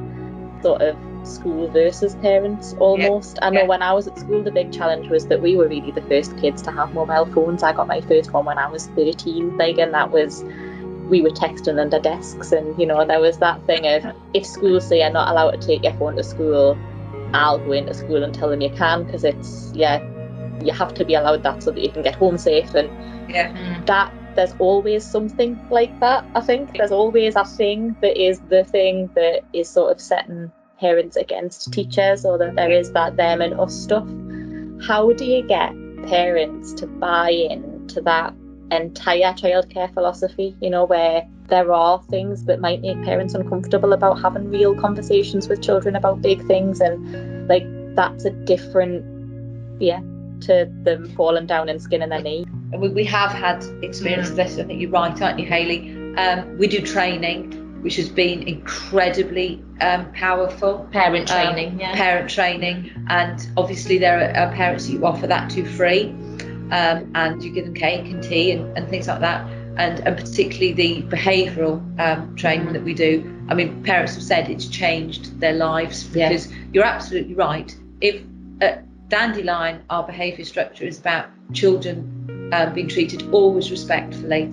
sort 0.61 0.81
of 0.81 0.95
school 1.27 1.69
versus 1.69 2.15
parents 2.15 2.73
almost. 2.79 3.39
I 3.41 3.49
know 3.49 3.61
yeah. 3.61 3.67
when 3.67 3.81
I 3.81 3.93
was 3.93 4.07
at 4.07 4.17
school 4.17 4.43
the 4.43 4.51
big 4.51 4.71
challenge 4.71 5.09
was 5.09 5.27
that 5.27 5.41
we 5.41 5.55
were 5.55 5.67
really 5.67 5.91
the 5.91 6.01
first 6.01 6.37
kids 6.37 6.61
to 6.63 6.71
have 6.71 6.93
mobile 6.93 7.25
phones. 7.25 7.63
I 7.63 7.73
got 7.73 7.87
my 7.87 8.01
first 8.01 8.31
one 8.31 8.45
when 8.45 8.57
I 8.57 8.67
was 8.67 8.87
13, 8.87 9.57
like 9.57 9.77
and 9.77 9.93
that 9.93 10.11
was 10.11 10.43
we 11.09 11.21
were 11.21 11.29
texting 11.29 11.79
under 11.79 11.99
desks 11.99 12.51
and 12.51 12.79
you 12.79 12.85
know 12.85 13.05
there 13.05 13.19
was 13.19 13.37
that 13.39 13.65
thing 13.65 13.87
of 13.87 14.15
if 14.33 14.45
schools 14.45 14.87
say 14.87 14.99
you're 14.99 15.09
not 15.09 15.29
allowed 15.29 15.51
to 15.51 15.65
take 15.65 15.83
your 15.83 15.93
phone 15.93 16.15
to 16.15 16.23
school 16.23 16.77
i'll 17.33 17.59
go 17.59 17.71
into 17.71 17.93
school 17.93 18.23
and 18.23 18.33
tell 18.33 18.49
them 18.49 18.61
you 18.61 18.69
can 18.69 19.03
because 19.03 19.23
it's 19.23 19.71
yeah 19.73 20.01
you 20.63 20.73
have 20.73 20.93
to 20.93 21.05
be 21.05 21.13
allowed 21.13 21.43
that 21.43 21.61
so 21.61 21.71
that 21.71 21.81
you 21.81 21.91
can 21.91 22.01
get 22.01 22.15
home 22.15 22.37
safe 22.37 22.73
and 22.73 22.89
Yeah. 23.29 23.81
that 23.85 24.11
there's 24.35 24.53
always 24.59 25.05
something 25.05 25.59
like 25.69 25.99
that 25.99 26.25
i 26.35 26.41
think 26.41 26.73
there's 26.77 26.91
always 26.91 27.35
a 27.35 27.43
thing 27.43 27.95
that 28.01 28.21
is 28.21 28.39
the 28.39 28.63
thing 28.63 29.09
that 29.15 29.43
is 29.53 29.69
sort 29.69 29.91
of 29.91 29.99
setting 29.99 30.51
parents 30.79 31.15
against 31.15 31.73
teachers 31.73 32.25
or 32.25 32.37
that 32.37 32.55
there 32.55 32.71
is 32.71 32.91
that 32.91 33.17
them 33.17 33.41
and 33.41 33.59
us 33.59 33.73
stuff 33.75 34.07
how 34.85 35.11
do 35.13 35.25
you 35.25 35.41
get 35.43 35.73
parents 36.07 36.73
to 36.73 36.87
buy 36.87 37.31
in 37.31 37.87
to 37.87 38.01
that 38.01 38.33
entire 38.71 39.33
childcare 39.33 39.91
philosophy, 39.93 40.55
you 40.61 40.69
know, 40.69 40.85
where 40.85 41.27
there 41.47 41.71
are 41.71 42.01
things 42.03 42.45
that 42.45 42.59
might 42.59 42.81
make 42.81 43.01
parents 43.03 43.33
uncomfortable 43.33 43.93
about 43.93 44.21
having 44.21 44.49
real 44.49 44.75
conversations 44.75 45.47
with 45.47 45.61
children 45.61 45.95
about 45.95 46.21
big 46.21 46.45
things 46.45 46.81
and 46.81 47.47
like 47.47 47.63
that's 47.95 48.25
a 48.25 48.29
different 48.29 49.05
yeah 49.81 50.01
to 50.41 50.69
them 50.83 51.09
falling 51.15 51.47
down 51.47 51.69
and 51.69 51.81
skinning 51.81 52.09
their 52.09 52.21
knee. 52.21 52.45
And 52.71 52.81
we, 52.81 52.89
we 52.89 53.03
have 53.05 53.31
had 53.31 53.63
experience 53.81 54.29
of 54.29 54.35
this. 54.35 54.59
I 54.59 54.63
think 54.65 54.79
you're 54.81 54.91
right, 54.91 55.19
aren't 55.19 55.39
you, 55.39 55.47
Haley? 55.47 56.13
Um, 56.15 56.57
we 56.57 56.67
do 56.67 56.81
training, 56.81 57.56
which 57.81 57.95
has 57.97 58.09
been 58.09 58.43
incredibly 58.47 59.61
um, 59.81 60.11
powerful. 60.13 60.87
Parent 60.91 61.31
Um, 61.31 61.53
training, 61.53 61.79
yeah. 61.79 61.95
Parent 61.95 62.29
training, 62.29 62.91
and 63.09 63.47
obviously 63.57 63.97
there 63.97 64.19
are 64.19 64.47
uh, 64.47 64.51
parents 64.55 64.89
you 64.89 65.05
offer 65.05 65.27
that 65.27 65.49
to 65.51 65.65
free, 65.65 66.09
um, 66.71 67.11
and 67.15 67.43
you 67.43 67.51
give 67.51 67.65
them 67.65 67.73
cake 67.73 68.05
and 68.05 68.21
tea 68.23 68.51
and, 68.51 68.77
and 68.77 68.87
things 68.89 69.07
like 69.07 69.19
that. 69.21 69.47
And, 69.77 69.99
and 70.07 70.17
particularly 70.17 70.73
the 70.73 71.03
behavioural 71.03 71.79
um, 71.99 72.35
training 72.35 72.73
that 72.73 72.83
we 72.83 72.95
do. 72.95 73.23
I 73.47 73.53
mean, 73.53 73.83
parents 73.83 74.15
have 74.15 74.23
said 74.23 74.49
it's 74.49 74.67
changed 74.67 75.39
their 75.39 75.53
lives 75.53 76.09
Yeah. 76.15 76.29
because 76.29 76.51
you're 76.73 76.83
absolutely 76.83 77.35
right. 77.35 77.75
If 78.01 78.23
at 78.59 78.83
Dandelion, 79.09 79.81
our 79.91 80.03
behaviour 80.03 80.45
structure 80.45 80.83
is 80.85 80.97
about 80.99 81.27
children 81.53 82.49
um, 82.53 82.73
being 82.73 82.87
treated 82.87 83.31
always 83.31 83.69
respectfully, 83.69 84.45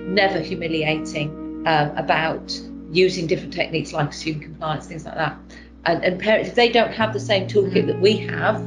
never 0.00 0.40
humiliating, 0.40 1.30
um, 1.64 1.96
about 1.96 2.50
using 2.92 3.26
different 3.26 3.52
techniques 3.52 3.92
like 3.92 4.12
student 4.12 4.44
compliance, 4.44 4.86
things 4.86 5.04
like 5.04 5.14
that. 5.14 5.36
And, 5.84 6.04
and 6.04 6.20
parents, 6.20 6.50
if 6.50 6.54
they 6.54 6.68
don't 6.68 6.92
have 6.92 7.12
the 7.12 7.20
same 7.20 7.48
toolkit 7.48 7.86
that 7.86 8.00
we 8.00 8.16
have, 8.18 8.62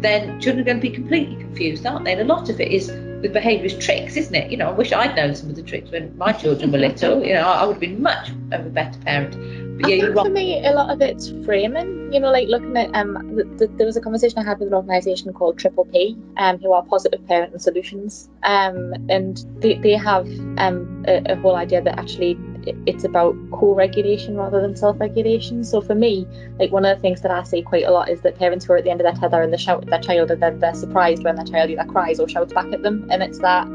then 0.00 0.40
children 0.40 0.60
are 0.60 0.64
going 0.64 0.76
to 0.78 0.82
be 0.82 0.90
completely 0.90 1.36
confused, 1.36 1.84
aren't 1.84 2.04
they? 2.04 2.12
And 2.12 2.20
a 2.20 2.24
lot 2.24 2.48
of 2.48 2.60
it 2.60 2.70
is 2.70 2.88
with 2.88 3.34
behaviourist 3.34 3.80
tricks, 3.80 4.16
isn't 4.16 4.34
it? 4.34 4.50
You 4.50 4.58
know, 4.58 4.68
I 4.68 4.72
wish 4.72 4.92
I'd 4.92 5.16
known 5.16 5.34
some 5.34 5.50
of 5.50 5.56
the 5.56 5.62
tricks 5.62 5.90
when 5.90 6.16
my 6.16 6.32
children 6.32 6.70
were 6.70 6.78
little. 6.78 7.24
You 7.24 7.34
know, 7.34 7.48
I, 7.48 7.64
would 7.64 7.74
have 7.74 7.80
been 7.80 8.02
much 8.02 8.30
of 8.52 8.66
a 8.66 8.70
better 8.70 8.98
parent. 9.00 9.32
But 9.80 9.90
yeah, 9.90 9.96
I 9.96 9.98
you're 9.98 10.14
think 10.14 10.26
for 10.26 10.32
me, 10.32 10.64
a 10.64 10.72
lot 10.72 10.90
of 10.90 11.00
it's 11.00 11.32
framing. 11.44 12.12
You 12.12 12.20
know, 12.20 12.30
like 12.30 12.48
looking 12.48 12.76
at 12.76 12.94
um, 12.94 13.34
th- 13.34 13.58
th- 13.58 13.70
there 13.76 13.86
was 13.86 13.96
a 13.96 14.00
conversation 14.00 14.38
I 14.38 14.44
had 14.44 14.60
with 14.60 14.68
an 14.68 14.74
organisation 14.74 15.32
called 15.32 15.58
Triple 15.58 15.86
P, 15.86 16.16
um, 16.36 16.58
who 16.58 16.72
are 16.72 16.84
Positive 16.84 17.20
Parenting 17.22 17.60
Solutions, 17.60 18.28
um, 18.42 18.94
and 19.08 19.44
they, 19.58 19.74
they 19.78 19.96
have 19.96 20.28
um 20.58 21.04
a, 21.08 21.22
a 21.32 21.36
whole 21.36 21.56
idea 21.56 21.82
that 21.82 21.98
actually 21.98 22.38
it's 22.86 23.04
about 23.04 23.36
co-regulation 23.52 24.36
rather 24.36 24.60
than 24.60 24.76
self-regulation. 24.76 25.64
So 25.64 25.80
for 25.80 25.94
me, 25.94 26.26
like 26.58 26.72
one 26.72 26.84
of 26.84 26.96
the 26.96 27.02
things 27.02 27.20
that 27.22 27.30
I 27.30 27.42
see 27.42 27.62
quite 27.62 27.84
a 27.84 27.90
lot 27.90 28.08
is 28.08 28.20
that 28.22 28.38
parents 28.38 28.64
who 28.64 28.72
are 28.74 28.76
at 28.76 28.84
the 28.84 28.90
end 28.90 29.00
of 29.00 29.04
their 29.04 29.20
tether 29.20 29.42
and 29.42 29.52
they 29.52 29.56
shout 29.56 29.82
at 29.82 29.90
their 29.90 30.00
child 30.00 30.30
and 30.30 30.42
then 30.42 30.58
they're 30.58 30.74
surprised 30.74 31.24
when 31.24 31.36
their 31.36 31.44
child 31.44 31.70
either 31.70 31.84
cries 31.84 32.20
or 32.20 32.28
shouts 32.28 32.52
back 32.52 32.72
at 32.72 32.82
them, 32.82 33.06
and 33.10 33.22
it's 33.22 33.38
that 33.40 33.66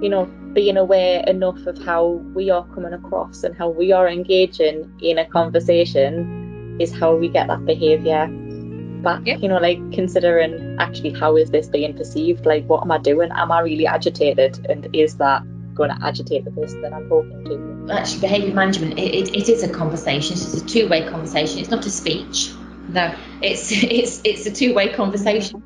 you 0.00 0.08
know 0.08 0.26
being 0.52 0.76
aware 0.76 1.22
enough 1.26 1.66
of 1.66 1.76
how 1.84 2.06
we 2.34 2.50
are 2.50 2.64
coming 2.74 2.92
across 2.92 3.42
and 3.44 3.56
how 3.56 3.68
we 3.68 3.92
are 3.92 4.08
engaging 4.08 4.90
in 5.00 5.18
a 5.18 5.26
conversation 5.26 6.76
is 6.80 6.92
how 6.94 7.14
we 7.14 7.28
get 7.28 7.48
that 7.48 7.64
behavior 7.66 8.28
back 9.02 9.22
Yeah. 9.24 9.36
you 9.36 9.48
know 9.48 9.58
like 9.58 9.78
considering 9.92 10.76
actually 10.78 11.12
how 11.12 11.36
is 11.36 11.50
this 11.50 11.68
being 11.68 11.96
perceived 11.96 12.46
like 12.46 12.64
what 12.66 12.82
am 12.82 12.90
i 12.92 12.98
doing 12.98 13.30
am 13.32 13.52
i 13.52 13.60
really 13.60 13.86
agitated 13.86 14.66
and 14.68 14.88
is 14.92 15.16
that 15.16 15.42
going 15.78 15.90
to 15.90 16.06
agitate 16.06 16.44
the 16.44 16.50
person 16.50 16.82
that 16.82 16.92
i'm 16.92 17.08
talking 17.08 17.44
to 17.44 17.68
Actually, 17.90 18.20
behaviour 18.20 18.54
management, 18.54 18.98
it, 18.98 19.14
it, 19.14 19.34
it 19.34 19.48
is 19.48 19.62
a 19.62 19.68
conversation. 19.68 20.34
It's 20.34 20.54
a 20.54 20.64
two-way 20.64 21.08
conversation. 21.08 21.58
It's 21.58 21.70
not 21.70 21.86
a 21.86 21.90
speech. 21.90 22.52
No, 22.88 23.14
It's 23.42 23.70
it's 23.72 24.20
it's 24.24 24.46
a 24.46 24.52
two-way 24.52 24.92
conversation, 24.92 25.62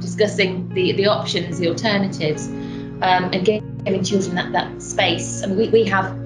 discussing 0.00 0.68
the, 0.70 0.92
the 0.92 1.06
options, 1.06 1.58
the 1.58 1.68
alternatives, 1.68 2.46
um, 2.48 3.30
and 3.32 3.44
giving, 3.44 3.78
giving 3.78 4.04
children 4.04 4.36
that, 4.36 4.52
that 4.52 4.82
space. 4.82 5.42
I 5.42 5.46
mean, 5.46 5.56
we, 5.56 5.68
we 5.70 5.84
have 5.86 6.16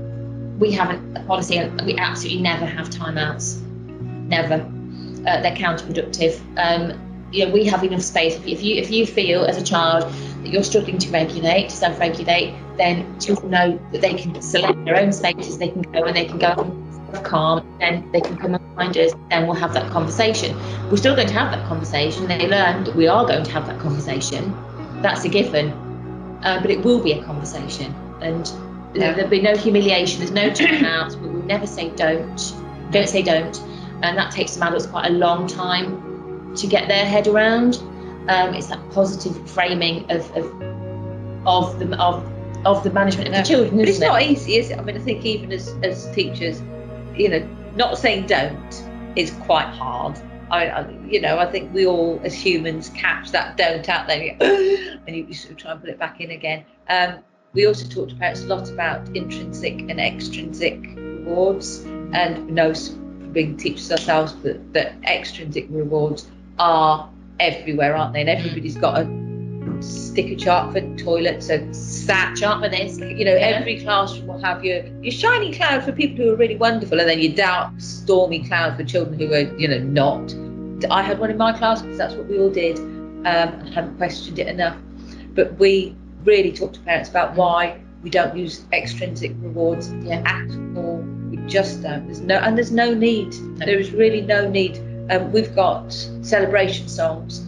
we 0.59 0.73
have 0.73 0.91
a 0.91 1.21
policy. 1.27 1.59
We 1.85 1.97
absolutely 1.97 2.43
never 2.43 2.67
have 2.67 2.91
timeouts. 2.91 3.61
Never. 3.62 4.55
Uh, 5.27 5.41
they're 5.41 5.57
counterproductive. 5.57 6.39
Um, 6.59 7.14
you 7.35 7.45
know, 7.45 7.53
we 7.53 7.64
have 7.64 7.82
enough 7.82 8.03
space. 8.03 8.37
If, 8.37 8.47
if 8.47 8.62
you 8.62 8.76
if 8.76 8.91
you 8.91 9.07
feel 9.07 9.45
as 9.45 9.61
a 9.61 9.64
child 9.64 10.05
that 10.05 10.49
you're 10.49 10.62
struggling 10.62 10.99
to 10.99 11.11
regulate, 11.11 11.70
to 11.70 11.76
self-regulate, 11.76 12.55
then 12.76 13.18
children 13.18 13.51
know 13.51 13.80
that 13.91 14.01
they 14.01 14.14
can 14.14 14.41
select 14.41 14.85
their 14.85 14.97
own 14.97 15.12
spaces. 15.12 15.59
They 15.59 15.68
can 15.68 15.82
go 15.82 16.05
and 16.05 16.16
they 16.16 16.26
can 16.26 16.39
go 16.39 16.55
calm. 17.24 17.66
Then 17.80 18.11
they 18.12 18.20
can 18.20 18.37
come 18.37 18.55
and 18.55 18.76
find 18.76 18.97
us. 18.97 19.12
Then 19.30 19.49
we'll 19.49 19.57
have 19.57 19.74
that 19.74 19.91
conversation. 19.91 20.57
We're 20.91 20.97
still 20.97 21.16
going 21.16 21.26
to 21.26 21.35
have 21.35 21.51
that 21.51 21.66
conversation. 21.66 22.28
They 22.28 22.47
learn 22.49 22.85
that 22.85 22.95
we 22.95 23.09
are 23.09 23.26
going 23.26 23.43
to 23.43 23.51
have 23.51 23.66
that 23.66 23.80
conversation. 23.80 24.55
That's 25.03 25.24
a 25.24 25.28
given. 25.28 25.70
Uh, 26.45 26.61
but 26.61 26.70
it 26.70 26.85
will 26.85 27.03
be 27.03 27.12
a 27.12 27.24
conversation, 27.24 27.93
and 28.20 28.47
there'll 28.95 29.28
be 29.28 29.41
no 29.41 29.57
humiliation. 29.57 30.20
There's 30.20 30.30
no 30.30 30.51
timeouts. 30.51 31.20
We 31.20 31.28
will 31.30 31.43
never 31.47 31.66
say 31.66 31.91
don't. 31.91 32.55
Don't 32.93 33.09
say 33.09 33.22
don't. 33.22 33.61
And 34.03 34.16
that 34.18 34.30
takes 34.30 34.53
some 34.53 34.62
adults 34.62 34.87
quite 34.87 35.07
a 35.07 35.14
long 35.14 35.49
time 35.49 36.04
to 36.57 36.67
get 36.67 36.89
their 36.89 37.05
head 37.05 37.27
around. 37.27 37.77
Um, 38.29 38.55
it's 38.55 38.69
that 38.69 38.81
positive 38.91 39.49
framing 39.51 40.11
of 40.11 40.31
of 40.37 40.63
of 41.47 41.79
the 41.79 41.97
of 42.01 42.25
of 42.65 42.83
the 42.83 42.91
management 42.91 43.29
of 43.29 43.33
No. 43.35 43.41
the 43.41 43.47
children, 43.47 43.77
but 43.77 43.89
it's 43.89 43.99
isn't 43.99 44.09
not 44.09 44.23
it? 44.23 44.31
easy, 44.31 44.57
is 44.57 44.71
it? 44.71 44.79
I 44.79 44.83
mean, 44.83 44.97
I 44.97 45.01
think 45.01 45.25
even 45.25 45.53
as, 45.53 45.69
as 45.83 46.11
teachers, 46.15 46.63
you 47.15 47.29
know, 47.29 47.47
not 47.77 47.99
saying 47.99 48.27
don't 48.27 48.85
is 49.17 49.31
quite 49.43 49.67
hard. 49.67 50.19
I, 50.51 50.69
I, 50.69 50.91
you 51.07 51.21
know, 51.21 51.39
I 51.39 51.51
think 51.51 51.75
we 51.75 51.87
all 51.87 52.21
as 52.25 52.33
humans 52.35 52.91
catch 52.91 53.33
that 53.33 53.57
don't 53.59 53.87
out 53.89 54.07
there, 54.07 54.37
and 54.41 55.15
you, 55.17 55.25
you 55.29 55.35
sort 55.35 55.53
of 55.53 55.57
try 55.59 55.73
and 55.73 55.81
put 55.81 55.91
it 55.91 55.99
back 55.99 56.21
in 56.21 56.31
again. 56.31 56.65
Um, 56.89 57.19
we 57.53 57.67
also 57.67 57.87
talk 57.87 58.09
to 58.09 58.15
parents 58.17 58.43
a 58.43 58.47
lot 58.47 58.71
about 58.71 59.15
intrinsic 59.15 59.81
and 59.81 60.01
extrinsic 60.01 60.81
rewards, 60.97 61.85
and 62.13 62.49
know 62.49 62.73
being 63.33 63.57
teachers 63.57 63.91
ourselves 63.91 64.35
that, 64.43 64.73
that 64.73 64.95
extrinsic 65.05 65.67
rewards 65.69 66.29
are 66.59 67.09
everywhere, 67.41 67.97
aren't 67.97 68.13
they? 68.15 68.21
And 68.21 68.29
everybody's 68.29 68.77
got 68.77 69.01
a 69.01 69.83
sticker 69.83 70.37
chart 70.37 70.73
for 70.73 70.81
toilets, 70.97 71.51
a 71.51 71.73
sat 71.75 72.37
Chart 72.37 72.63
for 72.63 72.69
this. 72.69 72.99
you 72.99 73.25
know, 73.25 73.35
Yeah. 73.35 73.59
every 73.59 73.81
classroom 73.81 74.27
will 74.29 74.39
have 74.43 74.65
your 74.65 74.83
your 75.03 75.13
shiny 75.13 75.53
cloud 75.53 75.83
for 75.85 75.93
people 75.93 76.25
who 76.25 76.33
are 76.33 76.37
really 76.37 76.57
wonderful, 76.57 77.01
and 77.01 77.09
then 77.09 77.19
your 77.21 77.33
dark, 77.35 77.73
stormy 77.79 78.41
cloud 78.47 78.77
for 78.77 78.85
children 78.85 79.19
who 79.19 79.33
are, 79.33 79.53
you 79.59 79.69
know, 79.69 79.79
not. 79.79 80.35
I 80.91 81.03
had 81.03 81.19
one 81.19 81.31
in 81.31 81.37
my 81.39 81.53
class 81.53 81.83
because 81.83 81.99
that's 81.99 82.15
what 82.15 82.27
we 82.29 82.39
all 82.39 82.51
did, 82.51 82.79
um, 82.79 83.25
and 83.25 83.69
hadn't 83.75 83.97
questioned 83.97 84.39
it 84.39 84.47
enough. 84.49 84.77
But 85.35 85.59
we 85.59 85.95
really 86.25 86.53
talk 86.53 86.73
to 86.75 86.81
parents 86.81 87.09
about 87.11 87.35
why 87.35 87.77
we 88.03 88.11
don't 88.11 88.37
use 88.37 88.65
extrinsic 88.73 89.33
rewards 89.41 89.93
Yeah. 90.03 90.23
at 90.27 90.51
all. 90.77 91.03
We 91.31 91.39
just 91.49 91.83
don't. 91.83 92.05
There's 92.07 92.21
no, 92.21 92.37
and 92.37 92.57
there's 92.57 92.71
no 92.73 92.95
need. 92.95 93.33
There 93.57 93.79
is 93.79 93.93
really 93.93 94.21
no 94.21 94.49
need. 94.49 94.79
Um, 95.11 95.33
we've 95.33 95.55
got 95.55 95.93
celebration 96.23 96.89
songs 96.89 97.45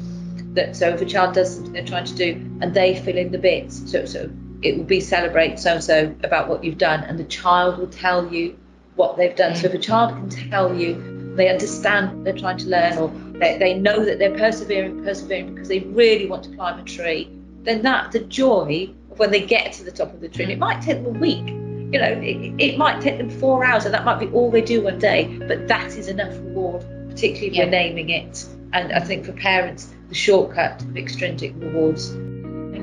that 0.54 0.76
so 0.76 0.88
if 0.88 1.00
a 1.00 1.06
child 1.06 1.34
does 1.34 1.54
something 1.54 1.72
they're 1.72 1.84
trying 1.84 2.04
to 2.04 2.14
do 2.14 2.32
and 2.60 2.74
they 2.74 2.96
fill 2.96 3.16
in 3.16 3.30
the 3.30 3.38
bits 3.38 3.90
so, 3.90 4.04
so 4.04 4.30
it 4.62 4.76
will 4.76 4.84
be 4.84 5.00
celebrate 5.00 5.58
so 5.58 5.74
and 5.74 5.84
so 5.84 6.14
about 6.22 6.48
what 6.48 6.64
you've 6.64 6.78
done 6.78 7.04
and 7.04 7.18
the 7.18 7.24
child 7.24 7.78
will 7.78 7.86
tell 7.86 8.32
you 8.32 8.58
what 8.94 9.16
they've 9.16 9.36
done. 9.36 9.54
So 9.54 9.66
if 9.66 9.74
a 9.74 9.78
child 9.78 10.10
can 10.14 10.28
tell 10.50 10.74
you 10.74 11.34
they 11.36 11.48
understand 11.50 12.14
what 12.14 12.24
they're 12.24 12.38
trying 12.38 12.56
to 12.58 12.66
learn 12.66 12.96
or 12.98 13.08
they, 13.38 13.58
they 13.58 13.74
know 13.74 14.04
that 14.04 14.18
they're 14.18 14.36
persevering 14.36 15.04
persevering 15.04 15.54
because 15.54 15.68
they 15.68 15.80
really 15.80 16.26
want 16.26 16.44
to 16.44 16.54
climb 16.56 16.78
a 16.78 16.84
tree 16.84 17.30
then 17.62 17.82
that 17.82 18.12
the 18.12 18.20
joy 18.20 18.90
of 19.10 19.18
when 19.18 19.30
they 19.30 19.44
get 19.44 19.72
to 19.74 19.84
the 19.84 19.92
top 19.92 20.12
of 20.12 20.20
the 20.20 20.28
tree 20.28 20.44
and 20.44 20.52
it 20.52 20.58
might 20.58 20.80
take 20.82 21.02
them 21.02 21.16
a 21.16 21.18
week 21.18 21.54
you 21.92 22.00
know, 22.00 22.20
it, 22.20 22.54
it 22.58 22.78
might 22.78 23.00
take 23.00 23.16
them 23.16 23.30
four 23.30 23.64
hours, 23.64 23.84
and 23.84 23.94
that 23.94 24.04
might 24.04 24.18
be 24.18 24.26
all 24.28 24.50
they 24.50 24.60
do 24.60 24.82
one 24.82 24.98
day, 24.98 25.38
but 25.46 25.68
that 25.68 25.96
is 25.96 26.08
enough 26.08 26.34
reward, 26.38 26.84
particularly 27.16 27.48
if 27.48 27.54
Yeah. 27.54 27.64
we're 27.64 27.70
naming 27.70 28.10
it. 28.10 28.44
And 28.74 28.92
I 28.92 29.00
think 29.00 29.24
for 29.24 29.32
parents, 29.32 29.92
the 30.08 30.14
shortcut 30.14 30.82
of 30.82 30.96
extrinsic 30.96 31.54
rewards. 31.56 32.14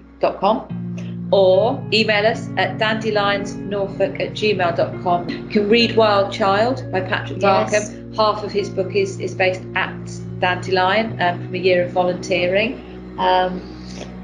or 1.32 1.82
email 1.92 2.26
us 2.26 2.48
at 2.58 2.78
dandelionsnorfolk 2.78 4.20
at 4.20 4.32
gmail.com. 4.32 5.28
You 5.28 5.44
can 5.48 5.68
read 5.68 5.96
Wild 5.96 6.32
Child 6.32 6.84
by 6.92 7.00
Patrick 7.00 7.40
Yes. 7.40 7.94
Half 8.16 8.44
of 8.44 8.52
his 8.52 8.68
book 8.68 8.94
is, 8.94 9.18
is 9.18 9.34
based 9.34 9.62
at 9.74 9.96
Dandelion 10.40 11.20
um, 11.22 11.44
from 11.46 11.54
a 11.54 11.58
year 11.58 11.84
of 11.84 11.92
volunteering. 11.92 12.74
Um, 13.18 13.60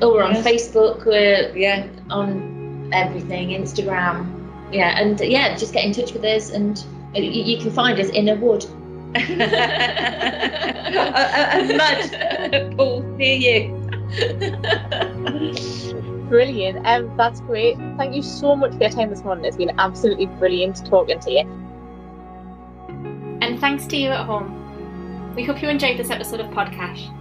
Or 0.03 0.13
we're 0.13 0.23
on 0.23 0.35
Yes. 0.35 0.47
Facebook, 0.47 1.05
we're 1.07 1.57
yeah, 1.57 1.87
on 2.11 2.91
everything, 2.93 3.49
Instagram. 3.51 4.27
Yeah, 4.73 4.99
and 5.01 5.19
yeah, 5.21 5.57
just 5.57 5.73
get 5.73 5.85
in 5.85 5.93
touch 5.93 6.13
with 6.13 6.25
us 6.25 6.51
and 6.51 6.79
you, 7.15 7.23
you 7.23 7.59
can 7.59 7.71
find 7.71 7.99
us 7.99 8.11
in 8.11 8.29
a 8.29 8.35
wood. 8.35 8.67
a, 9.15 9.21
a, 10.95 11.61
a 11.61 11.77
mud 11.77 12.77
pool 12.77 13.03
near 13.17 13.37
you. 13.37 13.78
Brilliant. 16.29 16.87
Um, 16.87 17.17
that's 17.17 17.41
great. 17.41 17.77
Thank 17.97 18.15
you 18.15 18.23
so 18.23 18.55
much 18.55 18.73
for 18.73 18.79
your 18.79 18.91
time 18.91 19.11
this 19.11 19.25
morning. 19.25 19.45
It's 19.45 19.57
been 19.57 19.73
absolutely 19.79 20.27
brilliant 20.27 20.87
talking 20.87 21.19
to 21.21 21.31
you. 21.31 21.41
And 23.41 23.59
thanks 23.59 23.87
to 23.87 23.97
you 23.97 24.11
at 24.11 24.27
home. 24.27 25.35
We 25.35 25.45
hope 25.45 25.63
you 25.63 25.69
enjoyed 25.69 25.99
this 25.99 26.11
episode 26.11 26.41
of 26.41 26.49
PodCACHE. 26.49 27.15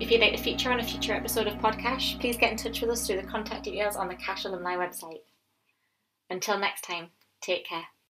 If 0.00 0.12
you'd 0.12 0.20
like 0.20 0.36
to 0.36 0.42
feature 0.42 0.70
on 0.70 0.78
a 0.78 0.84
future 0.84 1.12
episode 1.12 1.48
of 1.48 1.54
PodCACHE, 1.54 2.20
please 2.20 2.36
get 2.36 2.52
in 2.52 2.56
touch 2.56 2.80
with 2.80 2.90
us 2.90 3.04
through 3.04 3.20
the 3.20 3.26
contact 3.26 3.64
details 3.64 3.96
on 3.96 4.06
the 4.06 4.14
CACHE 4.14 4.44
Alumni 4.44 4.76
website. 4.76 5.22
Until 6.30 6.56
next 6.56 6.82
time, 6.82 7.08
take 7.40 7.66
care. 7.66 7.82